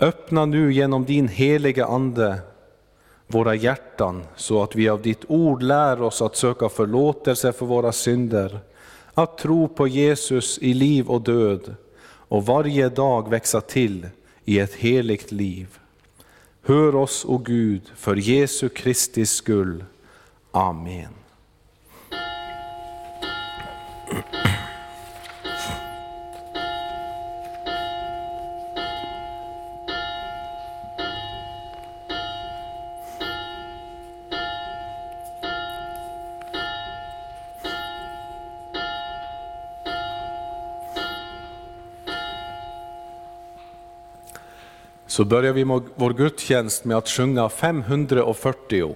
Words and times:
Öppna 0.00 0.46
nu 0.46 0.72
genom 0.72 1.04
din 1.04 1.28
heliga 1.28 1.86
Ande 1.86 2.38
våra 3.26 3.54
hjärtan 3.54 4.24
så 4.36 4.62
att 4.62 4.76
vi 4.76 4.88
av 4.88 5.02
ditt 5.02 5.24
ord 5.28 5.62
lär 5.62 6.02
oss 6.02 6.22
att 6.22 6.36
söka 6.36 6.68
förlåtelse 6.68 7.52
för 7.52 7.66
våra 7.66 7.92
synder, 7.92 8.58
att 9.14 9.38
tro 9.38 9.68
på 9.68 9.88
Jesus 9.88 10.58
i 10.58 10.74
liv 10.74 11.06
och 11.08 11.20
död 11.20 11.74
och 12.06 12.46
varje 12.46 12.88
dag 12.88 13.30
växa 13.30 13.60
till 13.60 14.08
i 14.44 14.58
ett 14.58 14.74
heligt 14.74 15.32
liv. 15.32 15.78
Hör 16.62 16.94
oss, 16.94 17.24
o 17.24 17.38
Gud, 17.38 17.82
för 17.96 18.16
Jesu 18.16 18.68
Kristi 18.68 19.26
skull. 19.26 19.84
Amen. 20.50 21.23
Så 45.14 45.24
börjar 45.24 45.52
vi 45.52 45.64
vår 45.96 46.12
gudstjänst 46.12 46.84
med 46.84 46.96
att 46.96 47.08
sjunga 47.08 47.48
540. 47.48 48.94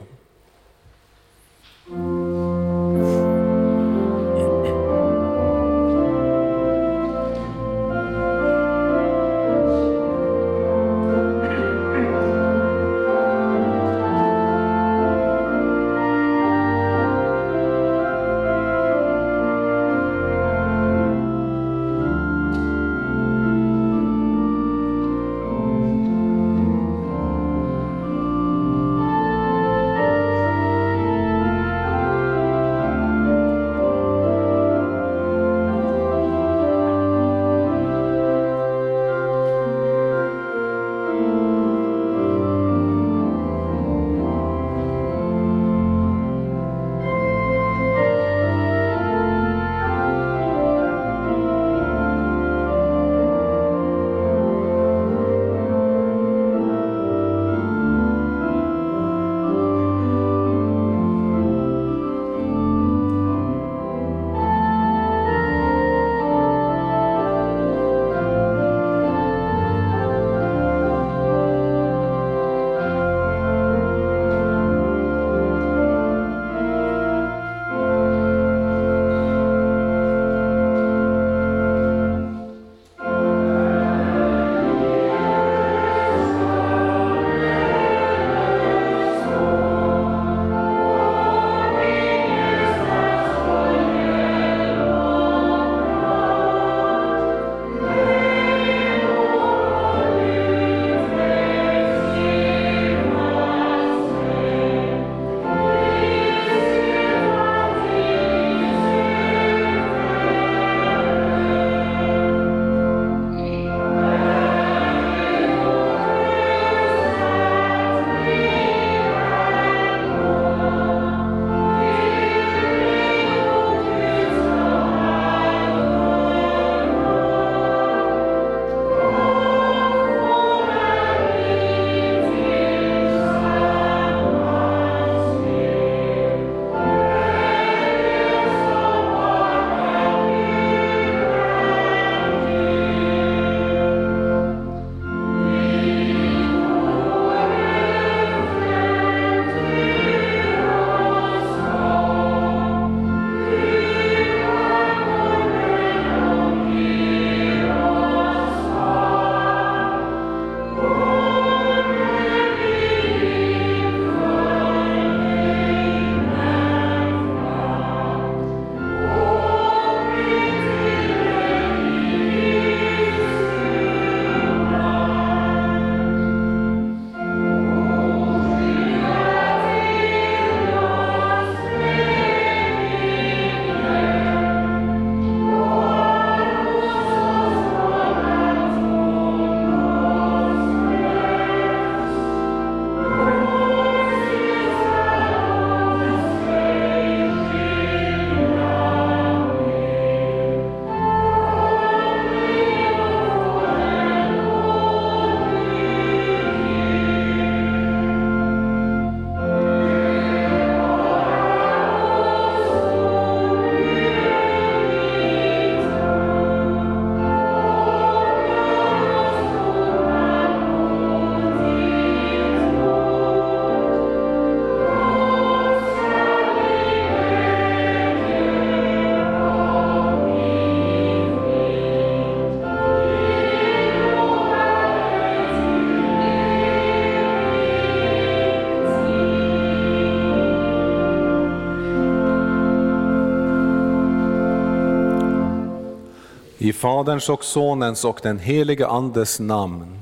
Faderns 246.79 247.29
och 247.29 247.45
Sonens 247.45 248.05
och 248.05 248.21
den 248.23 248.39
helige 248.39 248.87
Andes 248.87 249.41
namn. 249.41 250.01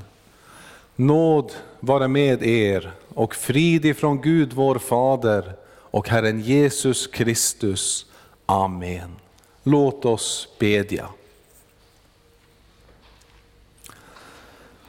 Nåd 0.95 1.51
vare 1.79 2.07
med 2.07 2.43
er 2.43 2.91
och 3.13 3.35
frid 3.35 3.85
ifrån 3.85 4.21
Gud 4.21 4.53
vår 4.53 4.75
Fader 4.77 5.55
och 5.69 6.09
Herren 6.09 6.41
Jesus 6.41 7.07
Kristus. 7.07 8.05
Amen. 8.45 9.15
Låt 9.63 10.05
oss 10.05 10.47
bedja. 10.59 11.07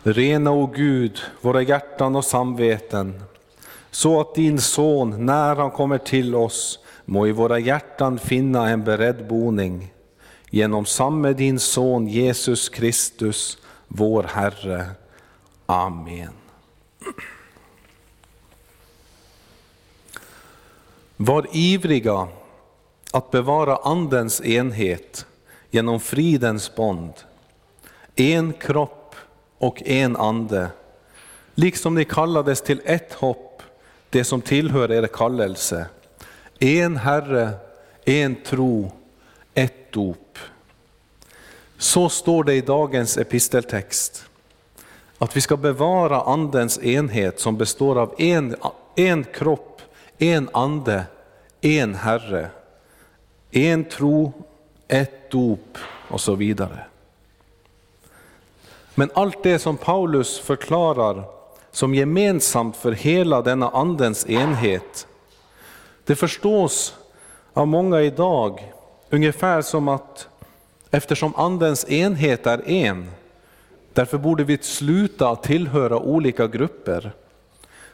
Rena, 0.03 0.53
o 0.53 0.67
Gud, 0.67 1.19
våra 1.41 1.63
hjärtan 1.63 2.17
och 2.17 2.25
samveten, 2.25 3.23
så 3.91 4.21
att 4.21 4.35
din 4.35 4.61
son, 4.61 5.27
när 5.27 5.57
han 5.57 5.71
kommer 5.71 5.99
till 5.99 6.35
oss, 6.35 6.79
må 7.05 7.27
i 7.27 7.33
våra 7.33 7.59
hjärtan 7.59 8.19
finna 8.19 8.69
en 8.69 8.85
beredd 8.85 9.27
boning. 9.29 9.93
Genom 10.51 10.87
samme 10.87 11.33
din 11.33 11.59
son 11.59 12.09
Jesus 12.09 12.69
Kristus, 12.69 13.59
vår 13.89 14.23
Herre. 14.23 14.91
Amen. 15.67 16.33
Var 21.17 21.47
ivriga 21.53 22.29
att 23.13 23.31
bevara 23.31 23.77
Andens 23.77 24.41
enhet 24.41 25.27
genom 25.71 26.01
fridens 26.01 26.75
bond. 26.75 27.13
En 28.17 28.53
kropp 28.53 29.15
och 29.59 29.83
en 29.83 30.17
ande, 30.17 30.71
liksom 31.55 31.95
ni 31.95 32.05
kallades 32.05 32.63
till 32.63 32.81
ett 32.85 33.13
hopp, 33.13 33.63
det 34.11 34.25
som 34.25 34.41
tillhör 34.41 34.93
er 34.93 35.07
kallelse. 35.07 35.87
En 36.59 36.97
Herre, 36.97 37.51
en 38.05 38.43
tro, 38.43 38.93
ett 39.55 39.93
dop. 39.93 40.28
Så 41.79 42.09
står 42.09 42.45
det 42.45 42.55
i 42.55 42.61
dagens 42.61 43.19
episteltext 43.19 44.25
att 45.19 45.37
vi 45.37 45.41
ska 45.41 45.57
bevara 45.57 46.21
Andens 46.21 46.79
enhet 46.79 47.41
som 47.41 47.57
består 47.57 47.99
av 47.99 48.15
en, 48.19 48.57
en 48.95 49.25
kropp, 49.25 49.83
en 50.19 50.49
ande, 50.53 51.05
en 51.61 51.95
Herre, 51.95 52.51
en 53.51 53.85
tro, 53.85 54.33
ett 54.89 55.31
dop 55.31 55.79
och 56.11 56.21
så 56.21 56.35
vidare. 56.35 56.85
Men 58.95 59.11
allt 59.15 59.43
det 59.43 59.59
som 59.59 59.77
Paulus 59.77 60.39
förklarar 60.39 61.25
som 61.73 61.95
gemensamt 61.95 62.77
för 62.77 62.93
hela 62.93 63.43
denna 63.43 63.71
Andens 63.71 64.27
enhet, 64.27 65.07
det 66.05 66.17
förstås 66.17 66.95
av 67.53 67.67
många 67.67 68.01
idag 68.01 68.73
ungefär 69.11 69.63
som 69.63 69.89
att 69.89 70.29
eftersom 70.91 71.35
Andens 71.37 71.91
enhet 71.91 72.47
är 72.47 72.69
en, 72.69 73.11
Därför 73.99 74.19
borde 74.19 74.45
vi 74.45 74.59
sluta 74.61 75.37
tillhöra 75.37 75.99
olika 75.99 76.47
grupper. 76.47 77.13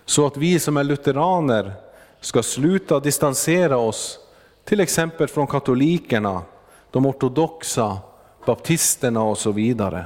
Så 0.05 0.27
att 0.27 0.37
vi 0.37 0.59
som 0.59 0.77
är 0.77 0.85
lutheraner 0.85 1.73
ska 2.21 2.43
sluta 2.43 3.01
distansera 3.01 3.77
oss 3.77 4.19
till 4.65 4.81
exempel 4.81 5.29
från 5.29 5.47
katolikerna, 5.47 6.43
de 6.91 7.07
ortodoxa, 7.07 7.99
baptisterna 8.47 9.23
och 9.23 9.39
så 9.39 9.53
vidare. 9.53 10.05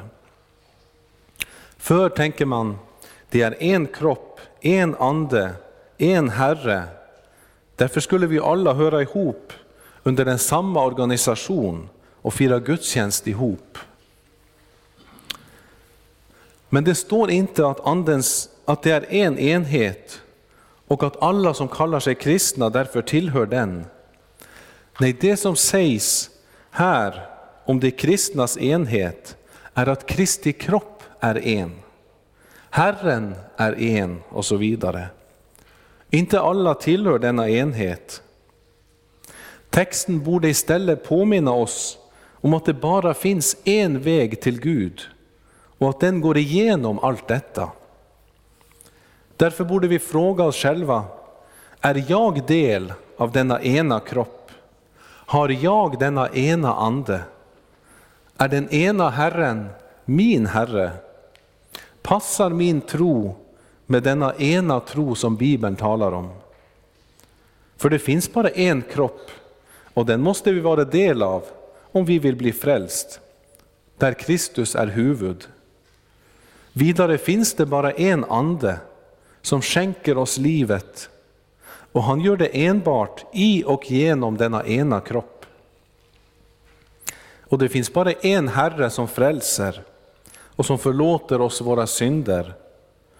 För, 1.76 2.08
tänker 2.08 2.46
man, 2.46 2.78
det 3.30 3.42
är 3.42 3.62
en 3.62 3.86
kropp, 3.86 4.40
en 4.60 4.94
ande, 4.94 5.50
en 5.96 6.28
Herre. 6.28 6.82
Därför 7.76 8.00
skulle 8.00 8.26
vi 8.26 8.38
alla 8.38 8.72
höra 8.72 9.02
ihop 9.02 9.52
under 10.02 10.26
en 10.26 10.38
samma 10.38 10.84
organisation 10.84 11.88
och 12.28 12.34
fira 12.34 12.58
gudstjänst 12.58 13.26
ihop. 13.26 13.78
Men 16.68 16.84
det 16.84 16.94
står 16.94 17.30
inte 17.30 17.66
att, 17.66 17.86
andens, 17.86 18.48
att 18.64 18.82
det 18.82 18.90
är 18.90 19.12
en 19.12 19.38
enhet 19.38 20.20
och 20.86 21.02
att 21.02 21.22
alla 21.22 21.54
som 21.54 21.68
kallar 21.68 22.00
sig 22.00 22.14
kristna 22.14 22.70
därför 22.70 23.02
tillhör 23.02 23.46
den. 23.46 23.84
Nej, 25.00 25.16
det 25.20 25.36
som 25.36 25.56
sägs 25.56 26.30
här 26.70 27.26
om 27.64 27.80
de 27.80 27.90
kristnas 27.90 28.58
enhet 28.58 29.36
är 29.74 29.86
att 29.86 30.06
Kristi 30.06 30.52
kropp 30.52 31.02
är 31.20 31.46
en. 31.46 31.72
Herren 32.70 33.34
är 33.56 33.80
en 33.80 34.22
och 34.28 34.44
så 34.44 34.56
vidare. 34.56 35.08
Inte 36.10 36.40
alla 36.40 36.74
tillhör 36.74 37.18
denna 37.18 37.48
enhet. 37.48 38.22
Texten 39.70 40.24
borde 40.24 40.48
istället 40.48 41.04
påminna 41.04 41.52
oss 41.52 41.98
om 42.40 42.54
att 42.54 42.64
det 42.64 42.74
bara 42.74 43.14
finns 43.14 43.56
en 43.64 44.00
väg 44.00 44.40
till 44.40 44.60
Gud 44.60 45.00
och 45.78 45.88
att 45.88 46.00
den 46.00 46.20
går 46.20 46.36
igenom 46.36 46.98
allt 46.98 47.28
detta. 47.28 47.70
Därför 49.36 49.64
borde 49.64 49.88
vi 49.88 49.98
fråga 49.98 50.44
oss 50.44 50.56
själva, 50.56 51.04
är 51.80 52.04
jag 52.08 52.46
del 52.46 52.92
av 53.16 53.32
denna 53.32 53.62
ena 53.62 54.00
kropp? 54.00 54.50
Har 55.04 55.48
jag 55.48 55.98
denna 55.98 56.28
ena 56.28 56.74
ande? 56.74 57.20
Är 58.36 58.48
den 58.48 58.68
ena 58.68 59.10
Herren 59.10 59.68
min 60.04 60.46
Herre? 60.46 60.90
Passar 62.02 62.50
min 62.50 62.80
tro 62.80 63.36
med 63.86 64.02
denna 64.02 64.34
ena 64.34 64.80
tro 64.80 65.14
som 65.14 65.36
Bibeln 65.36 65.76
talar 65.76 66.12
om? 66.12 66.30
För 67.76 67.90
det 67.90 67.98
finns 67.98 68.32
bara 68.32 68.48
en 68.48 68.82
kropp 68.82 69.30
och 69.94 70.06
den 70.06 70.20
måste 70.20 70.52
vi 70.52 70.60
vara 70.60 70.84
del 70.84 71.22
av 71.22 71.44
om 71.92 72.04
vi 72.04 72.18
vill 72.18 72.36
bli 72.36 72.52
frälst, 72.52 73.20
där 73.96 74.12
Kristus 74.12 74.74
är 74.74 74.86
huvud. 74.86 75.48
Vidare 76.72 77.18
finns 77.18 77.54
det 77.54 77.66
bara 77.66 77.92
en 77.92 78.24
ande 78.24 78.78
som 79.42 79.62
skänker 79.62 80.18
oss 80.18 80.38
livet 80.38 81.10
och 81.92 82.02
han 82.02 82.20
gör 82.20 82.36
det 82.36 82.66
enbart 82.66 83.24
i 83.32 83.64
och 83.66 83.90
genom 83.90 84.36
denna 84.36 84.64
ena 84.64 85.00
kropp. 85.00 85.46
Och 87.48 87.58
det 87.58 87.68
finns 87.68 87.92
bara 87.92 88.12
en 88.12 88.48
Herre 88.48 88.90
som 88.90 89.08
frälser 89.08 89.82
och 90.30 90.66
som 90.66 90.78
förlåter 90.78 91.40
oss 91.40 91.60
våra 91.60 91.86
synder 91.86 92.54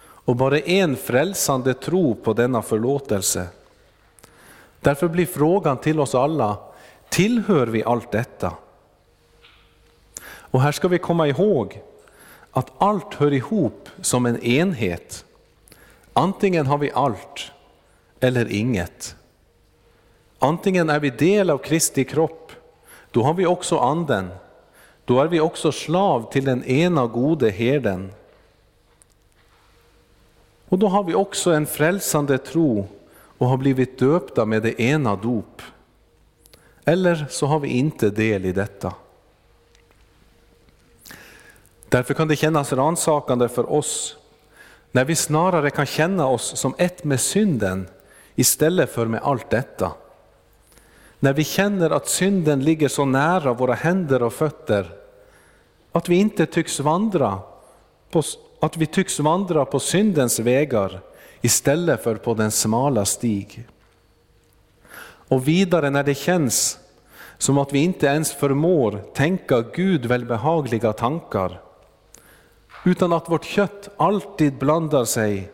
och 0.00 0.36
bara 0.36 0.58
en 0.58 0.96
frälsande 0.96 1.74
tro 1.74 2.14
på 2.14 2.32
denna 2.32 2.62
förlåtelse. 2.62 3.46
Därför 4.80 5.08
blir 5.08 5.26
frågan 5.26 5.78
till 5.78 6.00
oss 6.00 6.14
alla, 6.14 6.56
tillhör 7.08 7.66
vi 7.66 7.84
allt 7.84 8.12
detta? 8.12 8.52
Och 10.24 10.60
här 10.60 10.72
ska 10.72 10.88
vi 10.88 10.98
komma 10.98 11.28
ihåg 11.28 11.82
att 12.50 12.72
allt 12.78 13.14
hör 13.14 13.32
ihop 13.32 13.88
som 14.00 14.26
en 14.26 14.42
enhet. 14.42 15.24
Antingen 16.12 16.66
har 16.66 16.78
vi 16.78 16.90
allt 16.92 17.52
eller 18.20 18.52
inget. 18.52 19.16
Antingen 20.38 20.90
är 20.90 21.00
vi 21.00 21.10
del 21.10 21.50
av 21.50 21.58
Kristi 21.58 22.04
kropp, 22.04 22.52
då 23.10 23.22
har 23.22 23.34
vi 23.34 23.46
också 23.46 23.78
anden. 23.78 24.28
Då 25.04 25.20
är 25.20 25.26
vi 25.26 25.40
också 25.40 25.72
slav 25.72 26.32
till 26.32 26.44
den 26.44 26.64
ena 26.64 27.06
gode 27.06 27.50
herden. 27.50 28.12
Och 30.68 30.78
då 30.78 30.88
har 30.88 31.04
vi 31.04 31.14
också 31.14 31.52
en 31.52 31.66
frälsande 31.66 32.38
tro 32.38 32.88
och 33.38 33.46
har 33.46 33.56
blivit 33.56 33.98
döpta 33.98 34.44
med 34.44 34.62
det 34.62 34.80
ena 34.80 35.16
dop. 35.16 35.62
Eller 36.88 37.26
så 37.30 37.46
har 37.46 37.58
vi 37.58 37.68
inte 37.68 38.10
del 38.10 38.44
i 38.44 38.52
detta. 38.52 38.94
Därför 41.88 42.14
kan 42.14 42.28
det 42.28 42.36
kännas 42.36 42.72
ransakande 42.72 43.48
för 43.48 43.72
oss 43.72 44.16
när 44.92 45.04
vi 45.04 45.16
snarare 45.16 45.70
kan 45.70 45.86
känna 45.86 46.26
oss 46.26 46.56
som 46.56 46.74
ett 46.78 47.04
med 47.04 47.20
synden 47.20 47.88
istället 48.34 48.90
för 48.90 49.06
med 49.06 49.22
allt 49.22 49.50
detta. 49.50 49.92
När 51.20 51.32
vi 51.32 51.44
känner 51.44 51.90
att 51.90 52.08
synden 52.08 52.64
ligger 52.64 52.88
så 52.88 53.04
nära 53.04 53.52
våra 53.52 53.74
händer 53.74 54.22
och 54.22 54.32
fötter 54.32 54.90
att 55.92 56.08
vi 56.08 56.16
inte 56.16 56.46
tycks 56.46 56.80
vandra 56.80 57.38
på, 58.10 58.22
att 58.60 58.76
vi 58.76 58.86
tycks 58.86 59.20
vandra 59.20 59.64
på 59.64 59.80
syndens 59.80 60.38
vägar 60.38 61.00
istället 61.40 62.02
för 62.02 62.14
på 62.14 62.34
den 62.34 62.50
smala 62.50 63.04
stig. 63.04 63.66
Och 65.28 65.48
vidare 65.48 65.90
när 65.90 66.02
det 66.02 66.14
känns 66.14 66.78
som 67.38 67.58
att 67.58 67.72
vi 67.72 67.78
inte 67.78 68.06
ens 68.06 68.32
förmår 68.32 69.04
tänka 69.14 69.60
Gud 69.60 70.06
välbehagliga 70.06 70.92
tankar 70.92 71.60
utan 72.84 73.12
att 73.12 73.28
vårt 73.28 73.44
kött 73.44 73.88
alltid 73.96 74.54
blandar 74.54 75.04
sig, 75.04 75.50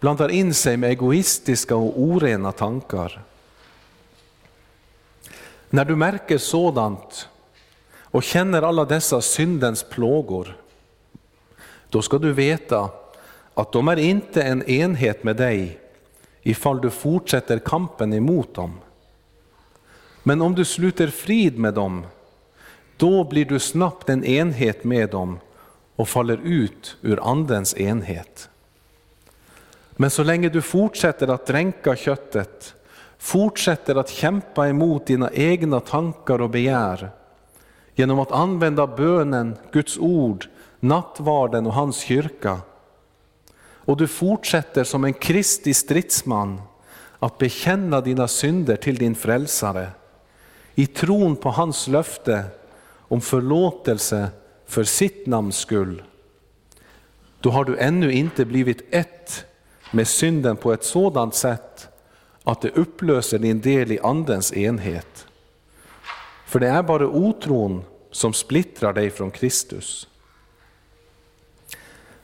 blandar 0.00 0.28
in 0.28 0.54
sig 0.54 0.76
med 0.76 0.90
egoistiska 0.90 1.76
och 1.76 2.00
orena 2.00 2.52
tankar. 2.52 3.22
När 5.70 5.84
du 5.84 5.96
märker 5.96 6.38
sådant 6.38 7.28
och 8.00 8.22
känner 8.22 8.62
alla 8.62 8.84
dessa 8.84 9.20
syndens 9.20 9.82
plågor, 9.82 10.56
då 11.88 12.02
ska 12.02 12.18
du 12.18 12.32
veta 12.32 12.90
att 13.54 13.72
de 13.72 13.88
är 13.88 13.96
inte 13.96 14.42
en 14.42 14.62
enhet 14.62 15.24
med 15.24 15.36
dig 15.36 15.81
ifall 16.42 16.80
du 16.80 16.90
fortsätter 16.90 17.58
kampen 17.58 18.12
emot 18.12 18.54
dem. 18.54 18.72
Men 20.22 20.42
om 20.42 20.54
du 20.54 20.64
sluter 20.64 21.08
frid 21.08 21.58
med 21.58 21.74
dem, 21.74 22.06
då 22.96 23.24
blir 23.24 23.44
du 23.44 23.58
snabbt 23.58 24.08
en 24.08 24.24
enhet 24.24 24.84
med 24.84 25.10
dem 25.10 25.38
och 25.96 26.08
faller 26.08 26.40
ut 26.44 26.96
ur 27.02 27.30
Andens 27.30 27.76
enhet. 27.76 28.48
Men 29.96 30.10
så 30.10 30.22
länge 30.22 30.48
du 30.48 30.62
fortsätter 30.62 31.28
att 31.28 31.46
dränka 31.46 31.96
köttet, 31.96 32.74
fortsätter 33.18 33.94
att 33.94 34.08
kämpa 34.08 34.68
emot 34.68 35.06
dina 35.06 35.30
egna 35.32 35.80
tankar 35.80 36.40
och 36.40 36.50
begär, 36.50 37.10
genom 37.94 38.18
att 38.18 38.32
använda 38.32 38.86
bönen, 38.86 39.56
Guds 39.72 39.98
ord, 39.98 40.46
nattvarden 40.80 41.66
och 41.66 41.72
hans 41.72 41.96
kyrka, 41.96 42.60
och 43.84 43.96
du 43.96 44.06
fortsätter 44.06 44.84
som 44.84 45.04
en 45.04 45.12
Kristi 45.12 45.74
stridsman 45.74 46.62
att 47.18 47.38
bekänna 47.38 48.00
dina 48.00 48.28
synder 48.28 48.76
till 48.76 48.96
din 48.96 49.14
frälsare 49.14 49.88
i 50.74 50.86
tron 50.86 51.36
på 51.36 51.50
hans 51.50 51.88
löfte 51.88 52.44
om 52.98 53.20
förlåtelse 53.20 54.28
för 54.66 54.84
sitt 54.84 55.26
namns 55.26 55.56
skull, 55.56 56.02
då 57.40 57.50
har 57.50 57.64
du 57.64 57.78
ännu 57.78 58.12
inte 58.12 58.44
blivit 58.44 58.94
ett 58.94 59.44
med 59.90 60.08
synden 60.08 60.56
på 60.56 60.72
ett 60.72 60.84
sådant 60.84 61.34
sätt 61.34 61.88
att 62.44 62.60
det 62.60 62.70
upplöser 62.70 63.38
din 63.38 63.60
del 63.60 63.92
i 63.92 63.98
Andens 64.02 64.52
enhet. 64.52 65.26
För 66.46 66.60
det 66.60 66.68
är 66.68 66.82
bara 66.82 67.08
otron 67.08 67.84
som 68.10 68.32
splittrar 68.32 68.92
dig 68.92 69.10
från 69.10 69.30
Kristus. 69.30 70.08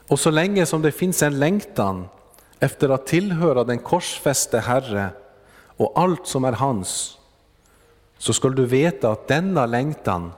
Och 0.09 0.19
så 0.19 0.31
länge 0.31 0.65
som 0.65 0.81
det 0.81 0.91
finns 0.91 1.23
en 1.23 1.39
längtan 1.39 2.07
efter 2.59 2.89
att 2.89 3.07
tillhöra 3.07 3.63
den 3.63 3.79
korsfäste 3.79 4.59
Herre 4.59 5.09
och 5.77 5.91
allt 5.95 6.27
som 6.27 6.45
är 6.45 6.51
hans, 6.51 7.17
så 8.17 8.33
skall 8.33 8.55
du 8.55 8.65
veta 8.65 9.11
att 9.11 9.27
denna 9.27 9.65
längtan 9.65 10.31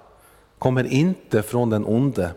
kommer 0.59 0.83
inte 0.83 1.43
från 1.43 1.69
den 1.69 1.85
onde, 1.85 2.31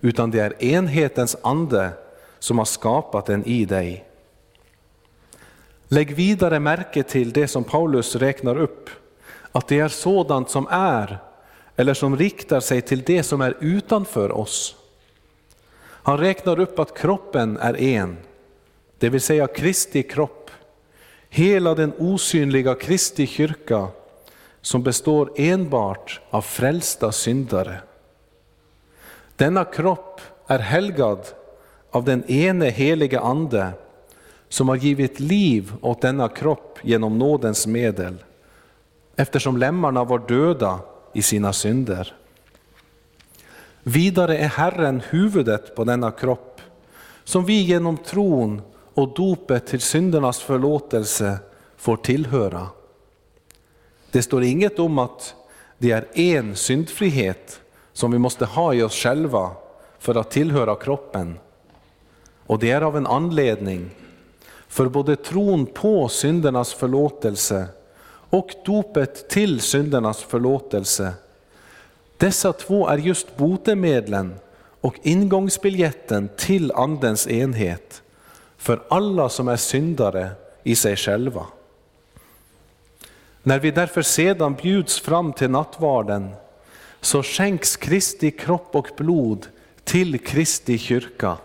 utan 0.00 0.30
det 0.30 0.40
är 0.40 0.64
enhetens 0.64 1.36
ande 1.42 1.90
som 2.38 2.58
har 2.58 2.64
skapat 2.64 3.26
den 3.26 3.44
i 3.44 3.64
dig. 3.64 4.04
Lägg 5.88 6.14
vidare 6.14 6.60
märke 6.60 7.02
till 7.02 7.32
det 7.32 7.48
som 7.48 7.64
Paulus 7.64 8.16
räknar 8.16 8.56
upp, 8.56 8.90
att 9.52 9.68
det 9.68 9.80
är 9.80 9.88
sådant 9.88 10.50
som 10.50 10.66
är 10.70 11.18
eller 11.76 11.94
som 11.94 12.16
riktar 12.16 12.60
sig 12.60 12.82
till 12.82 13.02
det 13.02 13.22
som 13.22 13.40
är 13.40 13.56
utanför 13.60 14.32
oss. 14.32 14.76
Han 16.06 16.18
räknar 16.18 16.60
upp 16.60 16.78
att 16.78 16.98
kroppen 16.98 17.56
är 17.56 17.80
en, 17.80 18.16
det 18.98 19.08
vill 19.08 19.20
säga 19.20 19.46
Kristi 19.46 20.02
kropp, 20.02 20.50
hela 21.28 21.74
den 21.74 21.92
osynliga 21.98 22.74
Kristi 22.74 23.26
kyrka 23.26 23.88
som 24.60 24.82
består 24.82 25.32
enbart 25.36 26.20
av 26.30 26.42
frälsta 26.42 27.12
syndare. 27.12 27.80
Denna 29.36 29.64
kropp 29.64 30.20
är 30.46 30.58
helgad 30.58 31.26
av 31.90 32.04
den 32.04 32.24
ene 32.30 32.70
helige 32.70 33.20
Ande 33.20 33.70
som 34.48 34.68
har 34.68 34.76
givit 34.76 35.20
liv 35.20 35.72
åt 35.80 36.00
denna 36.00 36.28
kropp 36.28 36.78
genom 36.82 37.18
nådens 37.18 37.66
medel, 37.66 38.24
eftersom 39.16 39.56
lemmarna 39.56 40.04
var 40.04 40.18
döda 40.18 40.78
i 41.12 41.22
sina 41.22 41.52
synder. 41.52 42.14
Vidare 43.86 44.38
är 44.38 44.48
Herren 44.48 45.02
huvudet 45.10 45.76
på 45.76 45.84
denna 45.84 46.10
kropp, 46.10 46.60
som 47.24 47.44
vi 47.44 47.62
genom 47.62 47.96
tron 47.96 48.62
och 48.94 49.14
dopet 49.14 49.66
till 49.66 49.80
syndernas 49.80 50.40
förlåtelse 50.40 51.38
får 51.76 51.96
tillhöra. 51.96 52.66
Det 54.10 54.22
står 54.22 54.42
inget 54.42 54.78
om 54.78 54.98
att 54.98 55.34
det 55.78 55.90
är 55.90 56.06
en 56.14 56.56
syndfrihet 56.56 57.60
som 57.92 58.12
vi 58.12 58.18
måste 58.18 58.44
ha 58.44 58.74
i 58.74 58.82
oss 58.82 58.94
själva 58.94 59.50
för 59.98 60.14
att 60.14 60.30
tillhöra 60.30 60.76
kroppen. 60.76 61.38
Och 62.46 62.58
det 62.58 62.70
är 62.70 62.80
av 62.80 62.96
en 62.96 63.06
anledning, 63.06 63.90
för 64.68 64.88
både 64.88 65.16
tron 65.16 65.66
på 65.66 66.08
syndernas 66.08 66.74
förlåtelse 66.74 67.66
och 68.30 68.50
dopet 68.64 69.28
till 69.28 69.60
syndernas 69.60 70.22
förlåtelse, 70.22 71.12
dessa 72.16 72.52
två 72.52 72.88
är 72.88 72.98
just 72.98 73.36
botemedlen 73.36 74.34
och 74.80 74.94
ingångsbiljetten 75.02 76.28
till 76.36 76.72
Andens 76.72 77.28
enhet 77.28 78.02
för 78.56 78.82
alla 78.88 79.28
som 79.28 79.48
är 79.48 79.56
syndare 79.56 80.30
i 80.62 80.76
sig 80.76 80.96
själva. 80.96 81.46
När 83.42 83.58
vi 83.58 83.70
därför 83.70 84.02
sedan 84.02 84.54
bjuds 84.54 85.00
fram 85.00 85.32
till 85.32 85.50
nattvarden 85.50 86.34
så 87.00 87.22
skänks 87.22 87.76
Kristi 87.76 88.30
kropp 88.30 88.68
och 88.76 88.88
blod 88.96 89.46
till 89.84 90.18
Kristi 90.18 90.78
kyrka 90.78 91.36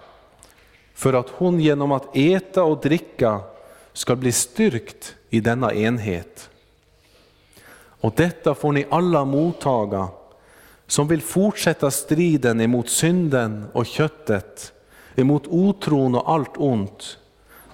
för 0.94 1.14
att 1.14 1.30
hon 1.30 1.60
genom 1.60 1.92
att 1.92 2.18
äta 2.18 2.64
och 2.64 2.82
dricka 2.82 3.42
ska 3.94 4.16
bli 4.16 4.32
styrkt 4.32 5.16
i 5.30 5.40
denna 5.40 5.74
enhet. 5.74 6.50
Och 8.02 8.14
detta 8.16 8.56
får 8.56 8.72
ni 8.72 8.86
alla 8.90 9.26
mottaga 9.26 10.08
som 10.90 11.08
vill 11.08 11.22
fortsätta 11.22 11.92
striden 11.92 12.62
emot 12.62 12.90
synden 12.90 13.66
och 13.74 13.86
köttet, 13.86 14.74
emot 15.16 15.48
otron 15.48 16.16
och 16.16 16.32
allt 16.32 16.58
ont 16.58 17.18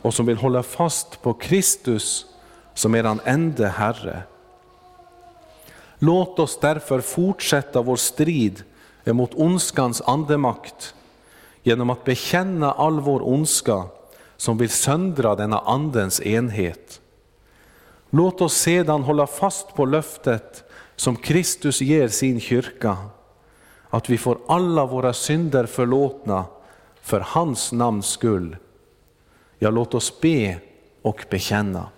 och 0.02 0.14
som 0.14 0.26
vill 0.26 0.38
hålla 0.38 0.64
fast 0.64 1.22
på 1.22 1.34
Kristus 1.34 2.26
som 2.74 2.96
eran 2.96 3.20
ende 3.26 3.68
Herre. 3.68 4.24
Låt 6.00 6.40
oss 6.40 6.60
därför 6.62 7.02
fortsätta 7.02 7.82
vår 7.82 7.96
strid 7.96 8.64
emot 9.06 9.32
ondskans 9.34 10.02
andemakt 10.02 10.96
genom 11.64 11.90
att 11.90 12.04
bekänna 12.04 12.72
all 12.72 13.00
vår 13.00 13.28
ondska 13.28 13.84
som 14.38 14.58
vill 14.58 14.70
söndra 14.70 15.36
denna 15.36 15.60
andens 15.60 16.22
enhet. 16.22 17.02
Låt 18.10 18.42
oss 18.42 18.54
sedan 18.54 19.04
hålla 19.04 19.28
fast 19.28 19.76
på 19.76 19.86
löftet 19.86 20.65
som 20.96 21.16
Kristus 21.16 21.82
ger 21.82 22.08
sin 22.08 22.40
kyrka, 22.40 22.98
att 23.90 24.10
vi 24.10 24.18
får 24.18 24.38
alla 24.48 24.86
våra 24.86 25.14
synder 25.14 25.66
förlåtna 25.66 26.46
för 27.02 27.20
hans 27.20 27.72
namns 27.72 28.08
skull. 28.08 28.58
Ja, 29.60 29.70
låt 29.70 29.94
oss 29.94 30.22
be 30.22 30.58
och 31.02 31.26
bekänna. 31.30 31.90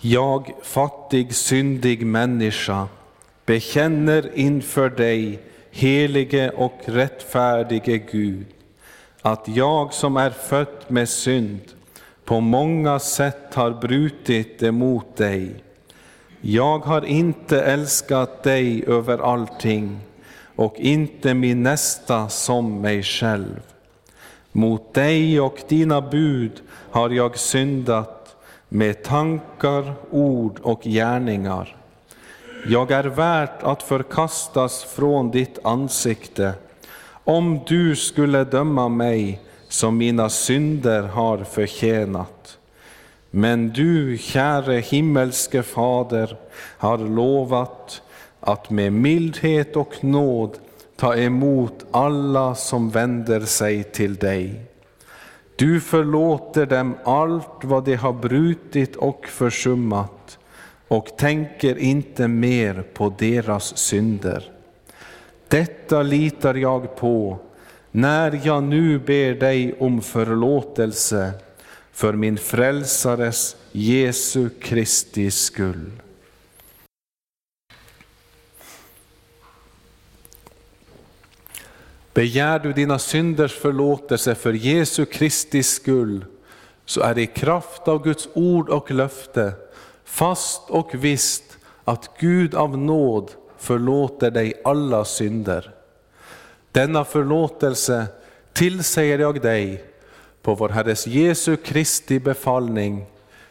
Jag, 0.00 0.52
fattig, 0.62 1.34
syndig 1.34 2.06
människa, 2.06 2.88
bekänner 3.46 4.38
inför 4.38 4.90
dig, 4.90 5.42
helige 5.70 6.50
och 6.50 6.80
rättfärdige 6.84 7.98
Gud, 7.98 8.46
att 9.22 9.48
jag 9.48 9.94
som 9.94 10.16
är 10.16 10.30
född 10.30 10.84
med 10.88 11.08
synd 11.08 11.60
på 12.30 12.40
många 12.40 12.98
sätt 12.98 13.54
har 13.54 13.70
brutit 13.70 14.62
emot 14.62 15.16
dig. 15.16 15.54
Jag 16.40 16.78
har 16.78 17.04
inte 17.04 17.62
älskat 17.62 18.42
dig 18.42 18.84
över 18.86 19.18
allting 19.18 20.00
och 20.56 20.74
inte 20.76 21.34
min 21.34 21.62
nästa 21.62 22.28
som 22.28 22.80
mig 22.80 23.02
själv. 23.02 23.60
Mot 24.52 24.94
dig 24.94 25.40
och 25.40 25.58
dina 25.68 26.00
bud 26.00 26.52
har 26.90 27.10
jag 27.10 27.38
syndat 27.38 28.36
med 28.68 29.02
tankar, 29.02 29.94
ord 30.10 30.60
och 30.62 30.82
gärningar. 30.82 31.76
Jag 32.66 32.90
är 32.90 33.04
värt 33.04 33.62
att 33.62 33.82
förkastas 33.82 34.84
från 34.84 35.30
ditt 35.30 35.58
ansikte 35.64 36.52
om 37.24 37.60
du 37.66 37.96
skulle 37.96 38.44
döma 38.44 38.88
mig 38.88 39.40
som 39.70 39.98
mina 39.98 40.28
synder 40.28 41.02
har 41.02 41.44
förtjänat. 41.44 42.58
Men 43.30 43.68
du, 43.68 44.18
käre 44.18 44.74
himmelske 44.74 45.62
Fader, 45.62 46.36
har 46.78 46.98
lovat 46.98 48.02
att 48.40 48.70
med 48.70 48.92
mildhet 48.92 49.76
och 49.76 50.04
nåd 50.04 50.58
ta 50.96 51.16
emot 51.16 51.84
alla 51.90 52.54
som 52.54 52.90
vänder 52.90 53.40
sig 53.40 53.84
till 53.84 54.16
dig. 54.16 54.60
Du 55.56 55.80
förlåter 55.80 56.66
dem 56.66 56.96
allt 57.04 57.64
vad 57.64 57.84
de 57.84 57.94
har 57.94 58.12
brutit 58.12 58.96
och 58.96 59.26
försummat 59.26 60.38
och 60.88 61.16
tänker 61.16 61.78
inte 61.78 62.28
mer 62.28 62.84
på 62.94 63.14
deras 63.18 63.76
synder. 63.76 64.52
Detta 65.48 66.02
litar 66.02 66.54
jag 66.54 66.96
på 66.96 67.38
när 67.90 68.40
jag 68.44 68.62
nu 68.62 68.98
ber 68.98 69.34
dig 69.34 69.74
om 69.78 70.02
förlåtelse 70.02 71.32
för 71.92 72.12
min 72.12 72.38
frälsares 72.38 73.56
Jesu 73.72 74.48
Kristi 74.60 75.30
skull. 75.30 75.90
Begär 82.14 82.58
du 82.58 82.72
dina 82.72 82.98
synders 82.98 83.52
förlåtelse 83.52 84.34
för 84.34 84.52
Jesu 84.52 85.04
Kristi 85.04 85.62
skull, 85.62 86.24
så 86.84 87.00
är 87.00 87.14
det 87.14 87.22
i 87.22 87.26
kraft 87.26 87.88
av 87.88 88.02
Guds 88.04 88.28
ord 88.34 88.68
och 88.68 88.90
löfte 88.90 89.52
fast 90.04 90.70
och 90.70 90.90
visst 90.94 91.58
att 91.84 92.10
Gud 92.18 92.54
av 92.54 92.78
nåd 92.78 93.30
förlåter 93.58 94.30
dig 94.30 94.60
alla 94.64 95.04
synder. 95.04 95.79
Denna 96.72 97.04
förlåtelse 97.04 98.06
tillsäger 98.52 99.18
jag 99.18 99.42
dig 99.42 99.84
på 100.42 100.54
vår 100.54 100.68
Herres 100.68 101.06
Jesu 101.06 101.56
Kristi 101.56 102.20
befallning 102.20 103.06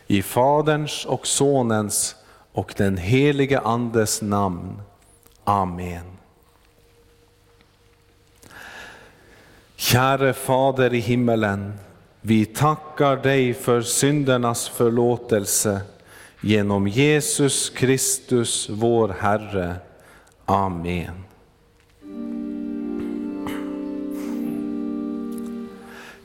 i 0.07 0.21
Faderns 0.21 1.05
och 1.05 1.27
Sonens 1.27 2.15
och 2.51 2.73
den 2.77 2.97
helige 2.97 3.59
Andes 3.59 4.21
namn. 4.21 4.81
Amen. 5.43 6.05
Käre 9.75 10.33
Fader 10.33 10.93
i 10.93 10.99
himmelen, 10.99 11.73
vi 12.21 12.45
tackar 12.45 13.15
dig 13.15 13.53
för 13.53 13.81
syndernas 13.81 14.69
förlåtelse 14.69 15.81
genom 16.41 16.88
Jesus 16.88 17.69
Kristus, 17.69 18.69
vår 18.69 19.15
Herre. 19.19 19.75
Amen. 20.45 21.23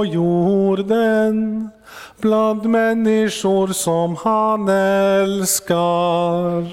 På 0.00 0.04
jorden 0.04 1.68
bland 2.20 2.64
människor 2.64 3.68
som 3.68 4.16
han 4.16 4.68
älskar. 4.68 6.66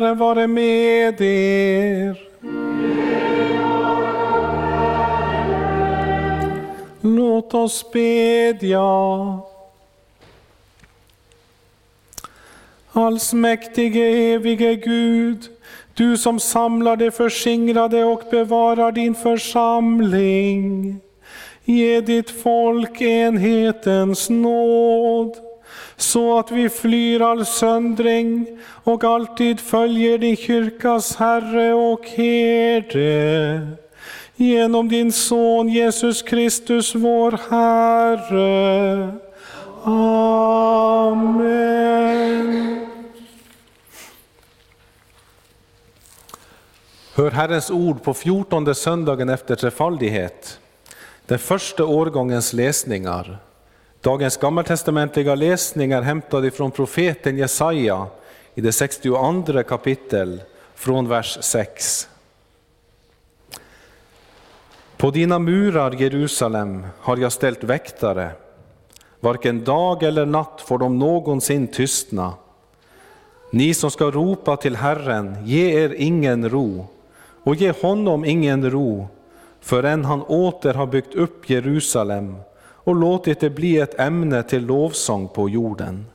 Herren 0.00 0.18
vare 0.18 0.46
med 0.48 1.20
er. 1.20 2.16
Låt 7.00 7.54
oss 7.54 7.92
bedja. 7.92 9.40
Allsmäktige 12.92 14.32
evige 14.32 14.74
Gud, 14.76 15.48
du 15.94 16.16
som 16.16 16.40
samlar 16.40 16.96
de 16.96 17.10
förskingrade 17.10 18.04
och 18.04 18.22
bevarar 18.30 18.92
din 18.92 19.14
församling. 19.14 20.96
Ge 21.64 22.00
ditt 22.00 22.30
folk 22.30 23.00
enhetens 23.00 24.30
nåd 24.30 25.49
så 26.00 26.38
att 26.38 26.50
vi 26.50 26.68
flyr 26.68 27.20
all 27.20 27.46
söndring 27.46 28.58
och 28.84 29.04
alltid 29.04 29.60
följer 29.60 30.18
din 30.18 30.36
kyrkas 30.36 31.16
Herre 31.16 31.74
och 31.74 32.06
Herde. 32.06 33.68
Genom 34.36 34.88
din 34.88 35.12
Son 35.12 35.68
Jesus 35.68 36.22
Kristus, 36.22 36.94
vår 36.94 37.38
Herre. 37.50 39.12
Amen. 39.84 41.70
Hör 47.14 47.30
Herrens 47.30 47.70
ord 47.70 48.02
på 48.02 48.14
fjortonde 48.14 48.74
söndagen 48.74 49.28
efter 49.28 49.56
trefaldighet, 49.56 50.60
den 51.26 51.38
första 51.38 51.84
årgångens 51.84 52.52
läsningar. 52.52 53.38
Dagens 54.02 54.36
gammaltestamentliga 54.36 55.34
läsning 55.34 55.92
är 55.92 56.02
hämtad 56.02 56.54
från 56.54 56.70
profeten 56.70 57.38
Jesaja 57.38 58.06
i 58.54 58.60
det 58.60 58.72
62 58.72 59.62
kapitel 59.68 60.42
från 60.74 61.08
vers 61.08 61.38
6. 61.40 62.08
På 64.96 65.10
dina 65.10 65.38
murar, 65.38 65.92
Jerusalem, 65.92 66.86
har 66.98 67.16
jag 67.16 67.32
ställt 67.32 67.64
väktare. 67.64 68.30
Varken 69.20 69.64
dag 69.64 70.02
eller 70.02 70.26
natt 70.26 70.60
får 70.66 70.78
de 70.78 70.98
någonsin 70.98 71.68
tystna. 71.68 72.34
Ni 73.50 73.74
som 73.74 73.90
ska 73.90 74.10
ropa 74.10 74.56
till 74.56 74.76
Herren, 74.76 75.46
ge 75.46 75.84
er 75.84 75.94
ingen 75.98 76.50
ro, 76.50 76.86
och 77.42 77.54
ge 77.54 77.72
honom 77.82 78.24
ingen 78.24 78.70
ro, 78.70 79.08
förrän 79.60 80.04
han 80.04 80.22
åter 80.22 80.74
har 80.74 80.86
byggt 80.86 81.14
upp 81.14 81.50
Jerusalem 81.50 82.36
och 82.84 82.94
låtit 82.94 83.40
det 83.40 83.50
bli 83.50 83.78
ett 83.78 84.00
ämne 84.00 84.42
till 84.42 84.66
lovsång 84.66 85.28
på 85.28 85.48
jorden. 85.48 86.06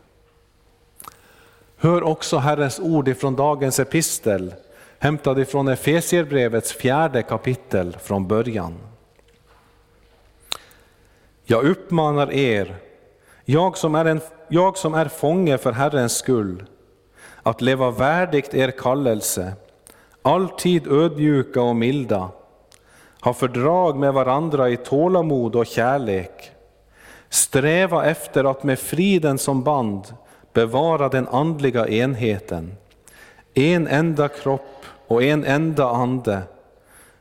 Hör 1.77 2.03
också 2.03 2.37
Herrens 2.37 2.79
ord 2.79 3.07
ifrån 3.07 3.35
dagens 3.35 3.79
epistel, 3.79 4.53
hämtad 4.99 5.39
ifrån 5.39 5.67
Efesierbrevets 5.67 6.73
fjärde 6.73 7.21
kapitel 7.21 7.97
från 8.01 8.27
början. 8.27 8.77
Jag 11.43 11.65
uppmanar 11.65 12.31
er, 12.31 12.75
jag 13.45 13.77
som, 13.77 13.95
är 13.95 14.05
en, 14.05 14.21
jag 14.47 14.77
som 14.77 14.93
är 14.93 15.05
fånge 15.05 15.57
för 15.57 15.71
Herrens 15.71 16.17
skull, 16.17 16.63
att 17.43 17.61
leva 17.61 17.91
värdigt 17.91 18.53
er 18.53 18.71
kallelse, 18.71 19.53
alltid 20.21 20.87
ödmjuka 20.87 21.61
och 21.61 21.75
milda, 21.75 22.29
ha 23.21 23.33
fördrag 23.33 23.97
med 23.97 24.13
varandra 24.13 24.69
i 24.69 24.77
tålamod 24.77 25.55
och 25.55 25.65
kärlek, 25.65 26.54
Sträva 27.35 28.05
efter 28.05 28.43
att 28.43 28.63
med 28.63 28.79
friden 28.79 29.37
som 29.37 29.63
band 29.63 30.03
bevara 30.53 31.09
den 31.09 31.27
andliga 31.27 31.87
enheten. 31.87 32.73
En 33.53 33.87
enda 33.87 34.27
kropp 34.27 34.85
och 35.07 35.23
en 35.23 35.43
enda 35.43 35.89
ande, 35.89 36.41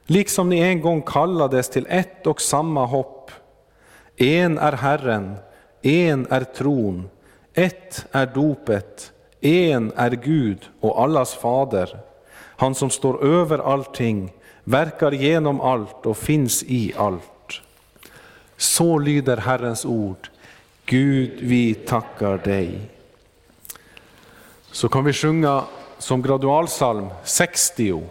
liksom 0.05 0.49
ni 0.49 0.61
en 0.61 0.81
gång 0.81 1.03
kallades 1.03 1.71
till 1.71 1.87
ett 1.89 2.27
och 2.27 2.41
samma 2.41 2.87
hopp. 2.87 3.31
En 4.17 4.59
är 4.59 4.73
Herren, 4.73 5.37
en 5.83 6.27
är 6.31 6.45
tron, 6.45 7.09
ett 7.55 8.07
är 8.13 8.27
dopet, 8.27 9.13
en 9.41 9.93
är 9.97 10.11
Gud 10.11 10.59
och 10.81 11.03
allas 11.03 11.35
fader, 11.35 11.99
han 12.37 12.75
som 12.75 12.91
står 12.91 13.25
över 13.25 13.59
allting, 13.59 14.33
verkar 14.65 15.13
genom 15.13 15.61
allt 15.61 16.07
och 16.07 16.17
finns 16.17 16.63
i 16.63 16.93
allt. 16.97 17.34
Så 18.57 18.99
lyder 18.99 19.37
Herrens 19.37 19.85
ord. 19.85 20.31
Gud, 20.87 21.31
vi 21.41 21.75
tackar 21.75 22.39
dig. 22.39 22.91
Så 24.71 24.89
kan 24.89 25.05
vi 25.05 25.13
sjunga 25.13 25.65
som 25.99 26.23
gradualsalm 26.23 27.09
60. 27.25 28.03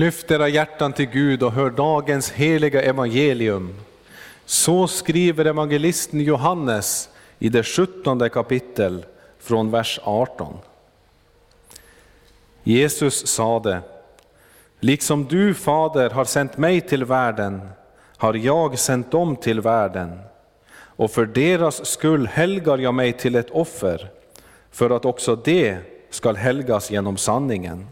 Lyft 0.00 0.30
era 0.30 0.48
hjärtan 0.48 0.92
till 0.92 1.06
Gud 1.06 1.42
och 1.42 1.52
hör 1.52 1.70
dagens 1.70 2.30
heliga 2.30 2.82
evangelium. 2.82 3.74
Så 4.44 4.88
skriver 4.88 5.44
evangelisten 5.44 6.20
Johannes 6.20 7.08
i 7.38 7.48
det 7.48 7.62
sjuttonde 7.62 8.28
kapitel 8.28 9.06
från 9.38 9.70
vers 9.70 10.00
18. 10.02 10.58
Jesus 12.62 13.26
sade, 13.26 13.80
liksom 14.80 15.24
du 15.24 15.54
fader 15.54 16.10
har 16.10 16.24
sänt 16.24 16.56
mig 16.56 16.80
till 16.80 17.04
världen 17.04 17.68
har 18.16 18.34
jag 18.34 18.78
sänt 18.78 19.10
dem 19.10 19.36
till 19.36 19.60
världen 19.60 20.20
och 20.72 21.10
för 21.10 21.26
deras 21.26 21.86
skull 21.86 22.26
helgar 22.26 22.78
jag 22.78 22.94
mig 22.94 23.12
till 23.12 23.34
ett 23.34 23.50
offer 23.50 24.10
för 24.70 24.90
att 24.90 25.04
också 25.04 25.36
det 25.36 25.78
skall 26.10 26.36
helgas 26.36 26.90
genom 26.90 27.16
sanningen. 27.16 27.86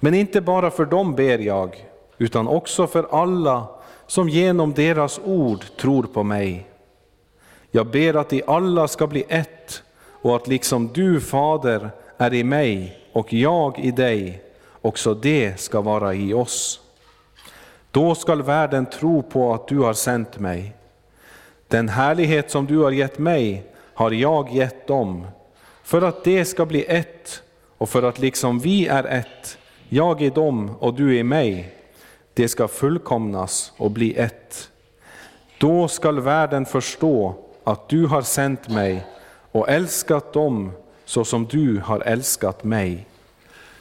Men 0.00 0.14
inte 0.14 0.40
bara 0.40 0.70
för 0.70 0.84
dem 0.84 1.14
ber 1.14 1.38
jag, 1.38 1.86
utan 2.18 2.48
också 2.48 2.86
för 2.86 3.22
alla 3.22 3.66
som 4.06 4.28
genom 4.28 4.72
deras 4.72 5.20
ord 5.24 5.64
tror 5.76 6.02
på 6.02 6.22
mig. 6.22 6.66
Jag 7.70 7.86
ber 7.86 8.14
att 8.14 8.28
de 8.28 8.42
alla 8.46 8.88
ska 8.88 9.06
bli 9.06 9.24
ett 9.28 9.82
och 10.22 10.36
att 10.36 10.48
liksom 10.48 10.88
du, 10.88 11.20
Fader, 11.20 11.90
är 12.16 12.34
i 12.34 12.44
mig 12.44 12.98
och 13.12 13.32
jag 13.32 13.78
i 13.78 13.90
dig, 13.90 14.42
också 14.82 15.14
det 15.14 15.60
ska 15.60 15.80
vara 15.80 16.14
i 16.14 16.34
oss. 16.34 16.80
Då 17.90 18.14
skall 18.14 18.42
världen 18.42 18.86
tro 18.86 19.22
på 19.22 19.54
att 19.54 19.68
du 19.68 19.78
har 19.78 19.92
sänt 19.92 20.38
mig. 20.38 20.74
Den 21.68 21.88
härlighet 21.88 22.50
som 22.50 22.66
du 22.66 22.78
har 22.78 22.90
gett 22.90 23.18
mig 23.18 23.64
har 23.94 24.10
jag 24.10 24.54
gett 24.54 24.86
dem, 24.86 25.26
för 25.82 26.02
att 26.02 26.24
det 26.24 26.44
ska 26.44 26.66
bli 26.66 26.84
ett 26.84 27.42
och 27.78 27.88
för 27.88 28.02
att 28.02 28.18
liksom 28.18 28.58
vi 28.58 28.86
är 28.86 29.04
ett, 29.04 29.58
jag 29.88 30.22
i 30.22 30.30
dem 30.30 30.70
och 30.80 30.94
du 30.94 31.18
i 31.18 31.22
mig, 31.22 31.74
det 32.34 32.48
ska 32.48 32.68
fullkomnas 32.68 33.72
och 33.76 33.90
bli 33.90 34.14
ett. 34.14 34.70
Då 35.58 35.88
skall 35.88 36.20
världen 36.20 36.66
förstå 36.66 37.34
att 37.64 37.88
du 37.88 38.06
har 38.06 38.22
sänt 38.22 38.68
mig 38.68 39.06
och 39.52 39.68
älskat 39.68 40.32
dem 40.32 40.72
så 41.04 41.24
som 41.24 41.46
du 41.46 41.80
har 41.84 42.00
älskat 42.00 42.64
mig. 42.64 43.06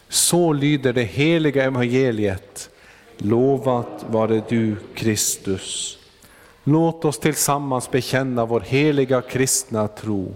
Så 0.09 0.53
lyder 0.53 0.93
det 0.93 1.03
heliga 1.03 1.63
evangeliet. 1.63 2.69
Lovat 3.17 4.05
vare 4.09 4.43
du 4.49 4.75
Kristus. 4.95 5.97
Låt 6.63 7.05
oss 7.05 7.19
tillsammans 7.19 7.91
bekänna 7.91 8.45
vår 8.45 8.59
heliga 8.59 9.21
kristna 9.21 9.87
tro. 9.87 10.35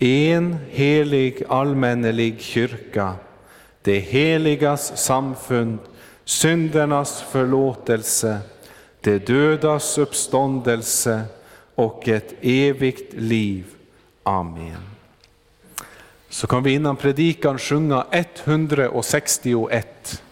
en 0.00 0.56
helig 0.70 1.42
allmännelig 1.48 2.40
kyrka, 2.40 3.14
det 3.82 3.98
heligas 3.98 4.96
samfund, 4.96 5.78
syndernas 6.24 7.22
förlåtelse, 7.22 8.38
de 9.00 9.18
dödas 9.18 9.98
uppståndelse 9.98 11.22
och 11.74 12.08
ett 12.08 12.34
evigt 12.40 13.14
liv. 13.14 13.64
Amen. 14.22 14.76
Så 16.28 16.46
kan 16.46 16.62
vi 16.62 16.72
innan 16.72 16.96
predikan 16.96 17.58
sjunga 17.58 18.06
161. 18.10 20.22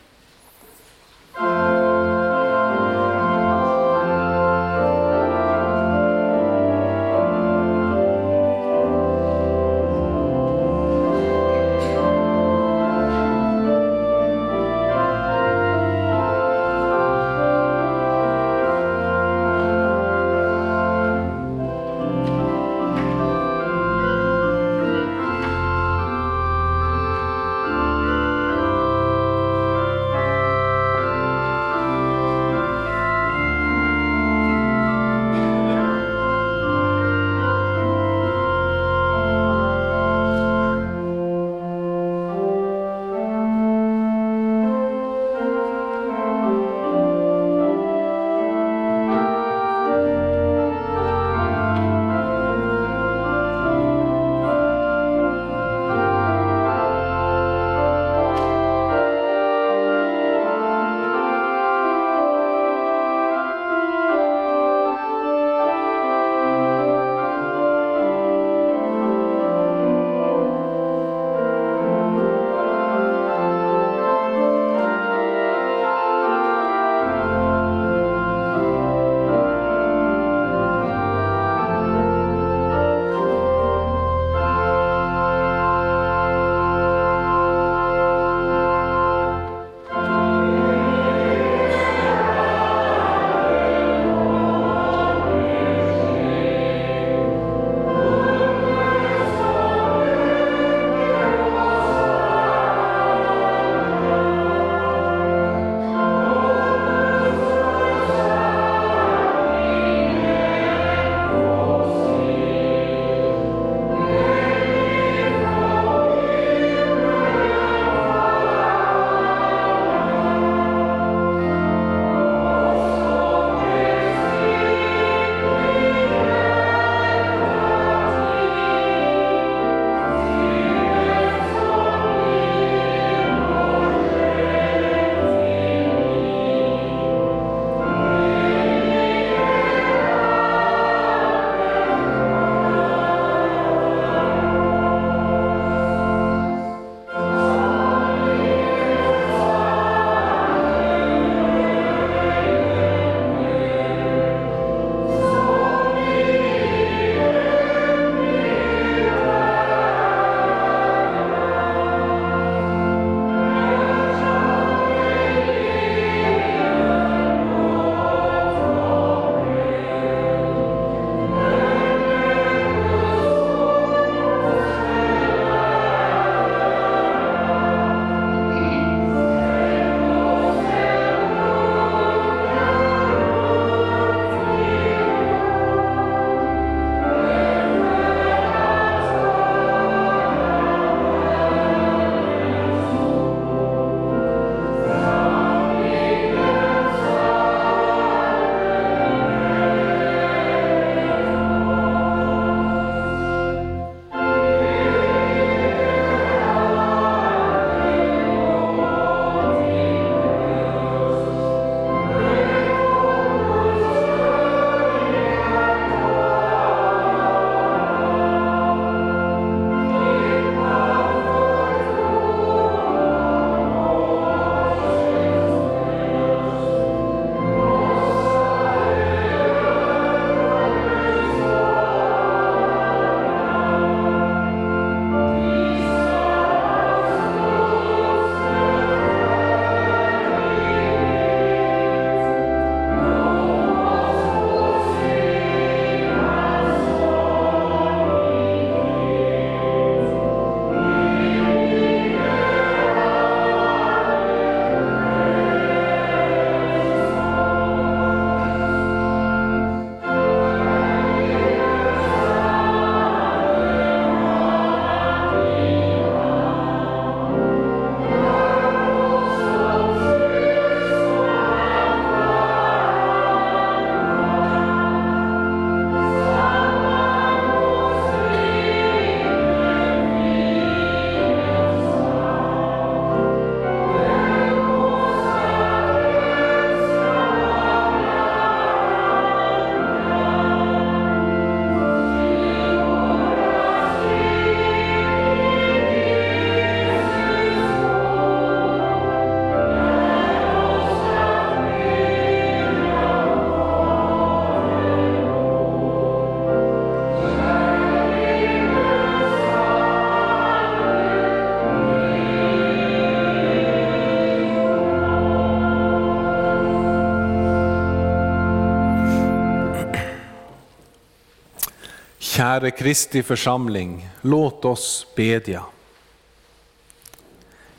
Herre 322.58 322.70
Kristi 322.70 323.22
församling, 323.22 324.08
låt 324.20 324.64
oss 324.64 325.06
bedja. 325.16 325.64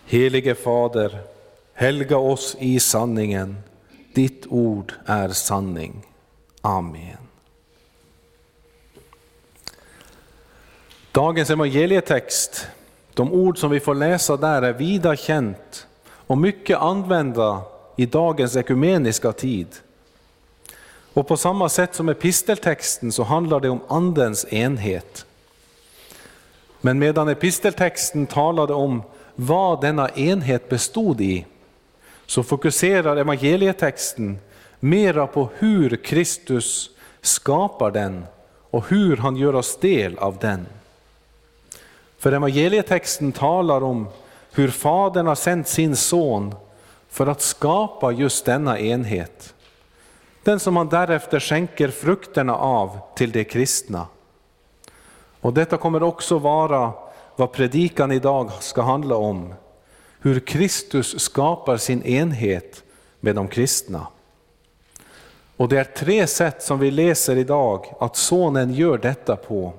Helige 0.05 0.55
Fader, 0.55 1.19
helga 1.73 2.17
oss 2.17 2.55
i 2.59 2.79
sanningen. 2.79 3.57
Ditt 4.13 4.45
ord 4.49 4.93
är 5.05 5.29
sanning. 5.29 6.05
Amen. 6.61 7.17
Dagens 11.11 11.49
evangelietext, 11.49 12.67
de 13.13 13.33
ord 13.33 13.57
som 13.57 13.71
vi 13.71 13.79
får 13.79 13.95
läsa 13.95 14.37
där 14.37 14.61
är 14.61 14.73
vida 14.73 15.15
känt 15.15 15.87
och 16.03 16.37
mycket 16.37 16.77
använda 16.77 17.61
i 17.97 18.05
dagens 18.05 18.55
ekumeniska 18.55 19.31
tid. 19.31 19.67
Och 21.19 21.27
på 21.27 21.37
samma 21.37 21.69
sätt 21.69 21.95
som 21.95 22.09
episteltexten 22.09 23.11
så 23.11 23.23
handlar 23.23 23.59
det 23.59 23.69
om 23.69 23.81
Andens 23.87 24.53
enhet. 24.53 25.25
Men 26.81 26.99
medan 26.99 27.27
episteltexten 27.27 28.27
talade 28.27 28.73
om 28.73 29.03
vad 29.35 29.81
denna 29.81 30.09
enhet 30.09 30.69
bestod 30.69 31.21
i, 31.21 31.45
så 32.25 32.43
fokuserar 32.43 33.17
evangelietexten 33.17 34.39
mera 34.79 35.27
på 35.27 35.49
hur 35.57 35.95
Kristus 35.95 36.89
skapar 37.21 37.91
den 37.91 38.25
och 38.69 38.89
hur 38.89 39.17
han 39.17 39.35
gör 39.35 39.55
oss 39.55 39.77
del 39.77 40.17
av 40.17 40.37
den. 40.37 40.65
För 42.17 42.31
evangelietexten 42.31 43.31
talar 43.31 43.83
om 43.83 44.07
hur 44.51 44.69
Fadern 44.69 45.27
har 45.27 45.35
sänt 45.35 45.67
sin 45.67 45.95
son 45.95 46.55
för 47.09 47.27
att 47.27 47.41
skapa 47.41 48.11
just 48.11 48.45
denna 48.45 48.79
enhet. 48.79 49.53
Den 50.43 50.59
som 50.59 50.77
han 50.77 50.89
därefter 50.89 51.39
skänker 51.39 51.87
frukterna 51.87 52.55
av 52.55 52.99
till 53.15 53.31
de 53.31 53.43
kristna. 53.43 54.07
Och 55.41 55.53
detta 55.53 55.77
kommer 55.77 56.03
också 56.03 56.37
vara 56.37 56.93
vad 57.35 57.51
predikan 57.51 58.11
idag 58.11 58.51
ska 58.59 58.81
handla 58.81 59.15
om. 59.15 59.53
Hur 60.19 60.39
Kristus 60.39 61.19
skapar 61.19 61.77
sin 61.77 62.03
enhet 62.03 62.83
med 63.19 63.35
de 63.35 63.47
kristna. 63.47 64.07
Och 65.57 65.69
det 65.69 65.79
är 65.79 65.83
tre 65.83 66.27
sätt 66.27 66.63
som 66.63 66.79
vi 66.79 66.91
läser 66.91 67.35
idag 67.35 67.95
att 67.99 68.15
sonen 68.15 68.73
gör 68.73 68.97
detta 68.97 69.35
på. 69.35 69.73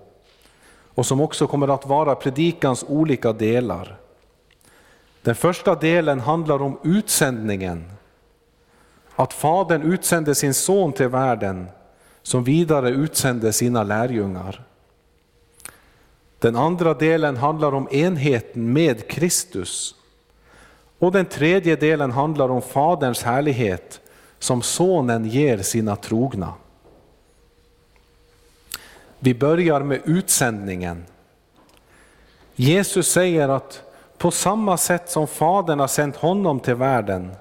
Och 0.94 1.06
som 1.06 1.20
också 1.20 1.46
kommer 1.46 1.68
att 1.68 1.86
vara 1.86 2.14
predikans 2.14 2.84
olika 2.88 3.32
delar. 3.32 3.96
Den 5.22 5.34
första 5.34 5.74
delen 5.74 6.20
handlar 6.20 6.62
om 6.62 6.78
utsändningen. 6.82 7.92
Att 9.20 9.32
Fadern 9.32 9.82
utsände 9.82 10.34
sin 10.34 10.54
son 10.54 10.92
till 10.92 11.08
världen 11.08 11.68
som 12.22 12.44
vidare 12.44 12.90
utsände 12.90 13.52
sina 13.52 13.82
lärjungar. 13.82 14.62
Den 16.38 16.56
andra 16.56 16.94
delen 16.94 17.36
handlar 17.36 17.74
om 17.74 17.88
enheten 17.90 18.72
med 18.72 19.08
Kristus. 19.08 19.94
Och 20.98 21.12
den 21.12 21.26
tredje 21.26 21.76
delen 21.76 22.10
handlar 22.10 22.48
om 22.48 22.62
Faderns 22.62 23.22
härlighet 23.22 24.00
som 24.38 24.62
Sonen 24.62 25.24
ger 25.24 25.58
sina 25.58 25.96
trogna. 25.96 26.54
Vi 29.18 29.34
börjar 29.34 29.80
med 29.80 30.00
utsändningen. 30.04 31.04
Jesus 32.54 33.12
säger 33.12 33.48
att 33.48 33.82
på 34.18 34.30
samma 34.30 34.76
sätt 34.76 35.10
som 35.10 35.26
Fadern 35.26 35.80
har 35.80 35.88
sänt 35.88 36.16
honom 36.16 36.60
till 36.60 36.74
världen 36.74 37.32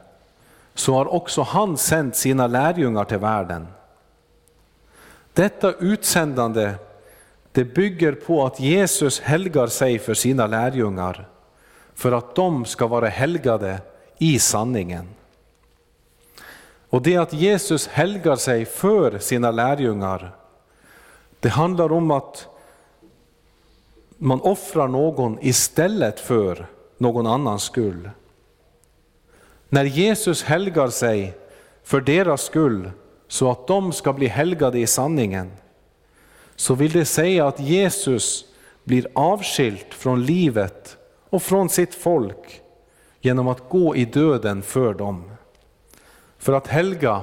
så 0.79 0.93
har 0.93 1.13
också 1.13 1.41
han 1.41 1.77
sänt 1.77 2.15
sina 2.15 2.47
lärjungar 2.47 3.05
till 3.05 3.17
världen. 3.17 3.67
Detta 5.33 5.73
utsändande 5.73 6.73
det 7.51 7.65
bygger 7.65 8.11
på 8.11 8.45
att 8.45 8.59
Jesus 8.59 9.19
helgar 9.19 9.67
sig 9.67 9.99
för 9.99 10.13
sina 10.13 10.47
lärjungar 10.47 11.27
för 11.93 12.11
att 12.11 12.35
de 12.35 12.65
ska 12.65 12.87
vara 12.87 13.07
helgade 13.07 13.81
i 14.17 14.39
sanningen. 14.39 15.07
Och 16.89 17.01
det 17.01 17.17
att 17.17 17.33
Jesus 17.33 17.87
helgar 17.87 18.35
sig 18.35 18.65
för 18.65 19.19
sina 19.19 19.51
lärjungar, 19.51 20.35
det 21.39 21.49
handlar 21.49 21.91
om 21.91 22.11
att 22.11 22.47
man 24.17 24.41
offrar 24.41 24.87
någon 24.87 25.37
istället 25.41 26.19
för 26.19 26.65
någon 26.97 27.27
annans 27.27 27.63
skull. 27.63 28.09
När 29.69 29.85
Jesus 29.85 30.43
helgar 30.43 30.87
sig 30.87 31.33
för 31.83 32.01
deras 32.01 32.41
skull 32.41 32.91
så 33.27 33.51
att 33.51 33.67
de 33.67 33.93
ska 33.93 34.13
bli 34.13 34.27
helgade 34.27 34.79
i 34.79 34.87
sanningen, 34.87 35.51
så 36.55 36.75
vill 36.75 36.91
det 36.91 37.05
säga 37.05 37.47
att 37.47 37.59
Jesus 37.59 38.45
blir 38.83 39.07
avskilt 39.13 39.93
från 39.93 40.25
livet 40.25 40.97
och 41.29 41.43
från 41.43 41.69
sitt 41.69 41.95
folk 41.95 42.61
genom 43.21 43.47
att 43.47 43.69
gå 43.69 43.95
i 43.95 44.05
döden 44.05 44.61
för 44.61 44.93
dem. 44.93 45.31
För 46.37 46.53
att 46.53 46.67
helga, 46.67 47.21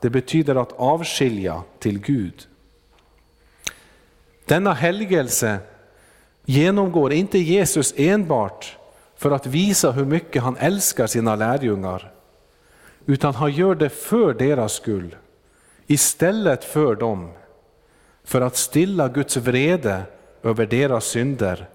det 0.00 0.10
betyder 0.10 0.54
att 0.54 0.72
avskilja 0.72 1.62
till 1.78 1.98
Gud. 1.98 2.46
Denna 4.44 4.72
helgelse 4.72 5.58
genomgår 6.44 7.12
inte 7.12 7.38
Jesus 7.38 7.94
enbart 7.96 8.76
för 9.24 9.30
att 9.30 9.46
visa 9.46 9.90
hur 9.90 10.04
mycket 10.04 10.42
han 10.42 10.56
älskar 10.56 11.06
sina 11.06 11.36
lärjungar, 11.36 12.12
utan 13.06 13.34
han 13.34 13.52
gör 13.52 13.74
det 13.74 13.88
för 13.88 14.34
deras 14.34 14.72
skull, 14.72 15.16
istället 15.86 16.64
för 16.64 16.94
dem, 16.94 17.32
för 18.24 18.40
att 18.40 18.56
stilla 18.56 19.08
Guds 19.08 19.36
vrede 19.36 20.02
över 20.42 20.66
deras 20.66 21.04
synder 21.04 21.68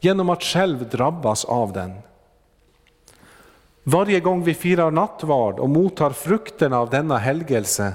genom 0.00 0.30
att 0.30 0.42
själv 0.42 0.88
drabbas 0.88 1.44
av 1.44 1.72
den. 1.72 1.92
Varje 3.82 4.20
gång 4.20 4.44
vi 4.44 4.54
firar 4.54 4.90
nattvard 4.90 5.58
och 5.58 5.70
mottar 5.70 6.10
frukterna 6.10 6.78
av 6.78 6.90
denna 6.90 7.18
helgelse 7.18 7.92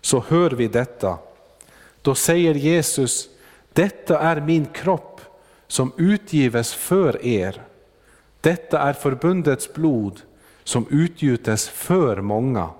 så 0.00 0.24
hör 0.28 0.50
vi 0.50 0.68
detta. 0.68 1.18
Då 2.02 2.14
säger 2.14 2.54
Jesus, 2.54 3.28
detta 3.72 4.18
är 4.18 4.40
min 4.40 4.64
kropp 4.64 5.20
som 5.66 5.92
utgives 5.96 6.74
för 6.74 7.26
er. 7.26 7.65
Detta 8.46 8.80
är 8.80 8.92
förbundets 8.92 9.72
blod 9.72 10.20
som 10.64 10.86
utgjutes 10.90 11.68
för 11.68 12.20
många. 12.20 12.70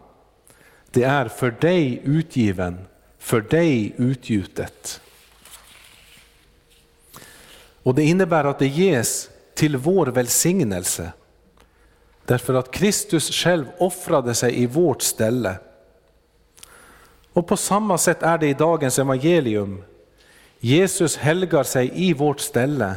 Det 0.90 1.02
är 1.02 1.28
för 1.28 1.50
dig 1.50 2.00
utgiven, 2.04 2.78
för 3.18 3.40
dig 3.40 3.94
utgjutet. 3.96 5.00
Och 7.82 7.94
det 7.94 8.02
innebär 8.02 8.44
att 8.44 8.58
det 8.58 8.66
ges 8.66 9.30
till 9.54 9.76
vår 9.76 10.06
välsignelse. 10.06 11.12
Därför 12.24 12.54
att 12.54 12.70
Kristus 12.70 13.30
själv 13.30 13.66
offrade 13.78 14.34
sig 14.34 14.62
i 14.62 14.66
vårt 14.66 15.02
ställe. 15.02 15.58
Och 17.32 17.46
på 17.46 17.56
samma 17.56 17.98
sätt 17.98 18.22
är 18.22 18.38
det 18.38 18.46
i 18.46 18.54
dagens 18.54 18.98
evangelium. 18.98 19.84
Jesus 20.58 21.16
helgar 21.16 21.62
sig 21.62 21.90
i 21.94 22.12
vårt 22.12 22.40
ställe 22.40 22.94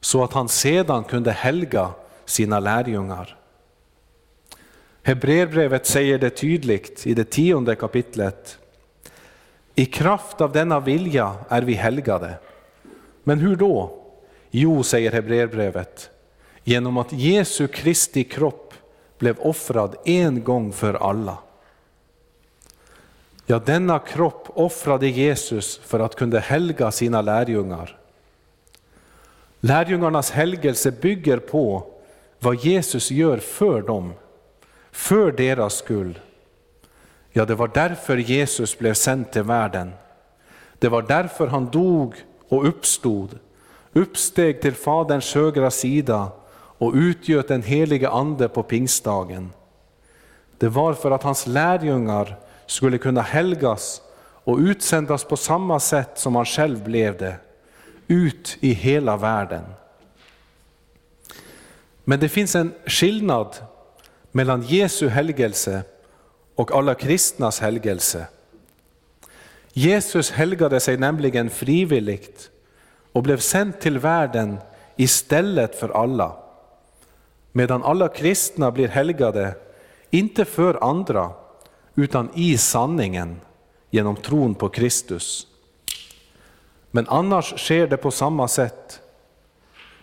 så 0.00 0.24
att 0.24 0.32
han 0.32 0.48
sedan 0.48 1.04
kunde 1.04 1.32
helga 1.32 1.90
sina 2.24 2.60
lärjungar. 2.60 3.36
Hebreerbrevet 5.02 5.86
säger 5.86 6.18
det 6.18 6.30
tydligt 6.30 7.06
i 7.06 7.14
det 7.14 7.30
tionde 7.30 7.74
kapitlet. 7.74 8.58
I 9.74 9.86
kraft 9.86 10.40
av 10.40 10.52
denna 10.52 10.80
vilja 10.80 11.34
är 11.48 11.62
vi 11.62 11.74
helgade. 11.74 12.34
Men 13.24 13.38
hur 13.38 13.56
då? 13.56 14.04
Jo, 14.50 14.82
säger 14.82 15.12
Hebreerbrevet, 15.12 16.10
genom 16.64 16.96
att 16.96 17.12
Jesu 17.12 17.68
Kristi 17.68 18.24
kropp 18.24 18.74
blev 19.18 19.38
offrad 19.38 19.96
en 20.04 20.44
gång 20.44 20.72
för 20.72 20.94
alla. 20.94 21.38
Ja, 23.46 23.58
denna 23.58 23.98
kropp 23.98 24.48
offrade 24.54 25.08
Jesus 25.08 25.78
för 25.78 26.00
att 26.00 26.14
kunna 26.14 26.38
helga 26.38 26.90
sina 26.90 27.22
lärjungar. 27.22 27.97
Lärjungarnas 29.60 30.30
helgelse 30.30 30.90
bygger 30.90 31.38
på 31.38 31.86
vad 32.40 32.56
Jesus 32.56 33.10
gör 33.10 33.38
för 33.38 33.82
dem, 33.82 34.12
för 34.92 35.32
deras 35.32 35.74
skull. 35.74 36.18
Ja, 37.30 37.44
det 37.44 37.54
var 37.54 37.70
därför 37.74 38.16
Jesus 38.16 38.78
blev 38.78 38.94
sänd 38.94 39.30
till 39.30 39.42
världen. 39.42 39.92
Det 40.78 40.88
var 40.88 41.02
därför 41.02 41.46
han 41.46 41.70
dog 41.70 42.14
och 42.48 42.68
uppstod 42.68 43.38
uppsteg 43.92 44.60
till 44.60 44.74
Faderns 44.74 45.34
högra 45.34 45.70
sida 45.70 46.28
och 46.78 46.92
utgöt 46.94 47.48
den 47.48 47.62
helige 47.62 48.08
Ande 48.08 48.48
på 48.48 48.62
pingstdagen. 48.62 49.52
Det 50.58 50.68
var 50.68 50.94
för 50.94 51.10
att 51.10 51.22
hans 51.22 51.46
lärjungar 51.46 52.36
skulle 52.66 52.98
kunna 52.98 53.20
helgas 53.20 54.02
och 54.44 54.58
utsändas 54.58 55.24
på 55.24 55.36
samma 55.36 55.80
sätt 55.80 56.10
som 56.14 56.36
han 56.36 56.44
själv 56.44 56.84
blev 56.84 57.16
det, 57.16 57.36
ut 58.08 58.56
i 58.60 58.72
hela 58.72 59.16
världen. 59.16 59.64
Men 62.04 62.20
det 62.20 62.28
finns 62.28 62.54
en 62.54 62.74
skillnad 62.86 63.56
mellan 64.32 64.62
Jesu 64.62 65.08
helgelse 65.08 65.82
och 66.54 66.72
alla 66.72 66.94
kristnas 66.94 67.60
helgelse. 67.60 68.26
Jesus 69.72 70.30
helgade 70.30 70.80
sig 70.80 70.96
nämligen 70.96 71.50
frivilligt 71.50 72.50
och 73.12 73.22
blev 73.22 73.38
sänd 73.38 73.80
till 73.80 73.98
världen 73.98 74.58
istället 74.96 75.74
för 75.74 75.88
alla. 75.88 76.36
Medan 77.52 77.82
alla 77.82 78.08
kristna 78.08 78.70
blir 78.70 78.88
helgade, 78.88 79.54
inte 80.10 80.44
för 80.44 80.90
andra, 80.90 81.30
utan 81.94 82.30
i 82.34 82.58
sanningen 82.58 83.40
genom 83.90 84.16
tron 84.16 84.54
på 84.54 84.68
Kristus. 84.68 85.46
Men 86.90 87.08
annars 87.08 87.58
sker 87.58 87.86
det 87.86 87.96
på 87.96 88.10
samma 88.10 88.48
sätt. 88.48 89.00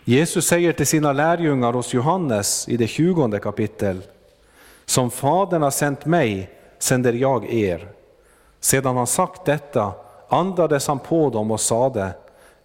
Jesus 0.04 0.46
säger 0.46 0.72
till 0.72 0.86
sina 0.86 1.12
lärjungar 1.12 1.72
hos 1.72 1.94
Johannes 1.94 2.68
i 2.68 2.76
det 2.76 2.86
tjugonde 2.86 3.38
kapitel. 3.38 4.02
Som 4.84 5.10
Fadern 5.10 5.62
har 5.62 5.70
sänt 5.70 6.06
mig 6.06 6.50
sänder 6.78 7.12
jag 7.12 7.52
er. 7.52 7.88
Sedan 8.60 8.96
han 8.96 9.06
sagt 9.06 9.44
detta 9.44 9.92
andades 10.28 10.88
han 10.88 10.98
på 10.98 11.30
dem 11.30 11.50
och 11.50 11.60
sade, 11.60 12.14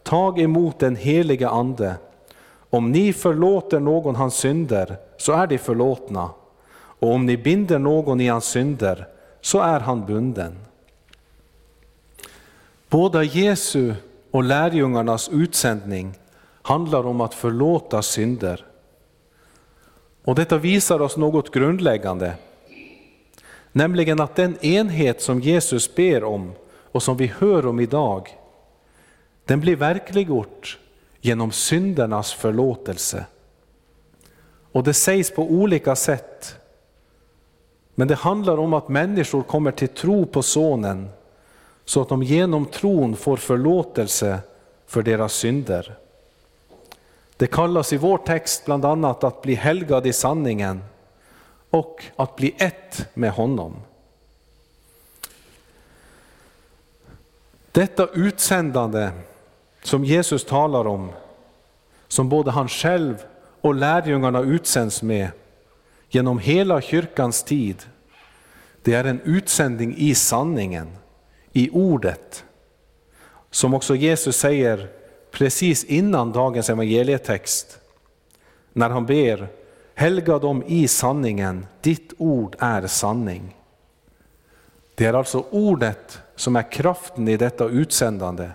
tag 0.04 0.40
emot 0.40 0.80
den 0.80 0.96
helige 0.96 1.50
Ande. 1.50 1.96
Om 2.70 2.92
ni 2.92 3.14
förlåter 3.14 3.80
någon 3.80 4.16
hans 4.16 4.36
synder 4.36 4.98
så 5.18 5.34
är 5.34 5.48
de 5.48 5.58
förlåtna, 5.58 6.30
och 6.74 7.12
om 7.12 7.26
ni 7.26 7.38
binder 7.38 7.80
någon 7.80 8.22
i 8.22 8.28
hans 8.28 8.46
synder 8.46 9.08
så 9.42 9.60
är 9.60 9.80
han 9.80 10.06
bunden. 10.06 10.58
Båda 12.90 13.24
Jesu 13.24 13.94
och 14.32 14.44
lärjungarnas 14.44 15.30
utsändning 15.30 16.14
handlar 16.62 17.06
om 17.06 17.22
att 17.22 17.34
förlåta 17.34 18.02
synder. 18.02 18.66
Och 20.24 20.36
detta 20.36 20.58
visar 20.58 21.02
oss 21.02 21.18
något 21.18 21.52
grundläggande, 21.52 22.34
nämligen 23.72 24.20
att 24.20 24.36
den 24.36 24.66
enhet 24.66 25.22
som 25.22 25.40
Jesus 25.40 25.96
ber 25.96 26.24
om 26.24 26.52
och 26.92 27.04
som 27.04 27.18
vi 27.18 27.28
hör 27.28 27.66
om 27.66 27.80
idag, 27.80 28.38
den 29.46 29.60
blir 29.60 29.76
verkliggjort 29.76 30.80
genom 31.22 31.52
syndernas 31.52 32.34
förlåtelse. 32.34 33.26
Och 34.72 34.84
det 34.84 34.94
sägs 34.94 35.32
på 35.32 35.44
olika 35.44 35.96
sätt, 35.96 36.56
men 37.96 38.08
det 38.08 38.16
handlar 38.16 38.58
om 38.58 38.74
att 38.74 38.90
människor 38.90 39.44
kommer 39.44 39.72
till 39.72 39.88
tro 39.88 40.26
på 40.26 40.44
Sonen 40.44 41.10
så 41.86 42.02
att 42.02 42.10
de 42.10 42.24
genom 42.24 42.66
tron 42.66 43.16
får 43.16 43.38
förlåtelse 43.38 44.40
för 44.88 45.02
deras 45.02 45.34
synder. 45.34 45.96
Det 47.38 47.48
kallas 47.48 47.94
i 47.94 47.98
vår 47.98 48.18
text 48.18 48.66
bland 48.66 48.86
annat 48.86 49.24
att 49.24 49.42
bli 49.42 49.56
helgad 49.56 50.08
i 50.08 50.14
sanningen 50.14 50.84
och 51.70 52.04
att 52.16 52.36
bli 52.36 52.56
ett 52.58 53.08
med 53.14 53.32
honom. 53.32 53.76
Detta 57.72 58.08
utsändande 58.14 59.12
som 59.84 60.06
Jesus 60.06 60.46
talar 60.46 60.88
om, 60.88 61.12
som 62.08 62.30
både 62.30 62.52
han 62.52 62.68
själv 62.68 63.24
och 63.62 63.76
lärjungarna 63.76 64.40
utsänds 64.40 65.02
med 65.02 65.30
genom 66.10 66.40
hela 66.40 66.82
kyrkans 66.82 67.44
tid, 67.44 67.84
det 68.82 68.94
är 68.94 69.04
en 69.04 69.22
utsändning 69.22 69.96
i 69.98 70.16
sanningen, 70.16 70.98
i 71.54 71.70
ordet. 71.70 72.44
Som 73.52 73.74
också 73.74 73.96
Jesus 73.96 74.38
säger 74.38 74.88
precis 75.32 75.84
innan 75.84 76.32
dagens 76.32 76.70
evangelietext, 76.70 77.80
när 78.74 78.90
han 78.90 79.06
ber 79.06 79.48
Helga 79.96 80.40
dem 80.40 80.64
i 80.68 80.88
sanningen, 80.88 81.66
ditt 81.82 82.14
ord 82.18 82.56
är 82.60 82.88
sanning. 82.88 83.56
Det 84.96 85.06
är 85.06 85.14
alltså 85.14 85.46
ordet 85.50 86.20
som 86.36 86.56
är 86.56 86.72
kraften 86.72 87.28
i 87.28 87.38
detta 87.38 87.66
utsändande. 87.66 88.50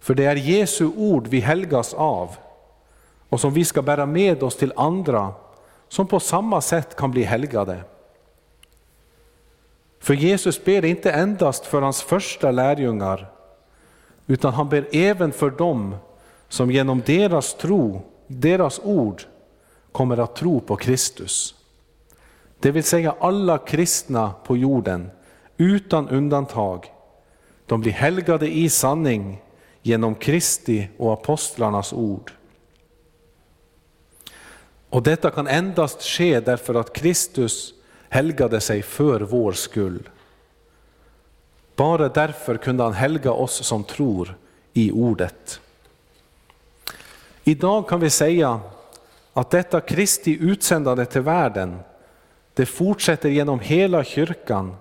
För 0.00 0.14
det 0.14 0.24
är 0.24 0.36
Jesu 0.36 0.86
ord 0.96 1.26
vi 1.26 1.40
helgas 1.40 1.94
av 1.94 2.36
och 3.28 3.40
som 3.40 3.52
vi 3.52 3.64
ska 3.64 3.82
bära 3.82 4.06
med 4.06 4.42
oss 4.42 4.56
till 4.56 4.72
andra 4.76 5.32
som 5.88 6.06
på 6.06 6.20
samma 6.20 6.60
sätt 6.60 6.96
kan 6.96 7.10
bli 7.10 7.22
helgade. 7.22 7.80
För 10.00 10.14
Jesus 10.14 10.64
ber 10.64 10.84
inte 10.84 11.10
endast 11.10 11.66
för 11.66 11.82
hans 11.82 12.02
första 12.02 12.50
lärjungar, 12.50 13.30
utan 14.26 14.54
han 14.54 14.68
ber 14.68 14.88
även 14.92 15.32
för 15.32 15.50
dem 15.50 15.96
som 16.48 16.70
genom 16.70 17.02
deras 17.06 17.54
tro, 17.54 18.02
deras 18.26 18.80
ord, 18.84 19.22
kommer 19.92 20.16
att 20.16 20.36
tro 20.36 20.60
på 20.60 20.76
Kristus. 20.76 21.54
Det 22.60 22.70
vill 22.70 22.84
säga 22.84 23.14
alla 23.20 23.58
kristna 23.58 24.32
på 24.44 24.56
jorden, 24.56 25.10
utan 25.56 26.08
undantag. 26.08 26.92
De 27.66 27.80
blir 27.80 27.92
helgade 27.92 28.48
i 28.48 28.68
sanning 28.68 29.42
genom 29.82 30.14
Kristi 30.14 30.88
och 30.96 31.12
apostlarnas 31.12 31.92
ord. 31.92 32.32
Och 34.90 35.02
detta 35.02 35.30
kan 35.30 35.46
endast 35.46 36.02
ske 36.02 36.40
därför 36.40 36.74
att 36.74 36.92
Kristus 36.92 37.74
helgade 38.10 38.60
sig 38.60 38.82
för 38.82 39.20
vår 39.20 39.52
skull. 39.52 40.08
Bara 41.76 42.08
därför 42.08 42.56
kunde 42.56 42.82
han 42.82 42.92
helga 42.92 43.32
oss 43.32 43.64
som 43.66 43.84
tror 43.84 44.34
i 44.72 44.92
ordet. 44.92 45.60
Idag 47.44 47.88
kan 47.88 48.00
vi 48.00 48.10
säga 48.10 48.60
att 49.32 49.50
detta 49.50 49.80
Kristi 49.80 50.38
utsändande 50.40 51.06
till 51.06 51.20
världen, 51.20 51.78
det 52.54 52.66
fortsätter 52.66 53.28
genom 53.28 53.60
hela 53.60 54.04
kyrkan 54.04 54.76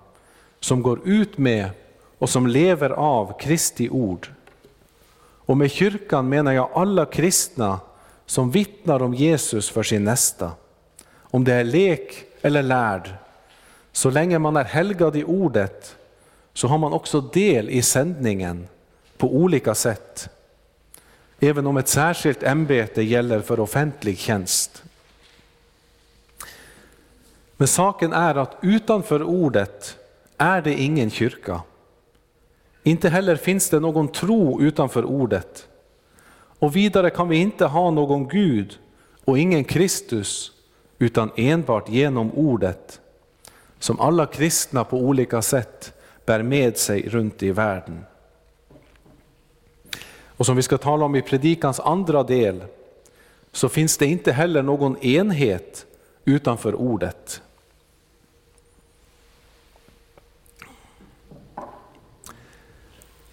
som 0.60 0.82
går 0.82 1.08
ut 1.08 1.38
med 1.38 1.70
och 2.18 2.30
som 2.30 2.48
lever 2.48 2.90
av 2.90 3.40
Kristi 3.40 3.90
ord. 3.90 4.30
Och 5.50 5.58
med 5.58 5.72
kyrkan 5.72 6.30
menar 6.30 6.52
jag 6.52 6.70
alla 6.74 7.06
kristna 7.06 7.80
som 8.26 8.52
vittnar 8.52 9.02
om 9.02 9.14
Jesus 9.14 9.70
för 9.70 9.84
sin 9.84 10.04
nästa. 10.04 10.52
Om 11.18 11.44
det 11.44 11.54
är 11.54 11.64
lek 11.64 12.26
eller 12.42 12.64
lärd, 12.64 13.10
så 13.92 14.10
länge 14.10 14.40
man 14.40 14.58
är 14.58 14.64
helgad 14.64 15.16
i 15.16 15.24
ordet 15.24 15.96
så 16.54 16.68
har 16.68 16.78
man 16.78 16.94
också 16.94 17.22
del 17.22 17.70
i 17.70 17.82
sändningen 17.82 18.68
på 19.18 19.36
olika 19.36 19.76
sätt 19.76 20.30
även 21.40 21.68
om 21.68 21.78
ett 21.78 21.88
särskilt 21.88 22.44
ämbete 22.44 23.02
gäller 23.02 23.42
för 23.42 23.60
offentlig 23.60 24.18
tjänst. 24.18 24.84
Men 27.58 27.68
saken 27.68 28.14
är 28.14 28.36
att 28.36 28.58
utanför 28.62 29.24
ordet 29.24 29.98
är 30.38 30.62
det 30.62 30.74
ingen 30.74 31.10
kyrka. 31.10 31.62
Inte 32.84 33.10
heller 33.10 33.36
finns 33.36 33.70
det 33.70 33.80
någon 33.80 34.08
tro 34.08 34.62
utanför 34.62 35.06
ordet. 35.06 35.68
Och 36.60 36.76
vidare 36.76 37.10
kan 37.10 37.30
vi 37.30 37.38
inte 37.38 37.66
ha 37.66 37.92
någon 37.92 38.28
Gud 38.28 38.80
och 39.26 39.40
ingen 39.40 39.64
Kristus 39.64 40.52
utan 41.00 41.32
enbart 41.36 41.90
genom 41.90 42.32
ordet 42.32 43.02
som 43.80 44.00
alla 44.00 44.26
kristna 44.26 44.84
på 44.84 44.98
olika 44.98 45.42
sätt 45.42 45.94
bär 46.26 46.44
med 46.44 46.78
sig 46.78 47.10
runt 47.10 47.44
i 47.44 47.52
världen. 47.52 48.06
Och 50.26 50.46
som 50.46 50.56
vi 50.56 50.62
ska 50.62 50.78
tala 50.78 51.06
om 51.06 51.16
i 51.16 51.22
predikans 51.22 51.80
andra 51.80 52.24
del, 52.24 52.64
så 53.52 53.70
finns 53.70 53.98
det 53.98 54.06
inte 54.06 54.32
heller 54.32 54.64
någon 54.64 54.98
enhet 54.98 55.86
utanför 56.26 56.76
ordet. 56.76 57.42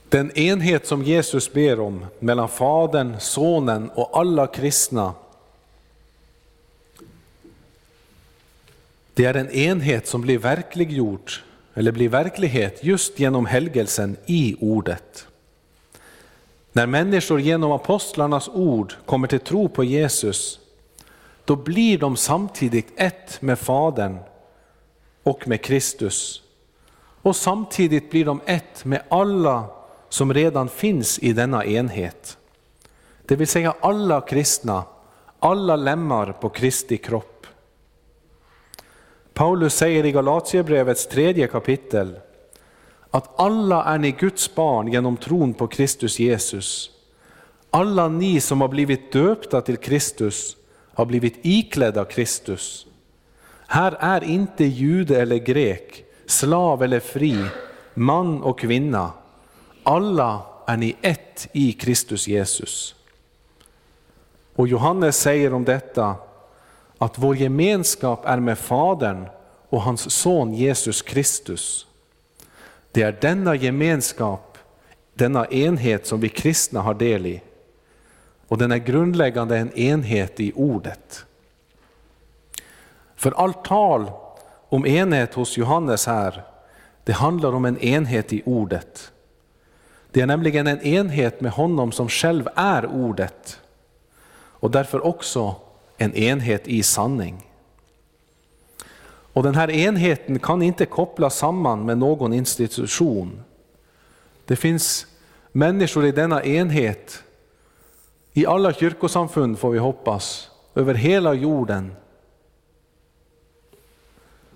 Den 0.08 0.38
enhet 0.38 0.86
som 0.86 1.02
Jesus 1.02 1.52
ber 1.52 1.80
om 1.80 2.06
mellan 2.18 2.48
Fadern, 2.48 3.20
Sonen 3.20 3.90
och 3.90 4.18
alla 4.18 4.46
kristna, 4.46 5.14
det 9.16 9.24
är 9.24 9.34
en 9.34 9.50
enhet 9.50 10.06
som 10.06 10.20
blir 10.20 10.38
verkliggjord, 10.38 11.30
eller 11.74 11.92
blir 11.92 12.08
verklighet 12.08 12.84
just 12.84 13.18
genom 13.18 13.46
helgelsen 13.46 14.16
i 14.26 14.56
ordet. 14.60 15.26
När 16.72 16.86
människor 16.86 17.40
genom 17.40 17.72
apostlarnas 17.72 18.48
ord 18.48 18.94
kommer 19.06 19.28
till 19.28 19.40
tro 19.40 19.68
på 19.68 19.84
Jesus, 19.84 20.60
då 21.44 21.56
blir 21.56 21.98
de 21.98 22.16
samtidigt 22.16 22.92
ett 22.96 23.42
med 23.42 23.58
Fadern 23.58 24.18
och 25.22 25.48
med 25.48 25.62
Kristus. 25.62 26.42
Och 27.22 27.36
samtidigt 27.36 28.10
blir 28.10 28.24
de 28.24 28.40
ett 28.46 28.84
med 28.84 29.02
alla 29.08 29.64
som 30.08 30.34
redan 30.34 30.68
finns 30.68 31.18
i 31.18 31.32
denna 31.32 31.64
enhet. 31.64 32.38
Det 33.26 33.36
vill 33.36 33.48
säga 33.48 33.74
alla 33.80 34.20
kristna, 34.20 34.84
alla 35.38 35.76
lemmar 35.76 36.32
på 36.32 36.48
Kristi 36.48 36.96
kropp. 36.96 37.36
Paulus 39.37 39.74
säger 39.74 40.07
i 40.07 40.12
Galatierbrevets 40.12 41.07
tredje 41.07 41.47
kapitel 41.47 42.18
att 43.11 43.41
alla 43.41 43.84
är 43.84 43.99
ni 43.99 44.11
Guds 44.11 44.55
barn 44.55 44.93
genom 44.93 45.16
tron 45.16 45.55
på 45.55 45.66
Kristus 45.66 46.18
Jesus. 46.18 46.91
Alla 47.70 48.09
ni 48.09 48.41
som 48.41 48.61
har 48.61 48.68
blivit 48.68 49.12
döpta 49.12 49.61
till 49.61 49.76
Kristus 49.76 50.57
har 50.95 51.05
blivit 51.05 51.39
iklädda 51.43 52.05
Kristus. 52.05 52.87
Här 53.66 53.97
är 54.01 54.24
inte 54.24 54.64
jude 54.64 55.22
eller 55.22 55.37
grek, 55.37 56.05
slav 56.26 56.82
eller 56.82 57.01
fri, 57.01 57.45
man 57.95 58.43
och 58.43 58.59
kvinna, 58.59 59.11
alla 59.82 60.43
är 60.66 60.76
ni 60.76 60.97
ett 61.03 61.49
i 61.53 61.72
Kristus 61.72 62.28
Jesus. 62.28 62.95
Och 64.55 64.68
Johannes 64.68 65.16
säger 65.16 65.55
om 65.55 65.64
detta 65.64 66.14
att 66.99 67.18
vår 67.18 67.36
gemenskap 67.36 68.26
är 68.26 68.40
med 68.40 68.59
Fadern 68.59 69.26
och 69.68 69.82
hans 69.82 70.11
son 70.11 70.55
Jesus 70.55 71.03
Kristus. 71.03 71.86
Det 72.92 73.03
är 73.03 73.18
denna 73.20 73.55
gemenskap, 73.55 74.59
denna 75.14 75.47
enhet 75.47 76.07
som 76.07 76.20
vi 76.20 76.28
kristna 76.28 76.80
har 76.80 76.94
del 76.94 77.26
i. 77.26 77.42
Och 78.49 78.59
den 78.59 78.72
är 78.72 78.76
grundläggande 78.76 79.59
en 79.59 79.72
enhet 79.72 80.40
i 80.40 80.53
ordet. 80.55 81.24
För 83.16 83.32
allt 83.32 83.64
tal 83.64 84.11
om 84.68 84.86
enhet 84.86 85.34
hos 85.34 85.57
Johannes 85.57 86.07
här, 86.07 86.42
det 87.05 87.12
handlar 87.12 87.55
om 87.55 87.64
en 87.64 87.78
enhet 87.78 88.32
i 88.32 88.42
ordet. 88.44 89.12
Det 90.11 90.20
är 90.20 90.26
nämligen 90.26 90.66
en 90.66 90.80
enhet 90.80 91.40
med 91.40 91.53
honom 91.53 91.92
som 91.92 92.09
själv 92.09 92.49
är 92.55 92.86
ordet 92.86 93.61
och 94.59 94.70
därför 94.70 95.07
också 95.07 95.57
en 95.97 96.14
enhet 96.14 96.68
i 96.68 96.82
sanning. 96.82 97.47
Och 99.32 99.42
den 99.42 99.55
här 99.55 99.70
enheten 99.70 100.38
kan 100.38 100.62
inte 100.62 100.86
kopplas 100.86 101.38
samman 101.38 101.86
med 101.86 101.99
någon 101.99 102.32
institution. 102.32 103.42
Det 104.44 104.57
finns 104.57 105.07
människor 105.53 106.07
i 106.07 106.12
denna 106.12 106.44
enhet, 106.44 107.22
i 108.32 108.47
alla 108.47 108.72
kyrkosamfund 108.72 109.59
får 109.59 109.70
vi 109.70 109.78
hoppas, 109.78 110.51
över 110.74 110.94
hela 110.94 111.34
jorden. 111.34 111.92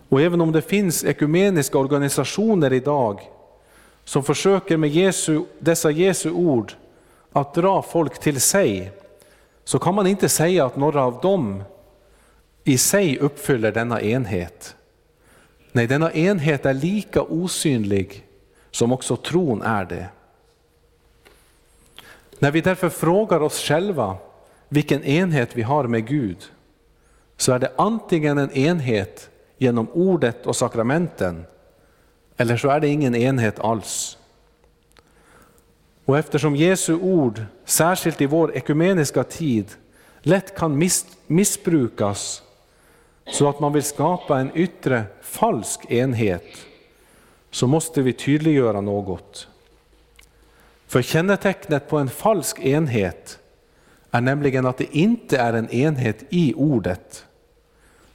Och 0.09 0.21
även 0.21 0.41
om 0.41 0.53
det 0.53 0.63
finns 0.63 1.05
ekumeniska 1.05 1.79
organisationer 1.79 2.73
idag 2.73 3.21
som 4.05 4.23
försöker 4.23 4.77
med 4.77 4.91
Jesu, 4.91 5.45
dessa 5.59 5.91
Jesu 5.91 6.31
ord 6.31 6.73
att 7.33 7.55
dra 7.55 7.83
folk 7.83 8.21
till 8.21 8.41
sig, 8.41 8.93
så 9.71 9.79
kan 9.79 9.95
man 9.95 10.07
inte 10.07 10.29
säga 10.29 10.67
att 10.67 10.77
några 10.77 11.05
av 11.05 11.21
dem 11.21 11.63
i 12.65 12.79
sig 12.79 13.19
uppfyller 13.19 13.73
denna 13.73 14.01
enhet. 14.01 14.77
Nej, 15.73 15.87
denna 15.87 16.13
enhet 16.13 16.67
är 16.67 16.75
lika 16.75 17.23
osynlig 17.23 18.27
som 18.71 18.93
också 18.93 19.17
tron 19.17 19.63
är 19.63 19.85
det. 19.85 20.09
När 22.39 22.51
vi 22.51 22.61
därför 22.61 22.89
frågar 22.89 23.41
oss 23.41 23.61
själva 23.61 24.17
vilken 24.69 25.05
enhet 25.05 25.57
vi 25.57 25.63
har 25.63 25.85
med 25.85 26.07
Gud, 26.07 26.39
så 27.37 27.53
är 27.53 27.59
det 27.59 27.73
antingen 27.77 28.39
en 28.39 28.53
enhet 28.53 29.31
genom 29.59 29.91
ordet 29.93 30.47
och 30.47 30.57
sakramenten, 30.57 31.45
eller 32.37 32.57
så 32.57 32.69
är 32.69 32.81
det 32.81 32.89
ingen 32.89 33.15
enhet 33.15 33.59
alls. 33.59 34.19
Och 36.11 36.19
eftersom 36.19 36.57
Jesu 36.57 36.95
ord, 36.95 37.43
särskilt 37.65 38.21
i 38.21 38.27
vår 38.27 38.57
ekumeniska 38.57 39.25
tid, 39.25 39.67
lätt 40.21 40.57
kan 40.57 40.79
miss 40.79 41.07
missbrukas 41.27 42.43
så 43.27 43.49
att 43.49 43.61
man 43.61 43.73
vill 43.73 43.83
skapa 43.83 44.41
en 44.41 44.51
yttre 44.55 45.05
falsk 45.23 45.91
enhet, 45.91 46.45
så 47.51 47.67
måste 47.67 48.03
vi 48.03 48.13
tydliggöra 48.13 48.81
något. 48.81 49.49
För 50.87 51.03
kännetecknet 51.03 51.89
på 51.89 51.99
en 51.99 52.09
falsk 52.09 52.61
enhet 52.61 53.39
är 54.11 54.21
nämligen 54.21 54.67
att 54.67 54.79
det 54.79 54.97
inte 54.97 55.39
är 55.39 55.53
en 55.53 55.71
enhet 55.71 56.25
i 56.29 56.55
ordet, 56.57 57.25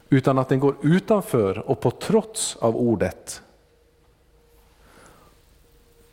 utan 0.09 0.37
att 0.37 0.49
den 0.49 0.59
går 0.59 0.75
utanför 0.81 1.69
och 1.69 1.79
på 1.79 1.91
trots 1.91 2.55
av 2.55 2.75
ordet. 2.75 3.41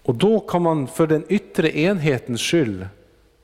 Och 0.02 0.14
då 0.14 0.40
kan 0.40 0.62
man 0.62 0.86
för 0.86 1.06
den 1.06 1.24
yttre 1.28 1.78
enhetens 1.78 2.40
skull 2.40 2.86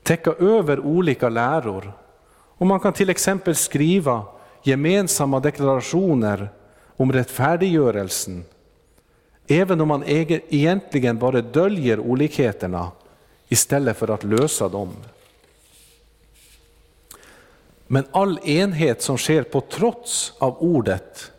täcka 0.03 0.31
över 0.31 0.79
olika 0.79 1.29
läror. 1.29 1.93
Och 2.31 2.67
man 2.67 2.79
kan 2.79 2.93
till 2.93 3.09
exempel 3.09 3.55
skriva 3.55 4.25
gemensamma 4.63 5.39
deklarationer 5.39 6.49
om 6.97 7.11
rättfärdiggörelsen, 7.11 8.45
även 9.47 9.81
om 9.81 9.87
man 9.87 10.03
egentligen 10.05 11.17
bara 11.17 11.41
döljer 11.41 11.99
olikheterna 11.99 12.91
istället 13.47 13.97
för 13.97 14.09
att 14.09 14.23
lösa 14.23 14.69
dem. 14.69 14.89
Men 17.87 18.05
all 18.11 18.39
enhet 18.43 19.01
som 19.01 19.17
sker 19.17 19.43
på 19.43 19.61
trots 19.61 20.33
av 20.39 20.57
ordet 20.59 21.31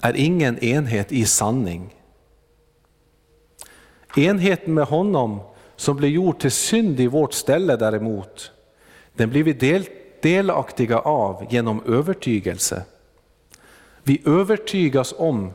är 0.00 0.16
ingen 0.16 0.58
enhet 0.58 1.12
i 1.12 1.24
sanning. 1.24 1.94
Enheten 4.16 4.74
med 4.74 4.84
honom 4.84 5.40
som 5.76 5.96
blev 5.96 6.10
gjord 6.10 6.38
till 6.38 6.50
synd 6.50 7.00
i 7.00 7.06
vårt 7.06 7.32
ställe 7.32 7.76
däremot, 7.76 8.52
den 9.14 9.30
blir 9.30 9.44
vi 9.44 9.52
del, 9.52 9.84
delaktiga 10.22 10.98
av 10.98 11.46
genom 11.50 11.82
övertygelse. 11.86 12.84
Vi 14.02 14.22
övertygas 14.24 15.14
om 15.18 15.52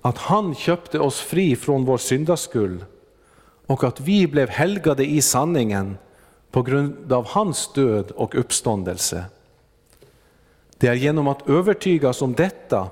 att 0.00 0.18
han 0.18 0.54
köpte 0.54 0.98
oss 0.98 1.20
fri 1.20 1.56
från 1.56 1.84
vår 1.84 1.98
syndaskuld 1.98 2.84
och 3.66 3.84
att 3.84 4.00
vi 4.00 4.26
blev 4.26 4.48
helgade 4.48 5.06
i 5.06 5.22
sanningen 5.22 5.98
på 6.50 6.62
grund 6.62 7.12
av 7.12 7.26
hans 7.26 7.72
död 7.72 8.10
och 8.10 8.34
uppståndelse. 8.34 9.24
Det 10.78 10.86
är 10.86 10.94
genom 10.94 11.28
att 11.28 11.48
övertygas 11.48 12.22
om 12.22 12.32
detta 12.32 12.90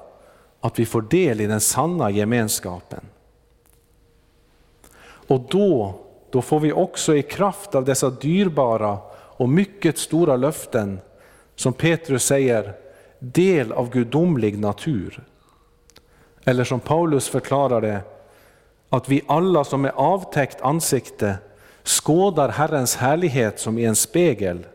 att 0.60 0.78
vi 0.78 0.86
får 0.86 1.02
del 1.02 1.40
i 1.40 1.46
den 1.46 1.60
sanna 1.60 2.10
gemenskapen. 2.10 3.00
Och 5.32 5.40
då, 5.50 5.94
då 6.30 6.42
får 6.42 6.60
vi 6.60 6.72
också 6.72 7.16
i 7.16 7.22
kraft 7.22 7.74
av 7.74 7.84
dessa 7.84 8.10
dyrbara 8.10 8.98
och 9.14 9.48
mycket 9.48 9.98
stora 9.98 10.36
löften, 10.36 11.00
som 11.56 11.72
Petrus 11.72 12.24
säger, 12.24 12.72
del 13.18 13.72
av 13.72 13.90
gudomlig 13.90 14.58
natur. 14.58 15.22
Eller 16.44 16.64
som 16.64 16.80
Paulus 16.80 17.28
förklarar 17.28 17.80
det, 17.80 18.00
att 18.88 19.08
vi 19.08 19.22
alla 19.26 19.64
som 19.64 19.84
är 19.84 19.90
avtäckt 19.90 20.60
ansikte 20.60 21.36
skådar 21.84 22.48
Herrens 22.48 22.96
härlighet 22.96 23.60
som 23.60 23.78
i 23.78 23.84
en 23.84 23.96
spegel. 23.96 24.66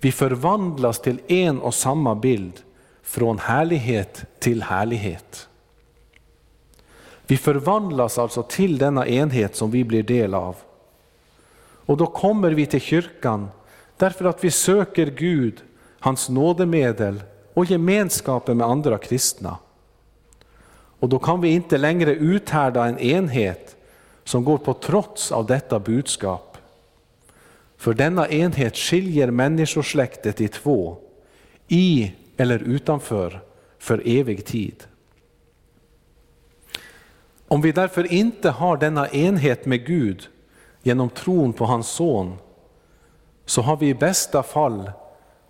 Vi 0.00 0.12
förvandlas 0.12 1.00
till 1.00 1.20
en 1.28 1.60
och 1.60 1.74
samma 1.74 2.14
bild, 2.14 2.60
från 3.02 3.38
härlighet 3.38 4.24
till 4.38 4.62
härlighet. 4.62 5.48
Vi 7.32 7.38
förvandlas 7.38 8.18
alltså 8.18 8.42
till 8.42 8.78
denna 8.78 9.06
enhet 9.06 9.56
som 9.56 9.70
vi 9.70 9.84
blir 9.84 10.02
del 10.02 10.34
av. 10.34 10.56
Och 11.86 11.96
då 11.96 12.06
kommer 12.06 12.50
vi 12.50 12.66
till 12.66 12.80
kyrkan 12.80 13.48
därför 13.96 14.24
att 14.24 14.44
vi 14.44 14.50
söker 14.50 15.06
Gud, 15.06 15.62
hans 15.98 16.28
nådemedel 16.28 17.22
och 17.54 17.64
gemenskapen 17.64 18.56
med 18.56 18.66
andra 18.66 18.98
kristna. 18.98 19.58
Och 20.74 21.08
då 21.08 21.18
kan 21.18 21.40
vi 21.40 21.48
inte 21.48 21.78
längre 21.78 22.14
uthärda 22.14 22.86
en 22.86 22.98
enhet 22.98 23.76
som 24.24 24.44
går 24.44 24.58
på 24.58 24.74
trots 24.74 25.32
av 25.32 25.46
detta 25.46 25.78
budskap. 25.78 26.58
För 27.76 27.94
denna 27.94 28.28
enhet 28.28 28.76
skiljer 28.76 29.30
människosläktet 29.30 30.40
i 30.40 30.48
två, 30.48 30.96
i 31.68 32.12
eller 32.36 32.58
utanför, 32.58 33.40
för 33.78 34.02
evig 34.04 34.44
tid. 34.46 34.84
Om 37.52 37.60
vi 37.60 37.72
därför 37.72 38.12
inte 38.12 38.50
har 38.50 38.76
denna 38.76 39.08
enhet 39.08 39.66
med 39.66 39.86
Gud 39.86 40.28
genom 40.82 41.10
tron 41.10 41.52
på 41.52 41.64
hans 41.64 41.88
son, 41.88 42.38
så 43.46 43.62
har 43.62 43.76
vi 43.76 43.88
i 43.88 43.94
bästa 43.94 44.42
fall 44.42 44.90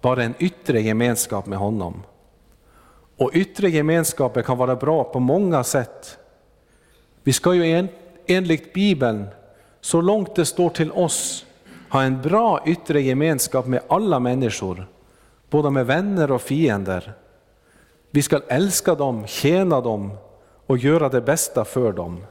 bara 0.00 0.24
en 0.24 0.34
yttre 0.38 0.80
gemenskap 0.80 1.46
med 1.46 1.58
honom. 1.58 2.02
Och 3.16 3.30
yttre 3.34 3.70
gemenskaper 3.70 4.42
kan 4.42 4.58
vara 4.58 4.76
bra 4.76 5.04
på 5.04 5.20
många 5.20 5.64
sätt. 5.64 6.18
Vi 7.22 7.32
ska 7.32 7.54
ju 7.54 7.64
en, 7.64 7.88
enligt 8.26 8.72
Bibeln, 8.72 9.26
så 9.80 10.00
långt 10.00 10.34
det 10.34 10.44
står 10.44 10.70
till 10.70 10.92
oss, 10.92 11.46
ha 11.90 12.02
en 12.02 12.22
bra 12.22 12.62
yttre 12.66 13.02
gemenskap 13.02 13.66
med 13.66 13.80
alla 13.88 14.20
människor, 14.20 14.88
både 15.50 15.70
med 15.70 15.86
vänner 15.86 16.30
och 16.30 16.42
fiender. 16.42 17.12
Vi 18.10 18.22
ska 18.22 18.40
älska 18.48 18.94
dem, 18.94 19.26
tjäna 19.26 19.80
dem 19.80 20.10
och 20.66 20.78
göra 20.78 21.08
det 21.08 21.20
bästa 21.20 21.64
för 21.64 21.92
dem. 21.92 22.24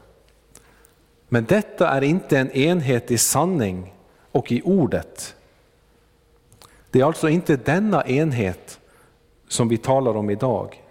Men 1.30 1.46
detta 1.46 1.90
är 1.90 2.02
inte 2.02 2.40
en 2.40 2.52
enhet 2.52 3.12
i 3.12 3.18
sanning 3.18 3.94
och 4.32 4.52
i 4.52 4.62
ordet. 4.62 5.36
Det 6.90 7.00
är 7.00 7.06
alltså 7.06 7.30
inte 7.30 7.56
denna 7.56 8.06
enhet 8.06 8.80
som 9.48 9.70
vi 9.70 9.78
talar 9.78 10.16
om 10.18 10.30
idag. 10.30 10.84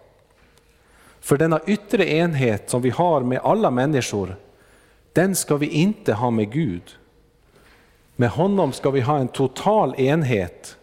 För 1.21 1.37
denna 1.37 1.61
yttre 1.67 2.11
enhet 2.11 2.71
som 2.71 2.83
vi 2.83 2.91
har 2.91 3.21
med 3.21 3.39
alla 3.39 3.71
människor, 3.71 4.37
den 5.13 5.37
ska 5.37 5.57
vi 5.57 5.67
inte 5.67 6.13
ha 6.13 6.31
med 6.31 6.53
Gud. 6.53 6.83
Med 8.17 8.31
honom 8.31 8.73
ska 8.73 8.91
vi 8.91 9.01
ha 9.01 9.19
en 9.19 9.29
total 9.29 9.95
enhet 10.01 10.77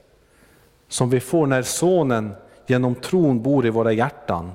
som 0.88 1.10
vi 1.10 1.20
får 1.20 1.48
när 1.48 1.62
Sonen 1.62 2.36
genom 2.68 2.96
tron 2.96 3.42
bor 3.42 3.66
i 3.66 3.70
våra 3.70 3.92
hjärtan 3.92 4.52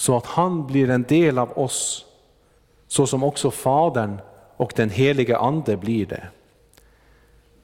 så 0.00 0.16
att 0.16 0.26
han 0.26 0.66
blir 0.66 0.90
en 0.90 1.02
del 1.02 1.38
av 1.38 1.58
oss 1.58 2.04
så 2.88 3.06
som 3.06 3.24
också 3.24 3.50
Fadern 3.50 4.20
och 4.56 4.72
den 4.76 4.90
helige 4.90 5.38
Ande 5.38 5.76
blir 5.76 6.06
det. 6.06 6.28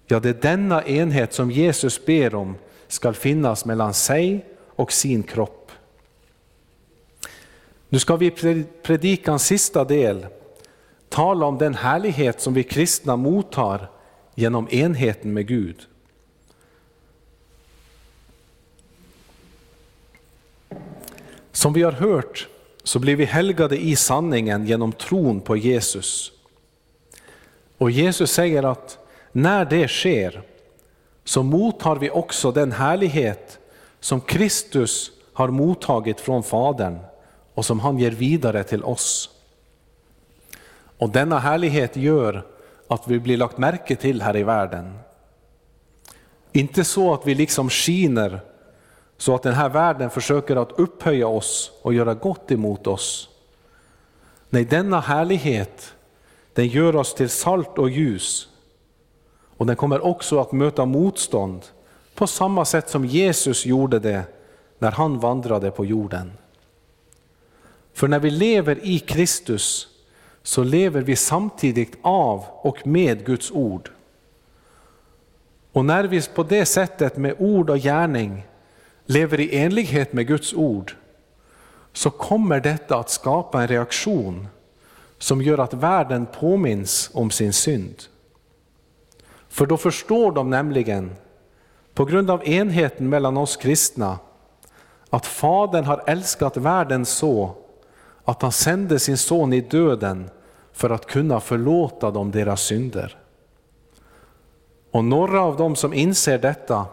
Ja, 0.07 0.20
det 0.20 0.28
är 0.28 0.43
denna 0.43 0.84
enhet 0.84 1.32
som 1.32 1.51
Jesus 1.51 2.05
ber 2.05 2.34
om 2.34 2.55
skall 2.89 3.14
finnas 3.14 3.64
mellan 3.64 3.95
sig 3.95 4.47
och 4.66 4.93
sin 4.93 5.22
kropp. 5.22 5.72
Nu 7.89 7.99
ska 7.99 8.16
vi 8.16 8.26
i 8.26 8.64
predikans 8.82 9.47
sista 9.47 9.84
del 9.84 10.26
tala 11.09 11.47
om 11.47 11.59
den 11.59 11.74
härlighet 11.74 12.41
som 12.41 12.55
vi 12.55 12.62
kristna 12.62 13.16
mottar 13.16 13.91
genom 14.34 14.68
enheten 14.70 15.32
med 15.32 15.47
Gud. 15.47 15.87
Som 21.57 21.73
vi 21.73 21.83
har 21.83 21.93
hört 21.93 22.49
så 22.83 22.99
blir 22.99 23.17
vi 23.17 23.25
helgade 23.25 23.77
i 23.79 23.97
sanningen 23.97 24.67
genom 24.67 24.93
tron 24.93 25.41
på 25.41 25.57
Jesus. 25.57 26.33
Och 27.79 27.91
Jesus 27.91 28.31
säger 28.31 28.63
att 28.63 28.99
när 29.33 29.65
det 29.65 29.89
sker 29.89 30.43
så 31.25 31.43
mottar 31.43 31.97
vi 31.97 32.11
också 32.11 32.53
den 32.53 32.73
härlighet 32.73 33.59
som 34.01 34.21
Kristus 34.21 35.11
har 35.33 35.49
mottagit 35.49 36.21
från 36.21 36.43
Fadern 36.43 36.99
och 37.55 37.65
som 37.65 37.81
han 37.81 37.99
ger 37.99 38.11
vidare 38.11 38.65
till 38.65 38.85
oss. 38.85 39.31
Och 40.99 41.11
denna 41.11 41.39
härlighet 41.39 41.97
gör 41.97 42.47
att 42.89 43.09
vi 43.09 43.19
blir 43.19 43.37
lagt 43.37 43.59
märke 43.59 43.97
till 43.97 44.23
här 44.23 44.37
i 44.37 44.43
världen. 44.43 44.99
Inte 46.53 46.85
så 46.85 47.15
att 47.15 47.27
vi 47.27 47.35
liksom 47.35 47.71
skiner 47.71 48.41
så 49.17 49.35
att 49.35 49.43
den 49.43 49.55
här 49.55 49.69
världen 49.69 50.11
försöker 50.11 50.57
att 50.57 50.73
upphöja 50.73 51.29
oss 51.29 51.73
och 51.83 51.95
göra 51.95 52.14
gott 52.14 52.51
emot 52.51 52.87
oss. 52.87 53.29
Nej, 54.51 54.64
denna 54.64 55.01
härlighet 55.01 55.95
den 56.53 56.67
gör 56.67 56.97
oss 56.97 57.14
till 57.14 57.29
salt 57.29 57.79
och 57.79 57.91
ljus. 57.91 58.49
Och 59.57 59.67
den 59.67 59.77
kommer 59.77 60.05
också 60.05 60.41
att 60.41 60.53
möta 60.53 60.85
motstånd 60.85 61.62
på 62.14 62.27
samma 62.27 62.64
sätt 62.64 62.91
som 62.91 63.05
Jesus 63.05 63.67
gjorde 63.67 63.99
det 63.99 64.23
när 64.79 64.91
han 64.91 65.19
vandrade 65.19 65.71
på 65.71 65.85
jorden. 65.85 66.33
För 67.93 68.09
när 68.09 68.19
vi 68.19 68.31
lever 68.31 68.85
i 68.85 68.99
Kristus 68.99 69.89
så 70.43 70.64
lever 70.64 71.03
vi 71.03 71.17
samtidigt 71.17 71.99
av 72.03 72.45
och 72.51 72.87
med 72.87 73.27
Guds 73.27 73.51
ord. 73.51 73.91
Och 75.73 75.85
när 75.85 76.05
vi 76.05 76.23
på 76.23 76.43
det 76.43 76.67
sättet 76.67 77.17
med 77.17 77.35
ord 77.39 77.71
och 77.71 77.79
gärning 77.79 78.47
lever 79.07 79.41
i 79.41 79.57
enlighet 79.57 80.13
med 80.13 80.27
Guds 80.27 80.55
ord, 80.55 80.95
så 81.93 82.11
kommer 82.11 82.61
detta 82.61 82.97
att 82.97 83.11
skapa 83.11 83.63
en 83.63 83.69
reaktion 83.69 84.49
som 85.19 85.43
gör 85.43 85.59
att 85.59 85.75
världen 85.75 86.27
påminns 86.27 87.11
om 87.13 87.31
sin 87.31 87.53
synd. 87.53 88.03
För 89.49 89.67
då 89.67 89.77
förstår 89.77 90.33
de 90.33 90.51
nämligen, 90.51 91.17
på 91.95 92.05
grund 92.05 92.31
av 92.31 92.49
enheten 92.49 93.09
mellan 93.09 93.37
oss 93.37 93.57
kristna, 93.57 94.19
att 95.11 95.27
Fadern 95.27 95.85
har 95.85 96.03
älskat 96.07 96.57
världen 96.57 97.07
så 97.07 97.55
att 98.25 98.43
han 98.43 98.53
sände 98.53 98.99
sin 98.99 99.17
son 99.17 99.53
i 99.53 99.61
döden 99.61 100.31
för 100.73 100.91
att 100.91 101.07
kunna 101.07 101.41
förlåta 101.41 102.11
dem 102.11 102.31
deras 102.31 102.61
synder. 102.61 103.19
Och 104.91 105.05
några 105.05 105.41
av 105.41 105.57
dem 105.57 105.77
som 105.77 105.95
inser 105.95 106.39
detta 106.39 106.87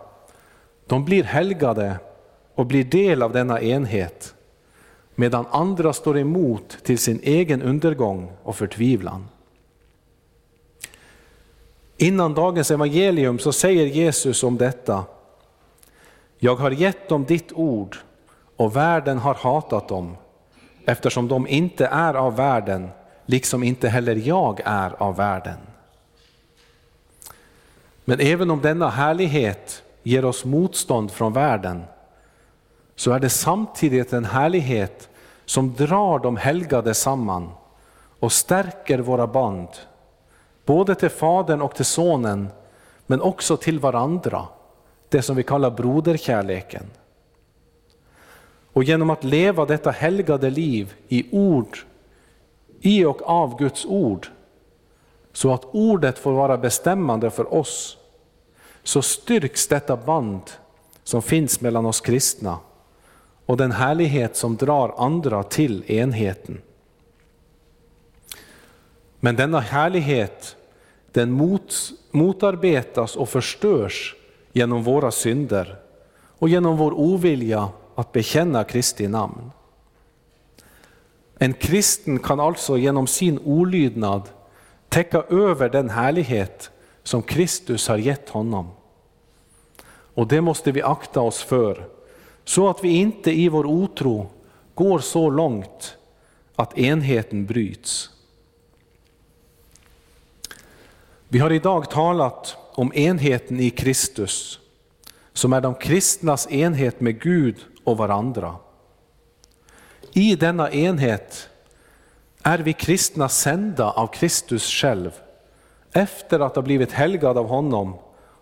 de 0.88 1.06
blir 1.06 1.24
helgade 1.24 2.00
och 2.56 2.66
blir 2.66 2.84
del 2.84 3.22
av 3.22 3.32
denna 3.32 3.62
enhet, 3.62 4.36
medan 5.16 5.46
andra 5.52 5.94
står 5.94 6.18
emot 6.18 6.78
till 6.84 6.98
sin 6.98 7.20
egen 7.24 7.62
undergång 7.62 8.32
och 8.44 8.56
förtvivlan. 8.56 9.28
Innan 11.98 12.34
dagens 12.34 12.72
evangelium 12.72 13.40
så 13.40 13.52
säger 13.54 13.86
Jesus 13.86 14.44
om 14.44 14.58
detta, 14.58 15.04
jag 16.40 16.56
har 16.56 16.72
gett 16.72 17.10
dem 17.10 17.26
ditt 17.26 17.52
ord 17.54 17.98
och 18.56 18.76
världen 18.76 19.18
har 19.18 19.34
hatat 19.34 19.88
dem, 19.88 20.18
eftersom 20.86 21.28
de 21.28 21.48
inte 21.48 21.86
är 21.86 22.14
av 22.14 22.36
världen, 22.36 22.90
liksom 23.26 23.64
inte 23.64 23.90
heller 23.90 24.16
jag 24.16 24.62
är 24.66 25.04
av 25.04 25.16
världen. 25.16 25.58
Men 28.06 28.20
även 28.20 28.52
om 28.52 28.62
denna 28.62 28.90
härlighet 28.90 29.84
ger 30.04 30.26
oss 30.26 30.46
motstånd 30.46 31.12
från 31.12 31.34
världen, 31.34 31.84
så 32.96 33.12
är 33.12 33.20
det 33.20 33.30
samtidigt 33.30 34.14
en 34.14 34.26
härlighet 34.26 35.10
som 35.46 35.74
drar 35.74 36.20
de 36.20 36.38
helgade 36.38 36.94
samman 36.94 37.50
och 38.20 38.32
stärker 38.32 39.00
våra 39.00 39.28
band, 39.28 39.68
både 40.66 40.96
till 40.96 41.10
Fadern 41.10 41.62
och 41.62 41.76
till 41.76 41.86
Sonen, 41.86 42.48
men 43.06 43.22
också 43.22 43.58
till 43.58 43.80
varandra, 43.80 44.48
det 45.10 45.22
som 45.22 45.36
vi 45.36 45.44
kallar 45.44 45.72
broderkärleken. 45.72 46.84
Och 48.74 48.84
genom 48.84 49.10
att 49.10 49.24
leva 49.24 49.66
detta 49.66 49.92
helgade 49.92 50.50
liv 50.50 50.94
i 51.08 51.26
ord, 51.32 51.78
i 52.82 53.06
och 53.06 53.22
av 53.22 53.58
Guds 53.58 53.86
ord, 53.86 54.28
så 55.34 55.54
att 55.54 55.66
ordet 55.72 56.20
får 56.20 56.32
vara 56.32 56.58
bestämmande 56.58 57.30
för 57.30 57.54
oss, 57.54 57.98
så 58.84 59.02
styrks 59.02 59.68
detta 59.68 59.98
band 59.98 60.42
som 61.04 61.22
finns 61.22 61.62
mellan 61.62 61.86
oss 61.86 62.02
kristna 62.02 62.60
och 63.46 63.58
den 63.58 63.72
härlighet 63.72 64.36
som 64.36 64.56
drar 64.56 64.94
andra 64.98 65.44
till 65.44 65.92
enheten. 65.92 66.62
Men 69.20 69.36
denna 69.36 69.60
härlighet 69.60 70.56
den 71.12 71.32
mot, 71.32 71.74
motarbetas 72.12 73.16
och 73.16 73.30
förstörs 73.30 74.16
genom 74.54 74.84
våra 74.84 75.12
synder 75.12 75.80
och 76.40 76.50
genom 76.50 76.78
vår 76.78 76.92
ovilja 76.94 77.70
att 77.96 78.12
bekänna 78.12 78.64
Kristi 78.64 79.08
namn. 79.08 79.52
En 81.38 81.54
kristen 81.54 82.20
kan 82.20 82.40
alltså 82.40 82.78
genom 82.78 83.08
sin 83.08 83.40
olydnad 83.40 84.30
täcka 84.90 85.24
över 85.30 85.70
den 85.70 85.90
härlighet 85.90 86.72
som 87.04 87.22
Kristus 87.22 87.88
har 87.88 87.98
gett 87.98 88.30
honom. 88.30 88.70
Och 90.14 90.28
det 90.28 90.42
måste 90.42 90.72
vi 90.72 90.82
akta 90.82 91.22
oss 91.22 91.44
för, 91.44 91.88
så 92.44 92.70
att 92.70 92.84
vi 92.84 92.90
inte 92.90 93.32
i 93.32 93.50
vår 93.50 93.66
otro 93.66 94.30
går 94.76 95.00
så 95.00 95.30
långt 95.30 95.98
att 96.56 96.78
enheten 96.78 97.46
bryts. 97.46 98.10
Vi 101.28 101.40
har 101.40 101.52
idag 101.52 101.90
talat 101.90 102.58
om 102.72 102.94
enheten 102.94 103.60
i 103.60 103.70
Kristus, 103.70 104.60
som 105.34 105.54
är 105.54 105.62
de 105.62 105.76
kristnas 105.76 106.52
enhet 106.52 107.02
med 107.02 107.22
Gud 107.22 107.56
och 107.84 107.98
varandra. 107.98 108.56
I 110.14 110.36
denna 110.36 110.72
enhet 110.72 111.50
är 112.44 112.60
vi 112.60 112.74
kristna 112.74 113.30
sända 113.30 113.92
av 113.92 114.08
Kristus 114.08 114.72
själv, 114.72 115.12
efter 115.94 116.40
att 116.40 116.56
ha 116.56 116.64
blivit 116.64 116.92
helgad 116.92 117.38
av 117.38 117.48
honom 117.48 117.96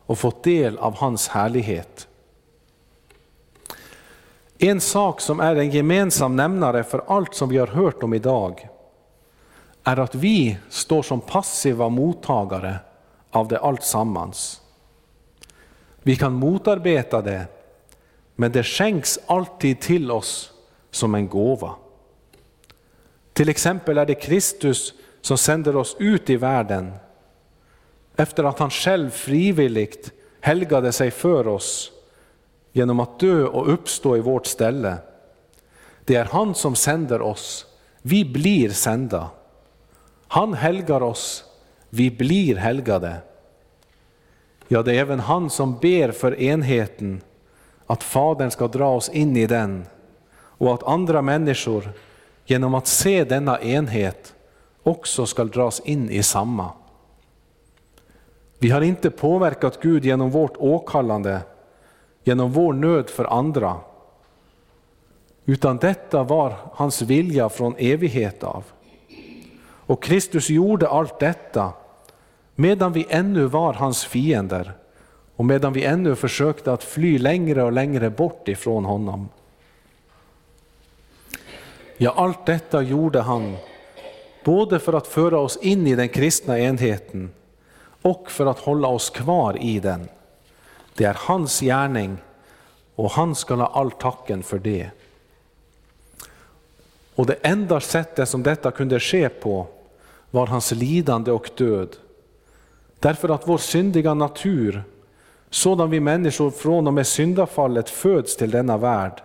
och 0.05 0.19
fått 0.19 0.43
del 0.43 0.77
av 0.77 0.95
hans 0.95 1.27
härlighet. 1.27 2.07
En 4.57 4.81
sak 4.81 5.21
som 5.21 5.39
är 5.39 5.55
en 5.55 5.71
gemensam 5.71 6.35
nämnare 6.35 6.83
för 6.83 7.03
allt 7.07 7.35
som 7.35 7.49
vi 7.49 7.57
har 7.57 7.67
hört 7.67 8.03
om 8.03 8.13
idag 8.13 8.67
är 9.83 9.99
att 9.99 10.15
vi 10.15 10.57
står 10.69 11.03
som 11.03 11.21
passiva 11.21 11.89
mottagare 11.89 12.75
av 13.31 13.47
det 13.47 13.59
alltsammans. 13.59 14.61
Vi 16.03 16.15
kan 16.15 16.33
motarbeta 16.33 17.21
det, 17.21 17.45
men 18.35 18.51
det 18.51 18.63
skänks 18.63 19.19
alltid 19.25 19.79
till 19.81 20.11
oss 20.11 20.51
som 20.91 21.15
en 21.15 21.27
gåva. 21.27 21.75
Till 23.33 23.49
exempel 23.49 23.97
är 23.97 24.05
det 24.05 24.15
Kristus 24.15 24.93
som 25.21 25.37
sänder 25.37 25.75
oss 25.75 25.95
ut 25.99 26.29
i 26.29 26.35
världen 26.35 26.93
efter 28.21 28.43
att 28.43 28.59
han 28.59 28.69
själv 28.69 29.09
frivilligt 29.09 30.11
helgade 30.41 30.91
sig 30.91 31.11
för 31.11 31.47
oss 31.47 31.91
genom 32.71 32.99
att 32.99 33.19
dö 33.19 33.45
och 33.45 33.73
uppstå 33.73 34.17
i 34.17 34.19
vårt 34.19 34.45
ställe. 34.45 34.97
Det 36.05 36.15
är 36.15 36.25
han 36.25 36.55
som 36.55 36.75
sänder 36.75 37.21
oss, 37.21 37.65
vi 38.01 38.25
blir 38.25 38.69
sända. 38.69 39.29
Han 40.27 40.53
helgar 40.53 41.03
oss, 41.03 41.43
vi 41.89 42.11
blir 42.11 42.55
helgade. 42.55 43.15
Ja, 44.67 44.83
det 44.83 44.95
är 44.95 44.99
även 44.99 45.19
han 45.19 45.49
som 45.49 45.77
ber 45.77 46.11
för 46.11 46.41
enheten, 46.41 47.21
att 47.85 48.03
Fadern 48.03 48.51
ska 48.51 48.67
dra 48.67 48.95
oss 48.95 49.09
in 49.09 49.37
i 49.37 49.47
den 49.47 49.85
och 50.33 50.73
att 50.73 50.83
andra 50.83 51.21
människor 51.21 51.89
genom 52.45 52.73
att 52.73 52.87
se 52.87 53.23
denna 53.23 53.61
enhet 53.61 54.33
också 54.83 55.25
ska 55.25 55.43
dras 55.43 55.79
in 55.79 56.09
i 56.09 56.23
samma. 56.23 56.71
Vi 58.61 58.69
har 58.69 58.81
inte 58.81 59.11
påverkat 59.11 59.81
Gud 59.81 60.05
genom 60.05 60.29
vårt 60.29 60.57
åkallande, 60.57 61.41
genom 62.23 62.51
vår 62.51 62.73
nöd 62.73 63.09
för 63.09 63.25
andra, 63.25 63.77
utan 65.45 65.77
detta 65.77 66.23
var 66.23 66.55
hans 66.71 67.01
vilja 67.01 67.49
från 67.49 67.75
evighet 67.77 68.43
av. 68.43 68.63
Och 69.63 70.03
Kristus 70.03 70.49
gjorde 70.49 70.87
allt 70.87 71.19
detta 71.19 71.73
medan 72.55 72.93
vi 72.93 73.05
ännu 73.09 73.45
var 73.45 73.73
hans 73.73 74.05
fiender 74.05 74.73
och 75.35 75.45
medan 75.45 75.73
vi 75.73 75.83
ännu 75.83 76.15
försökte 76.15 76.73
att 76.73 76.83
fly 76.83 77.17
längre 77.17 77.63
och 77.63 77.71
längre 77.71 78.09
bort 78.09 78.47
ifrån 78.47 78.85
honom. 78.85 79.29
Ja, 81.97 82.13
allt 82.15 82.45
detta 82.45 82.81
gjorde 82.81 83.21
han 83.21 83.55
både 84.43 84.79
för 84.79 84.93
att 84.93 85.07
föra 85.07 85.39
oss 85.39 85.57
in 85.57 85.87
i 85.87 85.95
den 85.95 86.09
kristna 86.09 86.59
enheten 86.59 87.31
och 88.01 88.31
för 88.31 88.45
att 88.45 88.59
hålla 88.59 88.87
oss 88.87 89.09
kvar 89.09 89.57
i 89.63 89.79
den. 89.79 90.09
Det 90.95 91.03
är 91.03 91.17
hans 91.19 91.59
gärning 91.59 92.17
och 92.95 93.11
han 93.11 93.35
ska 93.35 93.55
ha 93.55 93.67
all 93.67 93.91
tacken 93.91 94.43
för 94.43 94.59
det. 94.59 94.89
Och 97.15 97.25
det 97.25 97.37
enda 97.41 97.79
sättet 97.79 98.29
som 98.29 98.43
detta 98.43 98.71
kunde 98.71 98.99
ske 98.99 99.29
på 99.29 99.67
var 100.31 100.47
hans 100.47 100.71
lidande 100.71 101.31
och 101.31 101.49
död. 101.57 101.95
Därför 102.99 103.29
att 103.29 103.47
vår 103.47 103.57
syndiga 103.57 104.13
natur, 104.13 104.83
sådan 105.49 105.89
vi 105.89 105.99
människor 105.99 106.51
från 106.51 106.87
och 106.87 106.93
med 106.93 107.07
syndafallet 107.07 107.89
föds 107.89 108.37
till 108.37 108.51
denna 108.51 108.77
värld, 108.77 109.21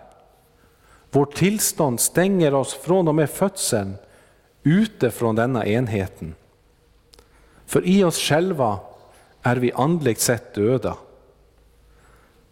vårt 1.11 1.35
tillstånd 1.35 2.01
stänger 2.01 2.55
oss 2.55 2.75
från 2.75 3.09
och 3.09 3.15
med 3.15 3.31
födseln 3.31 3.95
ute 4.63 5.11
från 5.11 5.35
denna 5.37 5.67
enheten. 5.67 6.35
För 7.67 7.87
i 7.87 8.05
oss 8.05 8.19
själva 8.19 8.79
är 9.43 9.57
vi 9.57 9.73
andligt 9.73 10.21
sett 10.21 10.55
döda. 10.55 10.97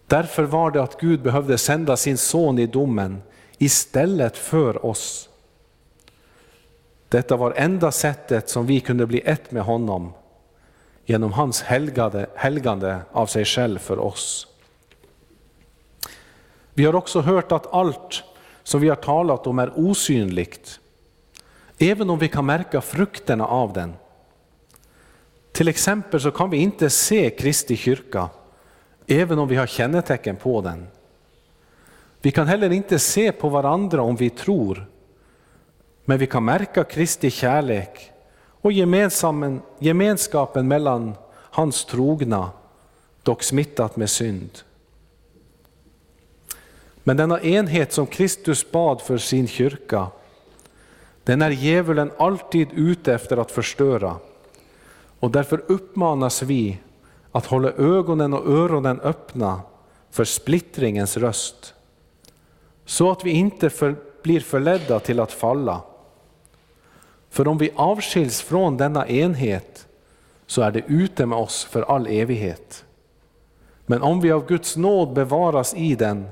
Därför 0.06 0.42
var 0.42 0.70
det 0.70 0.82
att 0.82 1.00
Gud 1.00 1.22
behövde 1.22 1.58
sända 1.58 1.96
sin 1.96 2.18
son 2.18 2.58
i 2.58 2.66
domen 2.66 3.22
istället 3.58 4.36
för 4.36 4.86
oss. 4.86 5.28
Detta 7.08 7.36
var 7.36 7.52
enda 7.56 7.92
sättet 7.92 8.48
som 8.48 8.66
vi 8.66 8.80
kunde 8.80 9.06
bli 9.06 9.22
ett 9.24 9.50
med 9.50 9.62
honom 9.62 10.12
genom 11.04 11.32
hans 11.32 11.62
helgade, 11.62 12.26
helgande 12.34 13.00
av 13.12 13.26
sig 13.26 13.44
själv 13.44 13.78
för 13.78 13.98
oss. 13.98 14.46
Vi 16.74 16.84
har 16.84 16.94
också 16.94 17.20
hört 17.20 17.52
att 17.52 17.72
allt 17.74 18.22
som 18.62 18.80
vi 18.80 18.88
har 18.88 18.96
talat 18.96 19.46
om 19.46 19.58
är 19.58 19.72
osynligt, 19.78 20.80
även 21.78 22.10
om 22.10 22.18
vi 22.18 22.28
kan 22.28 22.46
märka 22.46 22.80
frukterna 22.80 23.46
av 23.46 23.72
den. 23.72 23.94
Till 25.54 25.68
exempel 25.68 26.20
så 26.20 26.30
kan 26.30 26.50
vi 26.50 26.56
inte 26.56 26.90
se 26.90 27.30
Kristi 27.30 27.76
kyrka, 27.76 28.28
även 29.06 29.38
om 29.38 29.48
vi 29.48 29.56
har 29.56 29.66
kännetecken 29.66 30.36
på 30.36 30.60
den. 30.60 30.86
Vi 32.22 32.30
kan 32.30 32.46
heller 32.46 32.70
inte 32.70 32.98
se 32.98 33.32
på 33.32 33.48
varandra 33.48 34.02
om 34.02 34.16
vi 34.16 34.30
tror, 34.30 34.86
men 36.04 36.18
vi 36.18 36.26
kan 36.26 36.44
märka 36.44 36.84
Kristi 36.84 37.30
kärlek 37.30 38.10
och 38.46 38.72
gemenskapen 39.78 40.68
mellan 40.68 41.14
hans 41.30 41.84
trogna, 41.84 42.50
dock 43.22 43.42
smittat 43.42 43.96
med 43.96 44.10
synd. 44.10 44.58
Men 47.02 47.16
denna 47.16 47.40
enhet 47.40 47.92
som 47.92 48.06
Kristus 48.06 48.70
bad 48.70 49.02
för 49.02 49.18
sin 49.18 49.48
kyrka, 49.48 50.06
den 51.24 51.42
är 51.42 51.50
djävulen 51.50 52.10
alltid 52.18 52.68
ute 52.72 53.14
efter 53.14 53.36
att 53.36 53.50
förstöra. 53.50 54.16
Och 55.24 55.30
därför 55.30 55.64
uppmanas 55.66 56.42
vi 56.42 56.78
att 57.32 57.46
hålla 57.46 57.70
ögonen 57.70 58.34
och 58.34 58.48
öronen 58.48 59.00
öppna 59.00 59.60
för 60.10 60.24
splittringens 60.24 61.16
röst, 61.16 61.74
så 62.84 63.10
att 63.10 63.24
vi 63.24 63.30
inte 63.30 63.70
för, 63.70 63.96
blir 64.22 64.40
förledda 64.40 65.00
till 65.00 65.20
att 65.20 65.32
falla. 65.32 65.80
För 67.30 67.48
om 67.48 67.58
vi 67.58 67.70
avskiljs 67.76 68.42
från 68.42 68.76
denna 68.76 69.08
enhet 69.08 69.86
så 70.46 70.62
är 70.62 70.70
det 70.70 70.82
ute 70.86 71.26
med 71.26 71.38
oss 71.38 71.64
för 71.64 71.82
all 71.82 72.06
evighet. 72.06 72.84
Men 73.86 74.02
om 74.02 74.20
vi 74.20 74.32
av 74.32 74.46
Guds 74.46 74.76
nåd 74.76 75.12
bevaras 75.12 75.74
i 75.74 75.94
den 75.94 76.26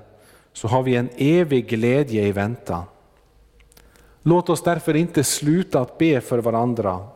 så 0.52 0.68
har 0.68 0.82
vi 0.82 0.96
en 0.96 1.08
evig 1.16 1.68
glädje 1.68 2.26
i 2.26 2.32
väntan. 2.32 2.82
Låt 4.22 4.48
oss 4.48 4.62
därför 4.62 4.96
inte 4.96 5.24
sluta 5.24 5.80
att 5.80 5.98
be 5.98 6.20
för 6.20 6.38
varandra, 6.38 7.08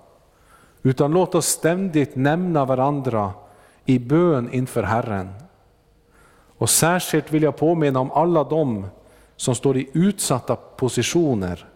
utan 0.86 1.10
låt 1.10 1.34
oss 1.34 1.46
ständigt 1.46 2.16
nämna 2.16 2.64
varandra 2.64 3.32
i 3.84 3.98
bön 3.98 4.52
inför 4.52 4.82
Herren. 4.82 5.34
Och 6.58 6.70
särskilt 6.70 7.32
vill 7.32 7.42
jag 7.42 7.56
påminna 7.56 8.00
om 8.00 8.10
alla 8.10 8.44
dem 8.44 8.86
som 9.36 9.54
står 9.54 9.76
i 9.76 9.90
utsatta 9.92 10.56
positioner. 10.56 11.66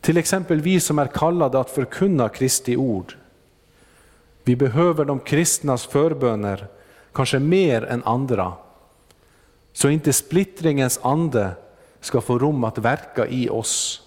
Till 0.00 0.16
exempel 0.16 0.60
vi 0.60 0.80
som 0.80 0.98
är 0.98 1.06
kallade 1.06 1.60
att 1.60 1.70
förkunna 1.70 2.28
Kristi 2.28 2.76
ord. 2.76 3.16
Vi 4.44 4.56
behöver 4.56 5.04
de 5.04 5.18
kristnas 5.20 5.86
förböner, 5.86 6.66
kanske 7.12 7.38
mer 7.38 7.84
än 7.84 8.04
andra. 8.04 8.52
Så 9.72 9.88
inte 9.88 10.12
splittringens 10.12 11.00
ande 11.02 11.50
ska 12.00 12.20
få 12.20 12.38
rum 12.38 12.64
att 12.64 12.78
verka 12.78 13.26
i 13.26 13.48
oss. 13.48 14.03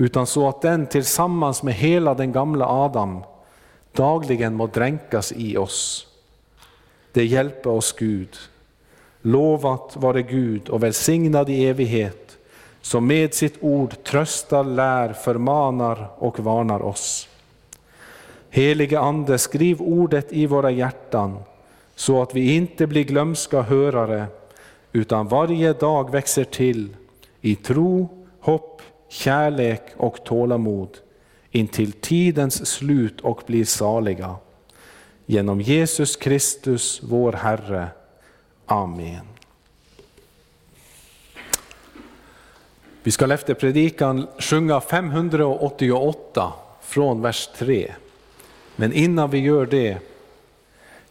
Utan 0.00 0.26
så 0.26 0.48
att 0.48 0.62
den 0.62 0.86
tillsammans 0.86 1.62
med 1.62 1.74
hela 1.74 2.14
den 2.14 2.32
gamla 2.32 2.66
Adam 2.66 3.22
dagligen 3.92 4.54
må 4.54 4.66
dränkas 4.66 5.32
i 5.36 5.56
oss. 5.56 6.06
Det 7.12 7.24
hjälper 7.24 7.70
oss 7.70 7.92
Gud. 7.92 8.36
Lovat 9.22 9.96
vare 9.96 10.22
Gud 10.22 10.68
och 10.68 10.82
välsignad 10.82 11.50
i 11.50 11.66
evighet, 11.66 12.38
som 12.80 13.06
med 13.06 13.34
sitt 13.34 13.54
ord 13.60 14.04
tröstar, 14.04 14.64
lär, 14.64 15.12
förmanar 15.12 16.10
och 16.18 16.40
varnar 16.40 16.82
oss. 16.82 17.28
Helige 18.50 19.00
Ande, 19.00 19.38
skriv 19.38 19.82
ordet 19.82 20.32
i 20.32 20.46
våra 20.46 20.70
hjärtan, 20.70 21.38
så 21.94 22.22
att 22.22 22.34
vi 22.34 22.54
inte 22.54 22.86
blir 22.86 23.04
glömska 23.04 23.62
hörare, 23.62 24.26
utan 24.92 25.28
varje 25.28 25.72
dag 25.72 26.10
växer 26.10 26.44
till 26.44 26.96
i 27.40 27.56
tro, 27.56 28.08
hopp, 28.40 28.82
kärlek 29.10 29.82
och 29.96 30.24
tålamod 30.24 30.98
intill 31.50 31.92
tidens 31.92 32.66
slut 32.66 33.20
och 33.20 33.42
blir 33.46 33.64
saliga. 33.64 34.36
Genom 35.26 35.60
Jesus 35.60 36.16
Kristus, 36.16 37.00
vår 37.02 37.32
Herre. 37.32 37.88
Amen. 38.66 39.26
Vi 43.02 43.10
ska 43.10 43.32
efter 43.34 43.54
predikan 43.54 44.26
sjunga 44.38 44.80
588 44.80 46.52
från 46.82 47.22
vers 47.22 47.48
3. 47.56 47.94
Men 48.76 48.92
innan 48.92 49.30
vi 49.30 49.38
gör 49.38 49.66
det, 49.66 49.98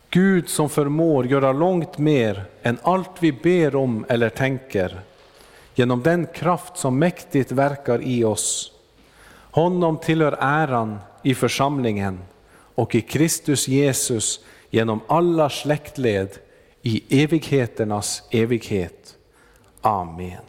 Gud 0.09 0.49
som 0.49 0.69
förmår 0.69 1.27
göra 1.27 1.51
långt 1.51 1.97
mer 1.97 2.43
än 2.61 2.77
allt 2.81 3.11
vi 3.19 3.31
ber 3.31 3.75
om 3.75 4.05
eller 4.09 4.29
tänker, 4.29 5.01
genom 5.79 6.03
den 6.03 6.27
kraft 6.27 6.77
som 6.77 6.99
mäktigt 6.99 7.51
verkar 7.51 8.01
i 8.01 8.23
oss. 8.23 8.71
Honom 9.51 9.97
tillhör 9.97 10.37
äran 10.39 10.99
i 11.23 11.35
församlingen 11.35 12.19
och 12.75 12.95
i 12.95 13.01
Kristus 13.01 13.67
Jesus 13.67 14.39
genom 14.69 14.99
alla 15.07 15.49
släktled 15.49 16.29
i 16.81 17.23
evigheternas 17.23 18.23
evighet. 18.31 19.17
Amen. 19.81 20.48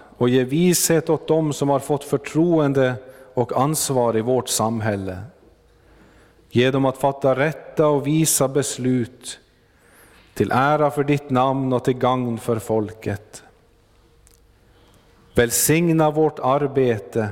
och 0.21 0.29
ge 0.29 0.43
vishet 0.43 1.09
åt 1.09 1.27
dem 1.27 1.53
som 1.53 1.69
har 1.69 1.79
fått 1.79 2.03
förtroende 2.03 2.95
och 3.33 3.61
ansvar 3.61 4.17
i 4.17 4.21
vårt 4.21 4.49
samhälle. 4.49 5.17
Ge 6.49 6.71
dem 6.71 6.85
att 6.85 6.97
fatta 6.97 7.35
rätta 7.35 7.87
och 7.87 8.07
visa 8.07 8.47
beslut 8.47 9.39
till 10.33 10.51
ära 10.51 10.91
för 10.91 11.03
ditt 11.03 11.29
namn 11.29 11.73
och 11.73 11.83
till 11.83 11.97
gagn 11.97 12.37
för 12.37 12.59
folket. 12.59 13.43
Välsigna 15.35 16.11
vårt 16.11 16.39
arbete, 16.39 17.29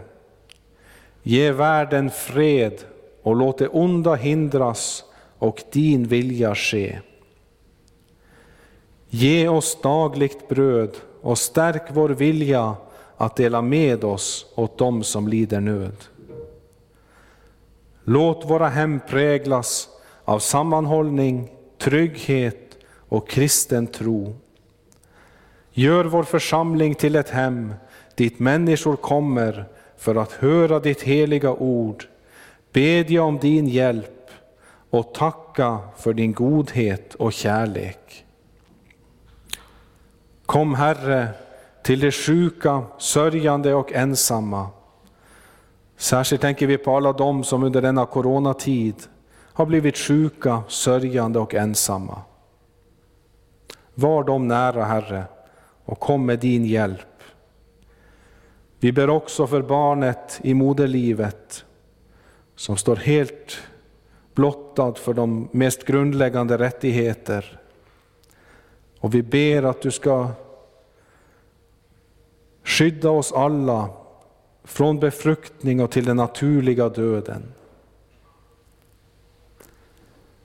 ge 1.24 1.52
världen 1.52 2.10
fred 2.10 2.84
och 3.24 3.36
låt 3.36 3.58
det 3.58 3.68
onda 3.68 4.16
hindras 4.16 5.04
och 5.40 5.64
din 5.72 6.08
vilja 6.08 6.56
ske. 6.56 7.00
Ge 9.10 9.48
oss 9.48 9.82
dagligt 9.82 10.48
bröd 10.48 10.98
och 11.22 11.38
stärk 11.38 11.84
vår 11.90 12.10
vilja 12.10 12.76
att 13.18 13.36
dela 13.36 13.62
med 13.62 14.04
oss 14.04 14.46
åt 14.56 14.78
dem 14.78 15.04
som 15.04 15.28
lider 15.28 15.60
nöd. 15.60 15.96
Låt 18.04 18.50
våra 18.50 18.68
hem 18.68 19.00
präglas 19.08 19.90
av 20.26 20.40
sammanhållning, 20.40 21.52
trygghet 21.78 22.78
och 23.10 23.30
kristen 23.30 23.88
tro. 23.88 24.36
Gör 25.72 26.06
vår 26.06 26.24
församling 26.24 26.96
till 26.96 27.16
ett 27.16 27.30
hem 27.30 27.74
dit 28.16 28.40
människor 28.40 28.96
kommer 28.96 29.66
för 29.98 30.16
att 30.16 30.32
höra 30.32 30.80
ditt 30.80 31.02
heliga 31.02 31.54
ord, 31.54 32.06
bedja 32.72 33.24
om 33.24 33.38
din 33.38 33.68
hjälp 33.68 34.30
och 34.90 35.14
tacka 35.14 35.80
för 35.98 36.14
din 36.14 36.34
godhet 36.34 37.16
och 37.16 37.34
kärlek. 37.34 38.26
Kom 40.50 40.76
Herre 40.76 41.28
till 41.84 42.00
de 42.00 42.12
sjuka, 42.12 42.84
sörjande 42.98 43.74
och 43.74 43.94
ensamma. 43.94 44.68
Särskilt 45.98 46.42
tänker 46.42 46.68
vi 46.68 46.78
på 46.78 46.98
alla 46.98 47.14
de 47.14 47.44
som 47.44 47.64
under 47.64 47.82
denna 47.82 48.06
coronatid 48.06 48.96
har 49.54 49.66
blivit 49.66 49.98
sjuka, 49.98 50.64
sörjande 50.68 51.40
och 51.40 51.56
ensamma. 51.56 52.22
Var 53.96 54.24
dem 54.24 54.48
nära 54.48 54.84
Herre 54.84 55.24
och 55.86 56.00
kom 56.00 56.26
med 56.26 56.40
din 56.40 56.66
hjälp. 56.66 57.24
Vi 58.80 58.92
ber 58.92 59.10
också 59.10 59.48
för 59.48 59.62
barnet 59.62 60.40
i 60.44 60.54
moderlivet 60.54 61.66
som 62.56 62.78
står 62.78 62.96
helt 62.96 63.58
blottad 64.36 64.94
för 64.94 65.14
de 65.14 65.50
mest 65.52 65.86
grundläggande 65.86 66.58
rättigheter. 66.58 67.60
Och 69.00 69.14
vi 69.14 69.24
ber 69.24 69.64
att 69.64 69.82
du 69.82 69.92
ska 69.92 70.28
skydda 72.64 73.10
oss 73.10 73.32
alla 73.32 73.90
från 74.64 75.00
befruktning 75.00 75.82
och 75.82 75.92
till 75.92 76.06
den 76.06 76.18
naturliga 76.18 76.90
döden. 76.90 77.44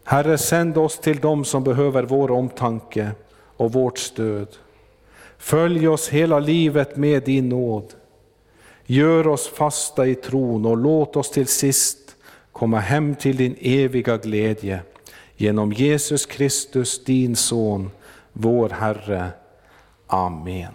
Herre, 0.05 0.39
sänd 0.39 0.79
oss 0.79 0.99
till 0.99 1.21
dem 1.21 1.45
som 1.45 1.65
behöver 1.65 2.03
vår 2.03 2.31
omtanke 2.31 3.11
och 3.57 3.73
vårt 3.73 3.99
stöd. 3.99 4.49
Följ 5.39 5.89
oss 5.89 6.09
hela 6.09 6.39
livet 6.39 6.97
med 6.97 7.23
din 7.23 7.49
nåd. 7.49 7.95
Gör 8.87 9.27
oss 9.27 9.49
fasta 9.49 10.07
i 10.07 10.15
tron 10.15 10.67
och 10.67 10.77
låt 10.77 11.17
oss 11.17 11.31
till 11.31 11.47
sist 11.47 12.17
komma 12.53 12.79
hem 12.79 13.15
till 13.15 13.37
din 13.37 13.57
eviga 13.61 14.17
glädje. 14.17 14.81
Genom 15.37 15.73
Jesus 15.73 16.27
Kristus, 16.27 17.05
din 17.05 17.37
Son, 17.37 17.91
vår 18.35 18.69
Herre. 18.69 19.31
Amen. 20.07 20.75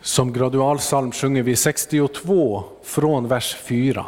Som 0.00 0.32
gradualsalm 0.32 1.12
sjunger 1.12 1.42
vi 1.42 1.56
62 1.56 2.64
från 2.82 3.28
vers 3.28 3.54
4. 3.54 4.06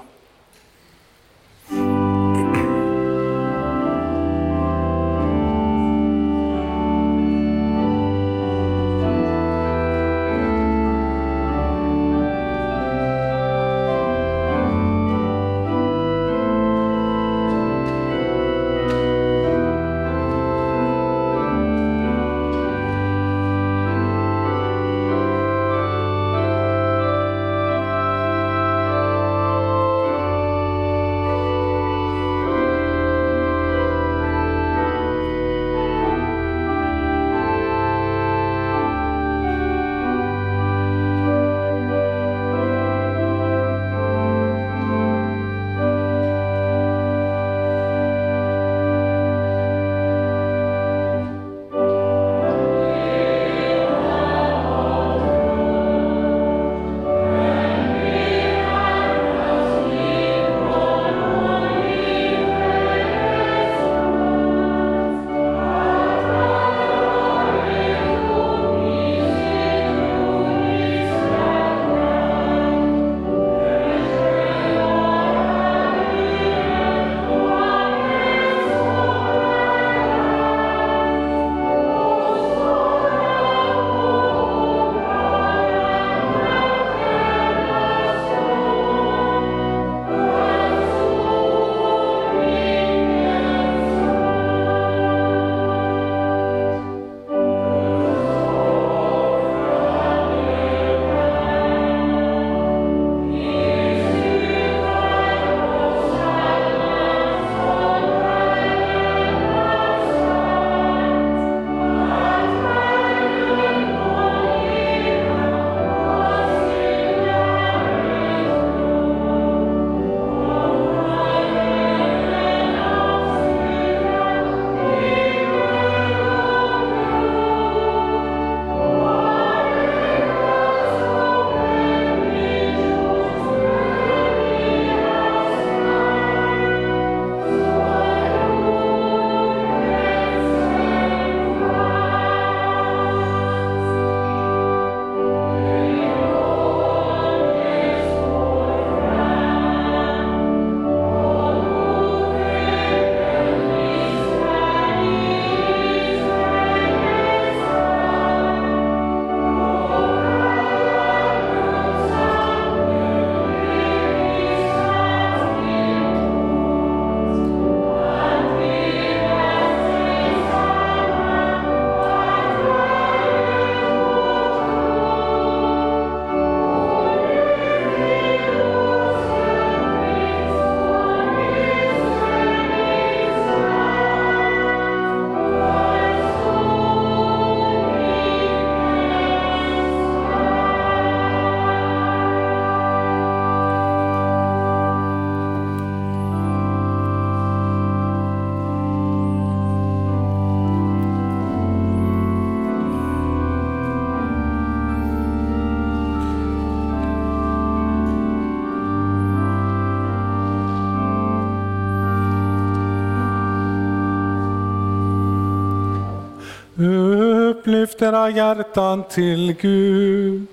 Era 218.02 218.30
hjärtan 218.30 219.04
till 219.08 219.56
Gud. 219.60 220.48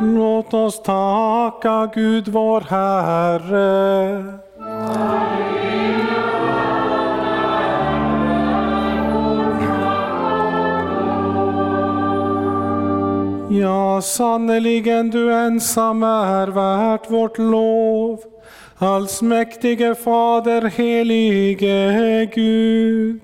Låt 0.00 0.54
oss 0.54 0.82
tacka 0.82 1.90
Gud 1.94 2.28
vår 2.28 2.60
Herre. 2.60 4.24
Ja, 13.50 14.00
sannerligen 14.02 15.10
du 15.10 15.34
ensam 15.34 16.02
är 16.02 16.46
värt 16.48 17.10
vårt 17.10 17.38
lov. 17.38 18.29
Allsmäktige 18.82 19.94
Fader, 19.94 20.62
helige 20.62 22.26
Gud. 22.34 23.20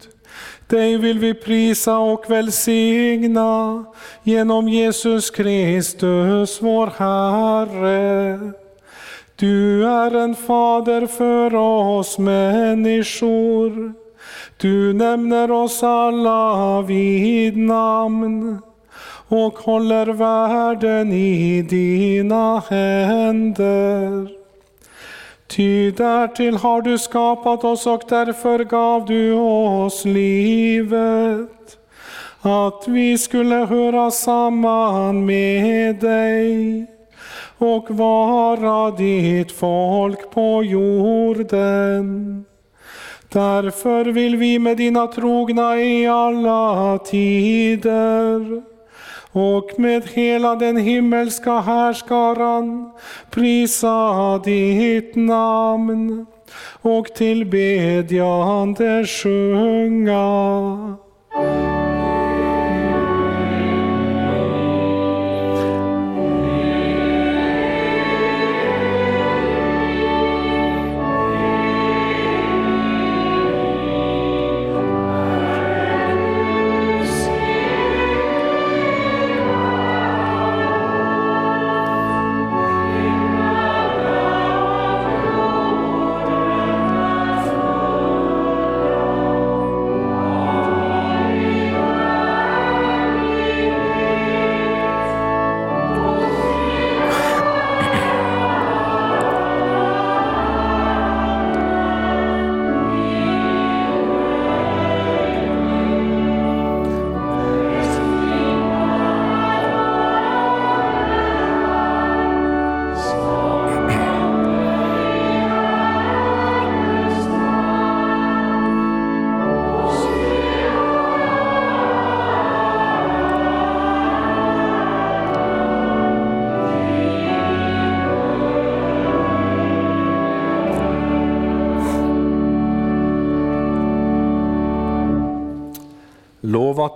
Dig 0.67 0.99
vill 0.99 1.19
vi 1.19 1.35
prisa 1.35 1.99
och 1.99 2.31
välsigna 2.31 3.85
genom 4.23 4.69
Jesus 4.69 5.31
Kristus, 5.31 6.63
vår 6.63 6.87
Herre. 6.99 8.41
Du 9.37 9.87
är 9.87 10.15
en 10.15 10.35
fader 10.35 11.07
för 11.07 11.55
oss 11.55 12.19
människor. 12.19 13.93
Du 14.57 14.93
nämner 14.93 15.51
oss 15.51 15.83
alla 15.83 16.83
vid 16.83 17.57
namn 17.57 18.59
och 19.29 19.59
håller 19.59 20.07
världen 20.07 21.13
i 21.13 21.63
dina 21.63 22.63
händer. 22.69 24.36
Ty 25.49 25.91
därtill 25.91 26.57
har 26.57 26.83
du 26.83 26.99
skapat 26.99 27.65
oss 27.65 27.87
och 27.87 28.03
därför 28.09 28.65
gav 28.65 29.07
du 29.07 29.33
oss 29.33 30.05
livet. 30.05 31.79
Att 32.41 32.89
vi 32.89 33.19
skulle 33.19 33.55
höra 33.55 34.11
samman 34.11 35.27
med 35.27 35.97
dig 35.97 36.87
och 37.59 37.91
vara 37.91 38.91
ditt 38.91 39.53
folk 39.53 40.31
på 40.31 40.65
jorden. 40.65 42.45
Därför 43.29 44.05
vill 44.05 44.37
vi 44.37 44.59
med 44.59 44.77
dina 44.77 45.07
trogna 45.07 45.81
i 45.81 46.07
alla 46.07 46.99
tider 46.99 48.63
och 49.39 49.79
med 49.79 50.05
hela 50.05 50.57
den 50.57 50.77
himmelska 50.77 51.61
härskaran 51.61 52.91
prisa 53.31 54.39
ditt 54.45 55.17
namn 55.17 56.27
och 56.83 57.07
tillbedjande 57.07 59.07
sjunga. 59.07 60.27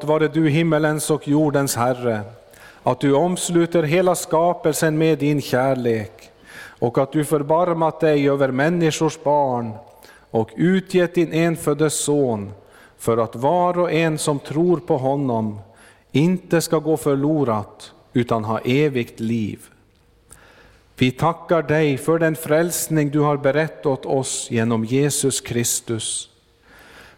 Lovat 0.00 0.20
vare 0.20 0.28
du 0.28 0.48
himmelens 0.48 1.10
och 1.10 1.28
jordens 1.28 1.76
Herre, 1.76 2.20
att 2.82 3.00
du 3.00 3.12
omsluter 3.12 3.82
hela 3.82 4.14
skapelsen 4.14 4.98
med 4.98 5.18
din 5.18 5.40
kärlek 5.40 6.30
och 6.78 6.98
att 6.98 7.12
du 7.12 7.24
förbarmat 7.24 8.00
dig 8.00 8.28
över 8.28 8.50
människors 8.50 9.18
barn 9.22 9.72
och 10.30 10.50
utgett 10.56 11.14
din 11.14 11.32
enfödde 11.32 11.90
son 11.90 12.52
för 12.98 13.18
att 13.18 13.36
var 13.36 13.78
och 13.78 13.92
en 13.92 14.18
som 14.18 14.38
tror 14.38 14.76
på 14.76 14.96
honom 14.96 15.60
inte 16.12 16.60
ska 16.60 16.78
gå 16.78 16.96
förlorat 16.96 17.92
utan 18.12 18.44
ha 18.44 18.58
evigt 18.58 19.20
liv. 19.20 19.58
Vi 20.96 21.10
tackar 21.10 21.62
dig 21.62 21.98
för 21.98 22.18
den 22.18 22.36
frälsning 22.36 23.10
du 23.10 23.20
har 23.20 23.36
berättat 23.36 23.86
åt 23.86 24.06
oss 24.06 24.48
genom 24.50 24.84
Jesus 24.84 25.40
Kristus. 25.40 26.30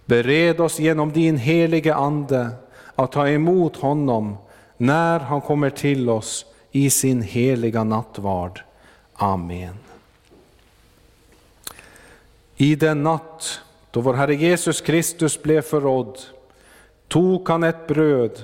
Bered 0.05 0.61
oss 0.61 0.79
genom 0.79 1.13
din 1.13 1.37
helige 1.37 1.95
Ande 1.95 2.51
att 2.95 3.13
ta 3.13 3.29
emot 3.29 3.77
honom 3.77 4.37
när 4.77 5.21
han 5.21 5.41
kommer 5.41 5.71
till 5.71 6.09
oss 6.09 6.47
i 6.71 6.91
sin 6.91 7.23
heliga 7.23 7.85
nattvard. 7.85 8.61
Amen. 9.15 9.75
I 12.57 12.75
den 12.75 13.03
natt 13.03 13.61
då 13.91 14.01
vår 14.01 14.15
Herre 14.15 14.35
Jesus 14.35 14.81
Kristus 14.81 15.43
blev 15.43 15.63
förrådd 15.63 16.19
tog 17.09 17.49
han 17.49 17.63
ett 17.63 17.87
bröd, 17.87 18.43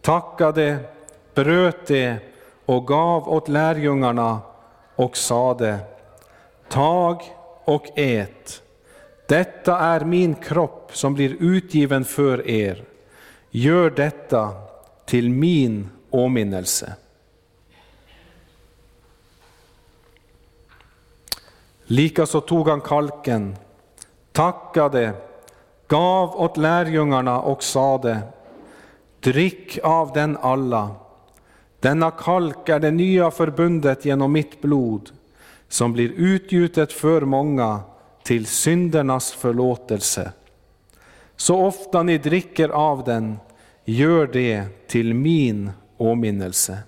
tackade, 0.00 0.78
bröt 1.34 1.86
det 1.86 2.16
och 2.66 2.86
gav 2.86 3.28
åt 3.28 3.48
lärjungarna 3.48 4.40
och 4.96 5.16
sade, 5.16 5.78
tag 6.68 7.22
och 7.64 7.86
ät. 7.98 8.62
Detta 9.28 9.78
är 9.78 10.00
min 10.00 10.34
kropp 10.34 10.90
som 10.92 11.14
blir 11.14 11.36
utgiven 11.40 12.04
för 12.04 12.48
er. 12.48 12.84
Gör 13.58 13.90
detta 13.90 14.52
till 15.04 15.30
min 15.30 15.88
åminnelse. 16.10 16.94
Likaså 21.84 22.40
tog 22.40 22.68
han 22.68 22.80
kalken, 22.80 23.56
tackade, 24.32 25.12
gav 25.88 26.40
åt 26.40 26.56
lärjungarna 26.56 27.40
och 27.40 27.62
sade, 27.62 28.18
drick 29.20 29.78
av 29.82 30.12
den 30.12 30.36
alla. 30.36 30.90
Denna 31.80 32.10
kalk 32.10 32.68
är 32.68 32.80
det 32.80 32.90
nya 32.90 33.30
förbundet 33.30 34.04
genom 34.04 34.32
mitt 34.32 34.62
blod, 34.62 35.10
som 35.68 35.92
blir 35.92 36.12
utgjutet 36.16 36.92
för 36.92 37.20
många 37.20 37.80
till 38.22 38.46
syndernas 38.46 39.32
förlåtelse. 39.32 40.32
Så 41.36 41.66
ofta 41.66 42.02
ni 42.02 42.18
dricker 42.18 42.68
av 42.68 43.04
den, 43.04 43.38
gör 43.86 44.26
det 44.26 44.64
till 44.86 45.14
min 45.14 45.70
åminnelse. 45.96 46.78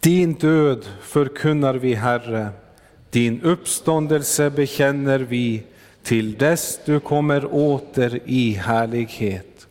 Din 0.00 0.34
död 0.34 0.86
förkunnar 1.00 1.74
vi, 1.74 1.94
Herre, 1.94 2.48
din 3.10 3.42
uppståndelse 3.42 4.50
bekänner 4.50 5.18
vi 5.18 5.62
till 6.02 6.38
dess 6.38 6.80
du 6.84 7.00
kommer 7.00 7.54
åter 7.54 8.20
i 8.24 8.52
härlighet. 8.52 9.66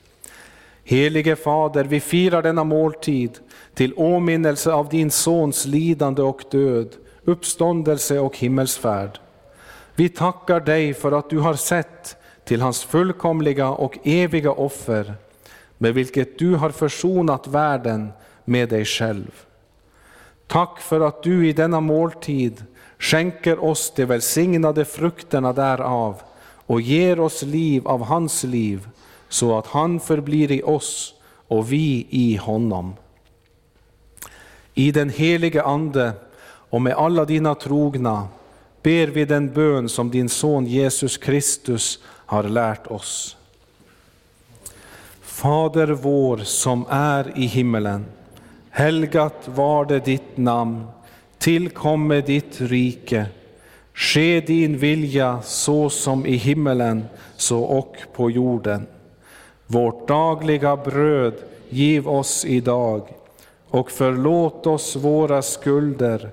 Helige 0.83 1.35
Fader, 1.35 1.83
vi 1.83 1.99
firar 1.99 2.41
denna 2.41 2.63
måltid 2.63 3.39
till 3.73 3.93
åminnelse 3.95 4.71
av 4.71 4.89
din 4.89 5.11
Sons 5.11 5.65
lidande 5.65 6.21
och 6.21 6.41
död, 6.51 6.95
uppståndelse 7.23 8.19
och 8.19 8.37
himmelsfärd. 8.37 9.19
Vi 9.99 10.09
tackar 10.09 10.59
dig 10.59 10.93
för 10.93 11.11
att 11.11 11.29
du 11.29 11.39
har 11.39 11.53
sett 11.53 12.17
till 12.43 12.61
hans 12.61 12.83
fullkomliga 12.83 13.69
och 13.69 13.97
eviga 14.03 14.51
offer, 14.51 15.13
med 15.77 15.93
vilket 15.93 16.39
du 16.39 16.55
har 16.55 16.69
försonat 16.69 17.47
världen 17.47 18.09
med 18.45 18.69
dig 18.69 18.85
själv. 18.85 19.31
Tack 20.47 20.79
för 20.79 21.01
att 21.01 21.23
du 21.23 21.49
i 21.49 21.53
denna 21.53 21.79
måltid 21.79 22.63
skänker 22.99 23.63
oss 23.63 23.93
de 23.95 24.05
välsignade 24.05 24.85
frukterna 24.85 25.53
därav 25.53 26.21
och 26.65 26.81
ger 26.81 27.19
oss 27.19 27.43
liv 27.43 27.87
av 27.87 28.03
hans 28.03 28.43
liv, 28.43 28.87
så 29.29 29.57
att 29.57 29.67
han 29.67 29.99
förblir 29.99 30.51
i 30.51 30.63
oss 30.63 31.13
och 31.47 31.71
vi 31.71 32.07
i 32.09 32.35
honom. 32.35 32.95
I 34.73 34.91
den 34.91 35.09
helige 35.09 35.63
Ande 35.63 36.11
och 36.69 36.81
med 36.81 36.93
alla 36.93 37.25
dina 37.25 37.55
trogna 37.55 38.27
ber 38.81 39.07
vi 39.07 39.25
den 39.25 39.53
bön 39.53 39.89
som 39.89 40.11
din 40.11 40.29
son 40.29 40.65
Jesus 40.65 41.17
Kristus 41.17 41.99
har 42.05 42.43
lärt 42.43 42.87
oss. 42.87 43.37
Fader 45.21 45.87
vår 45.87 46.37
som 46.37 46.85
är 46.89 47.33
i 47.35 47.45
himmelen. 47.45 48.05
Helgat 48.69 49.47
var 49.47 49.85
det 49.85 50.05
ditt 50.05 50.37
namn. 50.37 50.87
Tillkomme 51.37 52.21
ditt 52.21 52.61
rike. 52.61 53.25
Ske 53.93 54.41
din 54.41 54.77
vilja 54.77 55.41
så 55.43 55.89
som 55.89 56.25
i 56.25 56.35
himmelen 56.35 57.05
så 57.35 57.59
och 57.59 57.95
på 58.13 58.31
jorden. 58.31 58.87
Vårt 59.67 60.07
dagliga 60.07 60.75
bröd 60.77 61.33
giv 61.69 62.09
oss 62.09 62.45
idag 62.45 63.07
och 63.69 63.91
förlåt 63.91 64.67
oss 64.67 64.95
våra 64.95 65.41
skulder 65.41 66.29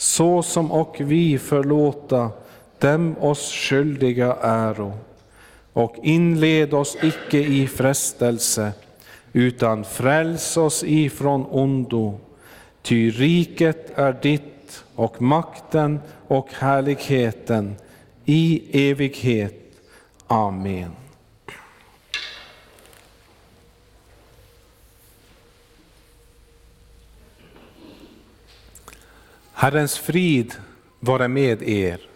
så 0.00 0.42
som 0.42 0.72
och 0.72 0.96
vi 0.98 1.38
förlåta 1.38 2.30
dem 2.78 3.16
oss 3.20 3.52
skyldiga 3.52 4.36
äro. 4.42 4.92
Och 5.72 5.96
inled 6.02 6.74
oss 6.74 6.96
icke 7.02 7.38
i 7.38 7.66
frestelse, 7.66 8.72
utan 9.32 9.84
fräls 9.84 10.56
oss 10.56 10.84
ifrån 10.84 11.46
ondo. 11.50 12.18
Ty 12.82 13.10
riket 13.10 13.98
är 13.98 14.12
ditt 14.22 14.84
och 14.94 15.22
makten 15.22 16.00
och 16.28 16.48
härligheten 16.52 17.76
i 18.24 18.62
evighet. 18.90 19.54
Amen. 20.26 20.90
Herrens 29.58 29.96
frid 29.98 30.54
vare 31.02 31.26
med 31.28 31.62
er. 31.66 32.07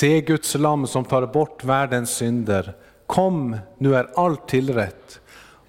Se 0.00 0.20
Guds 0.20 0.54
lam 0.54 0.86
som 0.86 1.04
tar 1.04 1.26
bort 1.26 1.64
världens 1.64 2.10
synder. 2.10 2.76
Kom, 3.06 3.56
nu 3.78 3.94
är 3.94 4.10
allt 4.14 4.48
tillrätt. 4.48 5.20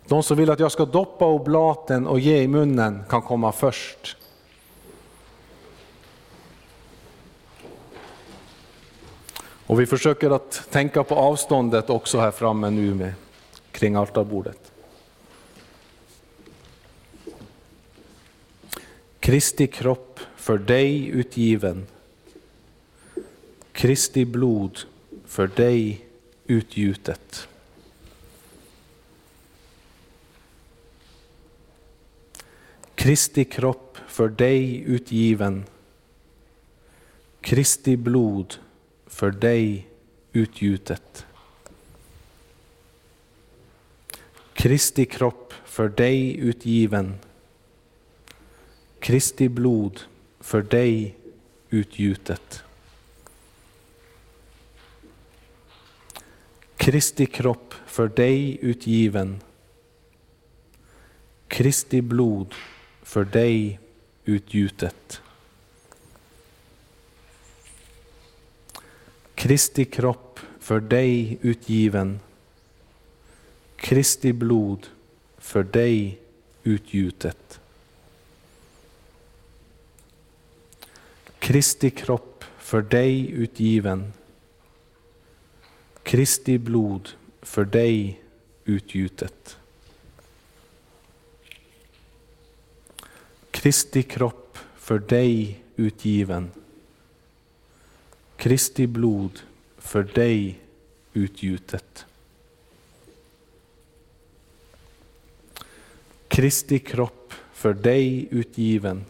De 0.07 0.23
som 0.23 0.37
vill 0.37 0.49
att 0.49 0.59
jag 0.59 0.71
ska 0.71 0.85
doppa 0.85 1.25
oblaten 1.25 2.07
och 2.07 2.19
ge 2.19 2.37
i 2.37 2.47
munnen 2.47 3.03
kan 3.09 3.21
komma 3.21 3.51
först. 3.51 4.17
Och 9.67 9.79
vi 9.79 9.85
försöker 9.85 10.29
att 10.29 10.67
tänka 10.71 11.03
på 11.03 11.15
avståndet 11.15 11.89
också 11.89 12.19
här 12.19 12.31
framme 12.31 12.69
nu 12.69 12.93
med, 12.93 13.13
kring 13.71 13.95
altarbordet. 13.95 14.71
Kristi 19.19 19.67
kropp 19.67 20.19
för 20.35 20.57
dig 20.57 21.07
utgiven. 21.07 21.87
Kristi 23.71 24.25
blod 24.25 24.79
för 25.25 25.47
dig 25.47 26.05
utgjutet. 26.45 27.47
Kristi 32.95 33.45
kropp 33.45 33.97
för 34.07 34.27
dig 34.27 34.83
utgiven. 34.85 35.65
Kristi 37.41 37.97
blod 37.97 38.55
för 39.07 39.31
dig 39.31 39.87
utgjutet. 40.31 41.25
Kristi 44.53 45.05
kropp 45.05 45.53
för 45.65 45.89
dig 45.89 46.37
utgiven. 46.37 47.15
Kristi 48.99 49.49
blod 49.49 49.99
för 50.39 50.61
dig 50.61 51.15
utgjutet. 51.69 52.63
Kristi 56.81 57.25
kropp 57.25 57.73
för 57.85 58.07
dig 58.07 58.57
utgiven. 58.61 59.41
Kristi 61.47 62.01
blod 62.01 62.55
för 63.03 63.23
dig 63.23 63.79
utgjutet. 64.25 65.21
Kristi 69.35 69.85
kropp 69.85 70.39
för 70.59 70.79
dig 70.79 71.37
utgiven. 71.41 72.19
Kristi 73.75 74.33
blod 74.33 74.87
för 75.37 75.63
dig 75.63 76.19
utgjutet. 76.63 77.59
Kristi 81.39 81.89
kropp 81.89 82.43
för 82.57 82.81
dig 82.81 83.31
utgiven. 83.31 84.13
Kristi 86.03 86.57
blod 86.57 87.09
för 87.41 87.65
dig 87.65 88.21
utgjutet. 88.65 89.57
Kristi 93.51 94.03
kropp 94.03 94.57
för 94.75 94.99
dig 94.99 95.59
utgiven. 95.75 96.51
Kristi 98.37 98.87
blod 98.87 99.39
för 99.77 100.03
dig 100.03 100.59
utgjutet. 101.13 102.05
Kristi 106.27 106.79
kropp 106.79 107.33
för 107.53 107.73
dig 107.73 108.27
utgiven. 108.31 109.05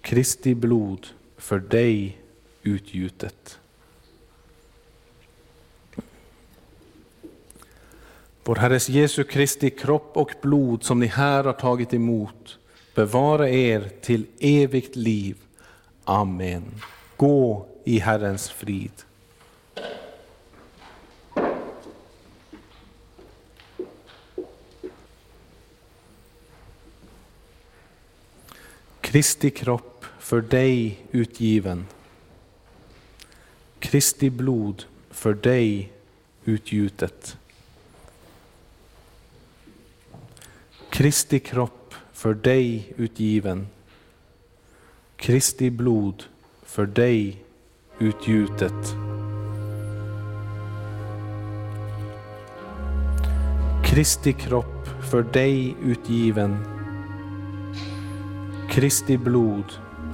Kristi 0.00 0.54
blod 0.54 1.06
för 1.36 1.58
dig 1.58 2.18
utgjutet. 2.62 3.57
Vår 8.48 8.56
Herres 8.56 8.88
Jesu 8.88 9.24
Kristi 9.24 9.70
kropp 9.70 10.16
och 10.16 10.34
blod 10.42 10.84
som 10.84 11.00
ni 11.00 11.06
här 11.06 11.44
har 11.44 11.52
tagit 11.52 11.94
emot, 11.94 12.58
bevara 12.94 13.48
er 13.48 13.90
till 14.00 14.26
evigt 14.40 14.96
liv. 14.96 15.36
Amen. 16.04 16.74
Gå 17.16 17.66
i 17.84 17.98
Herrens 17.98 18.50
frid. 18.50 18.90
Kristi 29.00 29.50
kropp 29.50 30.04
för 30.18 30.40
dig 30.40 30.98
utgiven. 31.10 31.86
Kristi 33.78 34.30
blod 34.30 34.84
för 35.10 35.34
dig 35.34 35.92
utgjutet. 36.44 37.36
Kristi 40.98 41.38
kropp 41.38 41.94
för 42.12 42.34
dig 42.34 42.92
utgiven. 42.96 43.66
Kristi 45.16 45.70
blod 45.70 46.24
för 46.62 46.86
dig 46.86 47.44
utgjutet. 47.98 48.94
Kristi 53.84 54.32
kropp 54.32 54.88
för 55.10 55.22
dig 55.22 55.76
utgiven. 55.84 56.56
Kristi 58.70 59.18
blod 59.18 59.72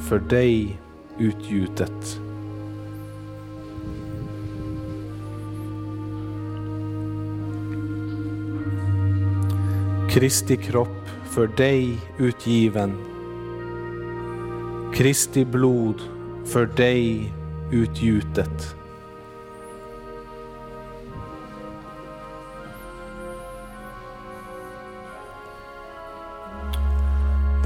för 0.08 0.18
dig 0.18 0.78
utgjutet. 1.18 2.23
Kristi 10.14 10.56
kropp 10.56 11.08
för 11.24 11.46
dig 11.46 11.98
utgiven. 12.18 12.92
Kristi 14.94 15.44
blod 15.44 16.00
för 16.46 16.66
dig 16.66 17.32
utgjutet. 17.72 18.76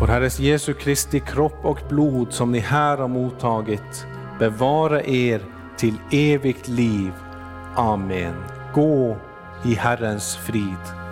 Vår 0.00 0.06
Herres 0.06 0.40
Jesu 0.40 0.74
Kristi 0.74 1.20
kropp 1.20 1.64
och 1.64 1.80
blod 1.88 2.32
som 2.32 2.52
ni 2.52 2.58
här 2.58 2.98
har 2.98 3.08
mottagit 3.08 4.06
bevara 4.38 5.02
er 5.02 5.40
till 5.76 5.94
evigt 6.12 6.68
liv. 6.68 7.12
Amen. 7.76 8.34
Gå 8.74 9.16
i 9.64 9.74
Herrens 9.74 10.36
frid. 10.36 11.07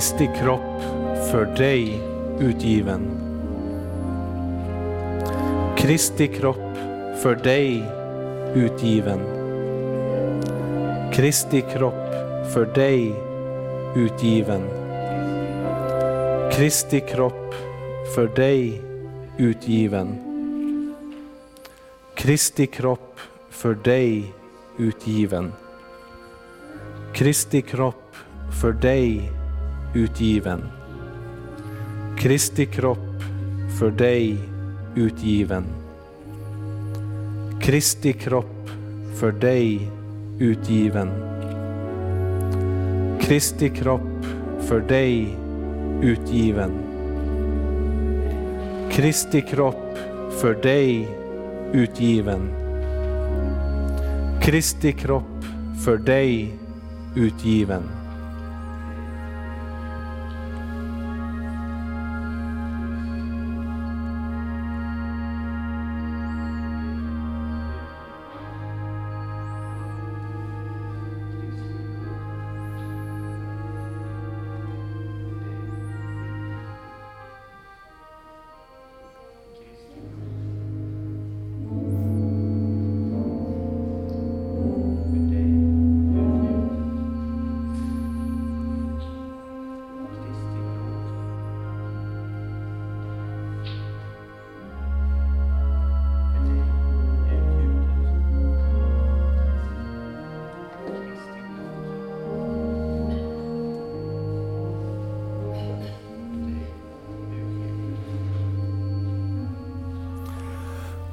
Kristi 0.00 0.30
kropp 0.38 0.82
för 1.30 1.56
dig 1.56 2.00
utgiven. 2.38 3.10
Kristi 5.76 6.26
kropp 6.26 6.76
för 7.22 7.34
dig 7.34 7.84
utgiven. 8.54 9.20
Kristi 11.12 11.60
kropp 11.60 12.12
för 12.54 12.74
dig 12.74 13.14
utgiven. 13.96 14.62
Kristi 16.52 17.00
kropp 17.00 17.54
för 18.14 18.26
dig 18.26 18.82
utgiven. 19.38 20.18
Kristi 22.14 22.66
kropp 22.66 23.20
för 23.50 23.74
dig 23.74 24.32
utgiven. 24.78 25.52
Kristi 27.14 27.62
kropp 27.62 28.16
för 28.60 28.72
dig 28.72 29.39
utgiven. 29.94 30.60
Kristi 32.18 32.66
kropp 32.66 33.22
för 33.78 33.90
dig 33.90 34.38
utgiven. 34.94 35.64
Kristi 37.60 38.12
kropp 38.12 38.70
för 39.14 39.32
dig 39.32 39.90
utgiven. 40.38 41.08
Kristi 43.20 43.68
kropp 43.68 44.24
för 44.60 44.80
dig 44.80 45.36
utgiven. 46.02 46.70
Kristi 48.90 49.40
kropp 49.40 49.98
för 50.40 50.54
dig 50.54 51.08
utgiven. 51.72 52.48
Kristi 54.42 54.92
kropp 54.92 55.44
för 55.84 55.96
dig 55.96 56.54
utgiven. 57.14 57.99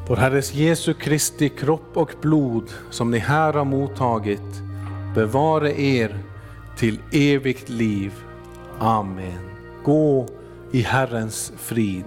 Vår 0.09 0.15
Herres 0.15 0.53
Jesu 0.53 0.93
Kristi 0.93 1.49
kropp 1.49 1.97
och 1.97 2.11
blod 2.21 2.63
som 2.89 3.11
ni 3.11 3.17
här 3.17 3.53
har 3.53 3.65
mottagit 3.65 4.61
bevare 5.15 5.81
er 5.81 6.19
till 6.77 6.99
evigt 7.11 7.69
liv. 7.69 8.13
Amen. 8.79 9.49
Gå 9.83 10.27
i 10.71 10.81
Herrens 10.81 11.53
frid. 11.57 12.05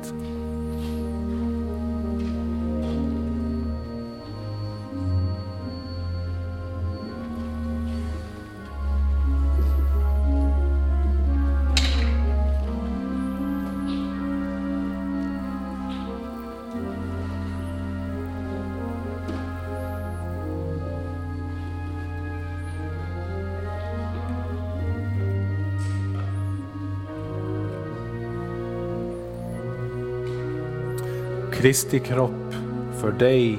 Kristi 31.70 31.98
kropp 31.98 32.54
för 33.00 33.12
dig 33.12 33.58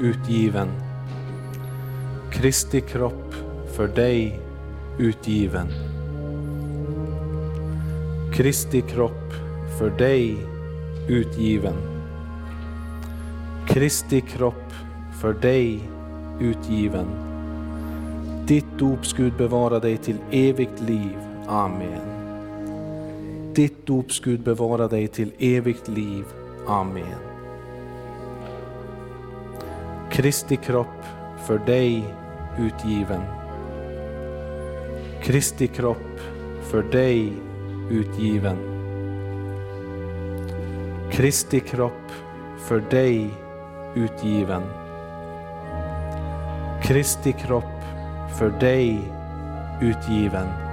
utgiven. 0.00 0.68
Kristi 2.32 2.80
kropp 2.80 3.34
för 3.76 3.88
dig 3.88 4.40
utgiven. 4.98 5.66
Kristi 8.32 8.80
kropp 8.80 9.32
för 9.78 9.90
dig 9.90 10.36
utgiven. 11.08 11.74
Kristi 13.68 14.20
kropp 14.20 14.72
för 15.20 15.32
dig 15.32 15.80
utgiven. 16.40 17.06
Ditt 18.46 18.78
dops 18.78 19.12
Gud 19.12 19.32
bevara 19.38 19.78
dig 19.78 19.96
till 19.96 20.16
evigt 20.30 20.80
liv. 20.80 21.16
Amen. 21.48 22.02
Ditt 23.54 23.86
dops 23.86 24.20
Gud 24.20 24.40
bevara 24.40 24.88
dig 24.88 25.08
till 25.08 25.32
evigt 25.38 25.88
liv. 25.88 26.24
Amen. 26.66 27.29
Kristi 30.10 30.56
kropp 30.56 31.04
för 31.46 31.58
dig 31.58 32.14
utgiven. 32.58 33.20
Kristi 35.22 35.66
kropp 35.66 36.20
för 36.62 36.82
dig 36.82 37.32
utgiven. 37.90 38.56
Kristi 41.12 41.60
kropp 41.60 42.12
för 42.58 42.80
dig 42.90 43.30
utgiven. 43.94 44.62
Kristi 46.82 47.32
kropp 47.32 47.82
för 48.38 48.50
dig 48.60 49.00
utgiven. 49.80 50.69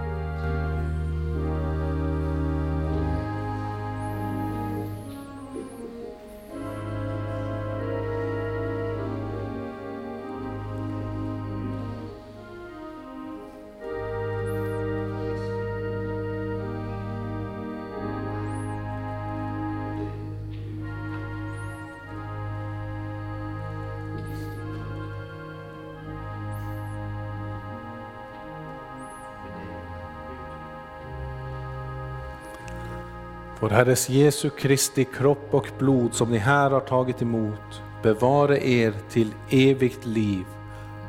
Vår 33.59 33.69
Herres 33.69 34.09
Jesu 34.09 34.49
Kristi 34.49 35.05
kropp 35.05 35.53
och 35.53 35.67
blod 35.79 36.13
som 36.13 36.31
ni 36.31 36.37
här 36.37 36.69
har 36.69 36.79
tagit 36.79 37.21
emot 37.21 37.81
bevare 38.03 38.67
er 38.67 38.93
till 39.09 39.33
evigt 39.49 40.05
liv. 40.05 40.45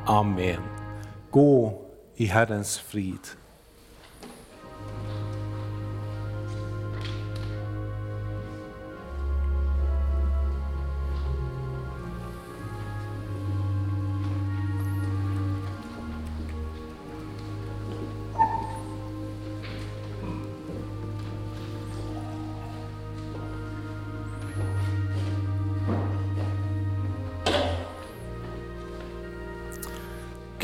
Amen. 0.05 0.61
Gå 1.31 1.81
i 2.15 2.25
Herrens 2.25 2.79
frid. 2.79 3.38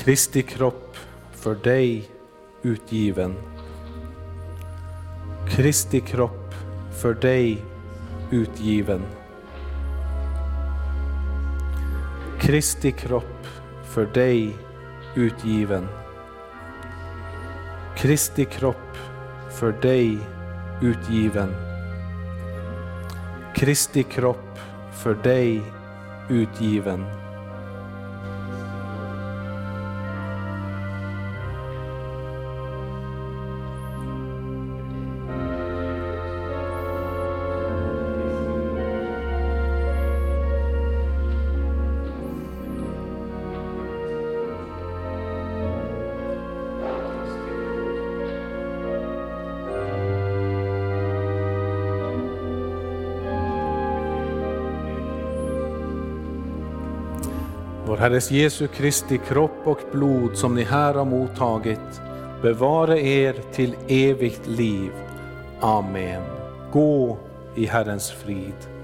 Kristi 0.06 0.42
kropp 0.42 0.98
för 1.32 1.56
dig 1.56 2.10
utgiven. 2.62 3.36
Kristi 5.50 6.00
kropp 6.00 6.54
för 7.02 7.14
dig 7.14 7.58
utgiven. 8.32 9.02
Kristi 12.40 12.92
kropp 12.92 13.48
för 13.84 14.06
dig 14.06 14.56
utgiven. 15.16 15.88
Kristi 17.98 18.46
kropp 18.46 18.98
för 19.52 19.72
dig 19.72 20.18
utgiven. 20.82 21.56
Kristi 23.56 24.04
kropp 24.04 24.60
för 25.04 25.14
dig 25.14 25.62
utgiven. 26.30 27.25
Herres 58.06 58.32
Jesu 58.32 58.68
Kristi 58.68 59.18
kropp 59.18 59.62
och 59.64 59.80
blod 59.92 60.38
som 60.38 60.56
ni 60.56 60.64
här 60.64 60.94
har 60.94 61.06
mottagit 61.06 62.02
bevare 62.42 63.00
er 63.02 63.36
till 63.54 63.76
evigt 63.88 64.48
liv. 64.48 64.92
Amen. 65.62 66.22
Gå 66.72 67.18
i 67.56 67.66
Herrens 67.66 68.12
frid. 68.12 68.75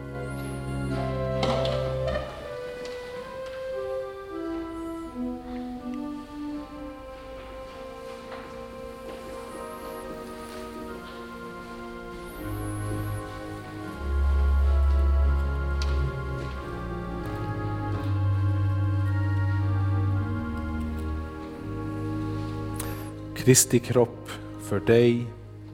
Kristi 23.44 23.80
kropp 23.80 24.30
för 24.64 24.80
dig 24.80 25.26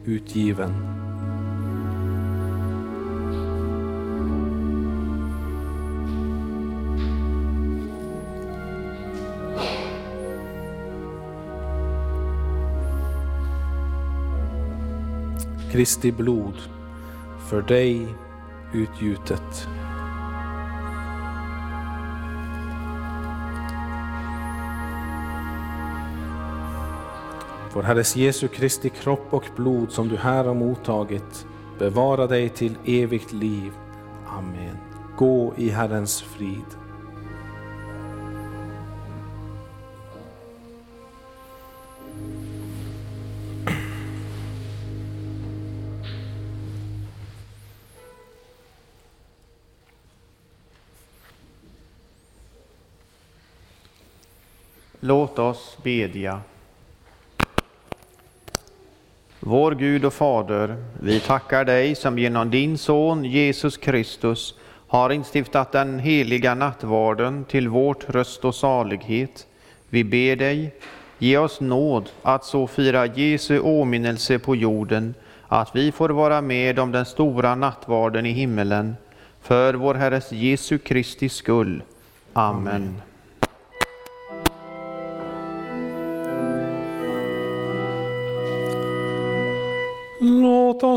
utgiven. 0.06 0.74
Kristi 15.72 16.12
blod 16.12 16.56
för 17.50 17.62
dig 17.62 18.08
utgjutet. 18.74 19.68
Vår 27.78 27.84
Herres 27.84 28.16
Jesu 28.16 28.48
Kristi 28.48 28.90
kropp 28.90 29.34
och 29.34 29.44
blod 29.56 29.92
som 29.92 30.08
du 30.08 30.18
här 30.18 30.44
har 30.44 30.54
mottagit 30.54 31.46
bevara 31.80 32.28
dig 32.28 32.50
till 32.50 32.76
evigt 32.86 33.34
liv. 33.34 33.72
Amen. 34.28 34.78
Gå 35.18 35.54
i 35.58 35.70
Herrens 35.70 36.22
frid. 36.22 36.66
Låt 55.00 55.40
oss 55.40 55.78
bedja. 55.84 56.42
Vår 59.50 59.72
Gud 59.72 60.06
och 60.06 60.14
Fader, 60.14 60.76
vi 61.00 61.20
tackar 61.20 61.66
dig 61.66 61.96
som 61.96 62.20
genom 62.20 62.50
din 62.50 62.78
Son 62.78 63.26
Jesus 63.26 63.78
Kristus 63.78 64.56
har 64.88 65.10
instiftat 65.10 65.72
den 65.72 66.00
heliga 66.00 66.56
nattvarden 66.56 67.46
till 67.46 67.70
vår 67.70 67.94
tröst 67.94 68.46
och 68.46 68.56
salighet. 68.56 69.48
Vi 69.90 70.04
ber 70.04 70.36
dig, 70.36 70.74
ge 71.18 71.38
oss 71.38 71.62
nåd 71.62 72.10
att 72.22 72.46
så 72.46 72.68
fira 72.68 73.06
Jesu 73.06 73.60
åminnelse 73.60 74.40
på 74.40 74.56
jorden, 74.56 75.14
att 75.48 75.76
vi 75.76 75.92
får 75.92 76.10
vara 76.10 76.42
med 76.42 76.80
om 76.80 76.92
den 76.92 77.06
stora 77.06 77.56
nattvarden 77.56 78.26
i 78.26 78.32
himmelen, 78.32 78.96
för 79.42 79.74
vår 79.74 79.94
Herres 79.96 80.32
Jesu 80.32 80.78
Kristi 80.78 81.30
skull. 81.30 81.84
Amen. 82.34 82.68
Amen. 82.68 83.02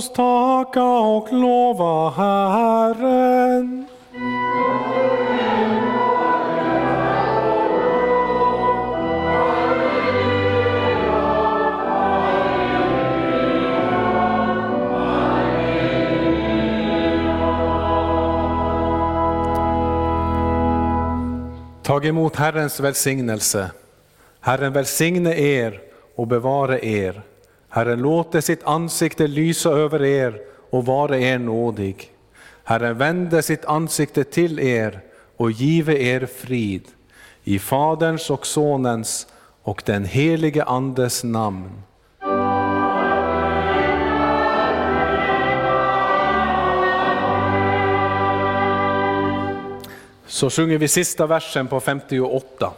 Oss 0.01 0.13
tacka 0.13 0.85
och 0.85 1.33
lova 1.33 2.11
Herren. 2.11 3.87
Tag 21.83 22.07
emot 22.07 22.37
Herrens 22.37 22.81
välsignelse. 22.81 23.71
Herren 24.41 24.73
välsigne 24.73 25.35
er 25.35 25.81
och 26.17 26.27
bevare 26.27 26.87
er. 26.87 27.30
Herren 27.73 28.03
låter 28.03 28.41
sitt 28.41 28.65
ansikte 28.65 29.27
lysa 29.27 29.71
över 29.71 30.03
er 30.03 30.41
och 30.71 30.87
vare 30.87 31.23
er 31.23 31.39
nådig. 31.39 32.11
Herren 32.65 32.99
vände 32.99 33.43
sitt 33.43 33.65
ansikte 33.65 34.25
till 34.25 34.59
er 34.59 35.01
och 35.37 35.51
give 35.51 35.99
er 35.99 36.27
frid. 36.27 36.83
I 37.45 37.59
Faderns 37.59 38.31
och 38.31 38.47
Sonens 38.47 39.27
och 39.63 39.83
den 39.87 40.05
helige 40.05 40.65
Andes 40.65 41.25
namn. 41.25 41.83
Så 50.27 50.51
sjunger 50.51 50.79
vi 50.79 50.89
sista 50.89 51.27
versen 51.27 51.69
på 51.69 51.81
58. 51.81 52.73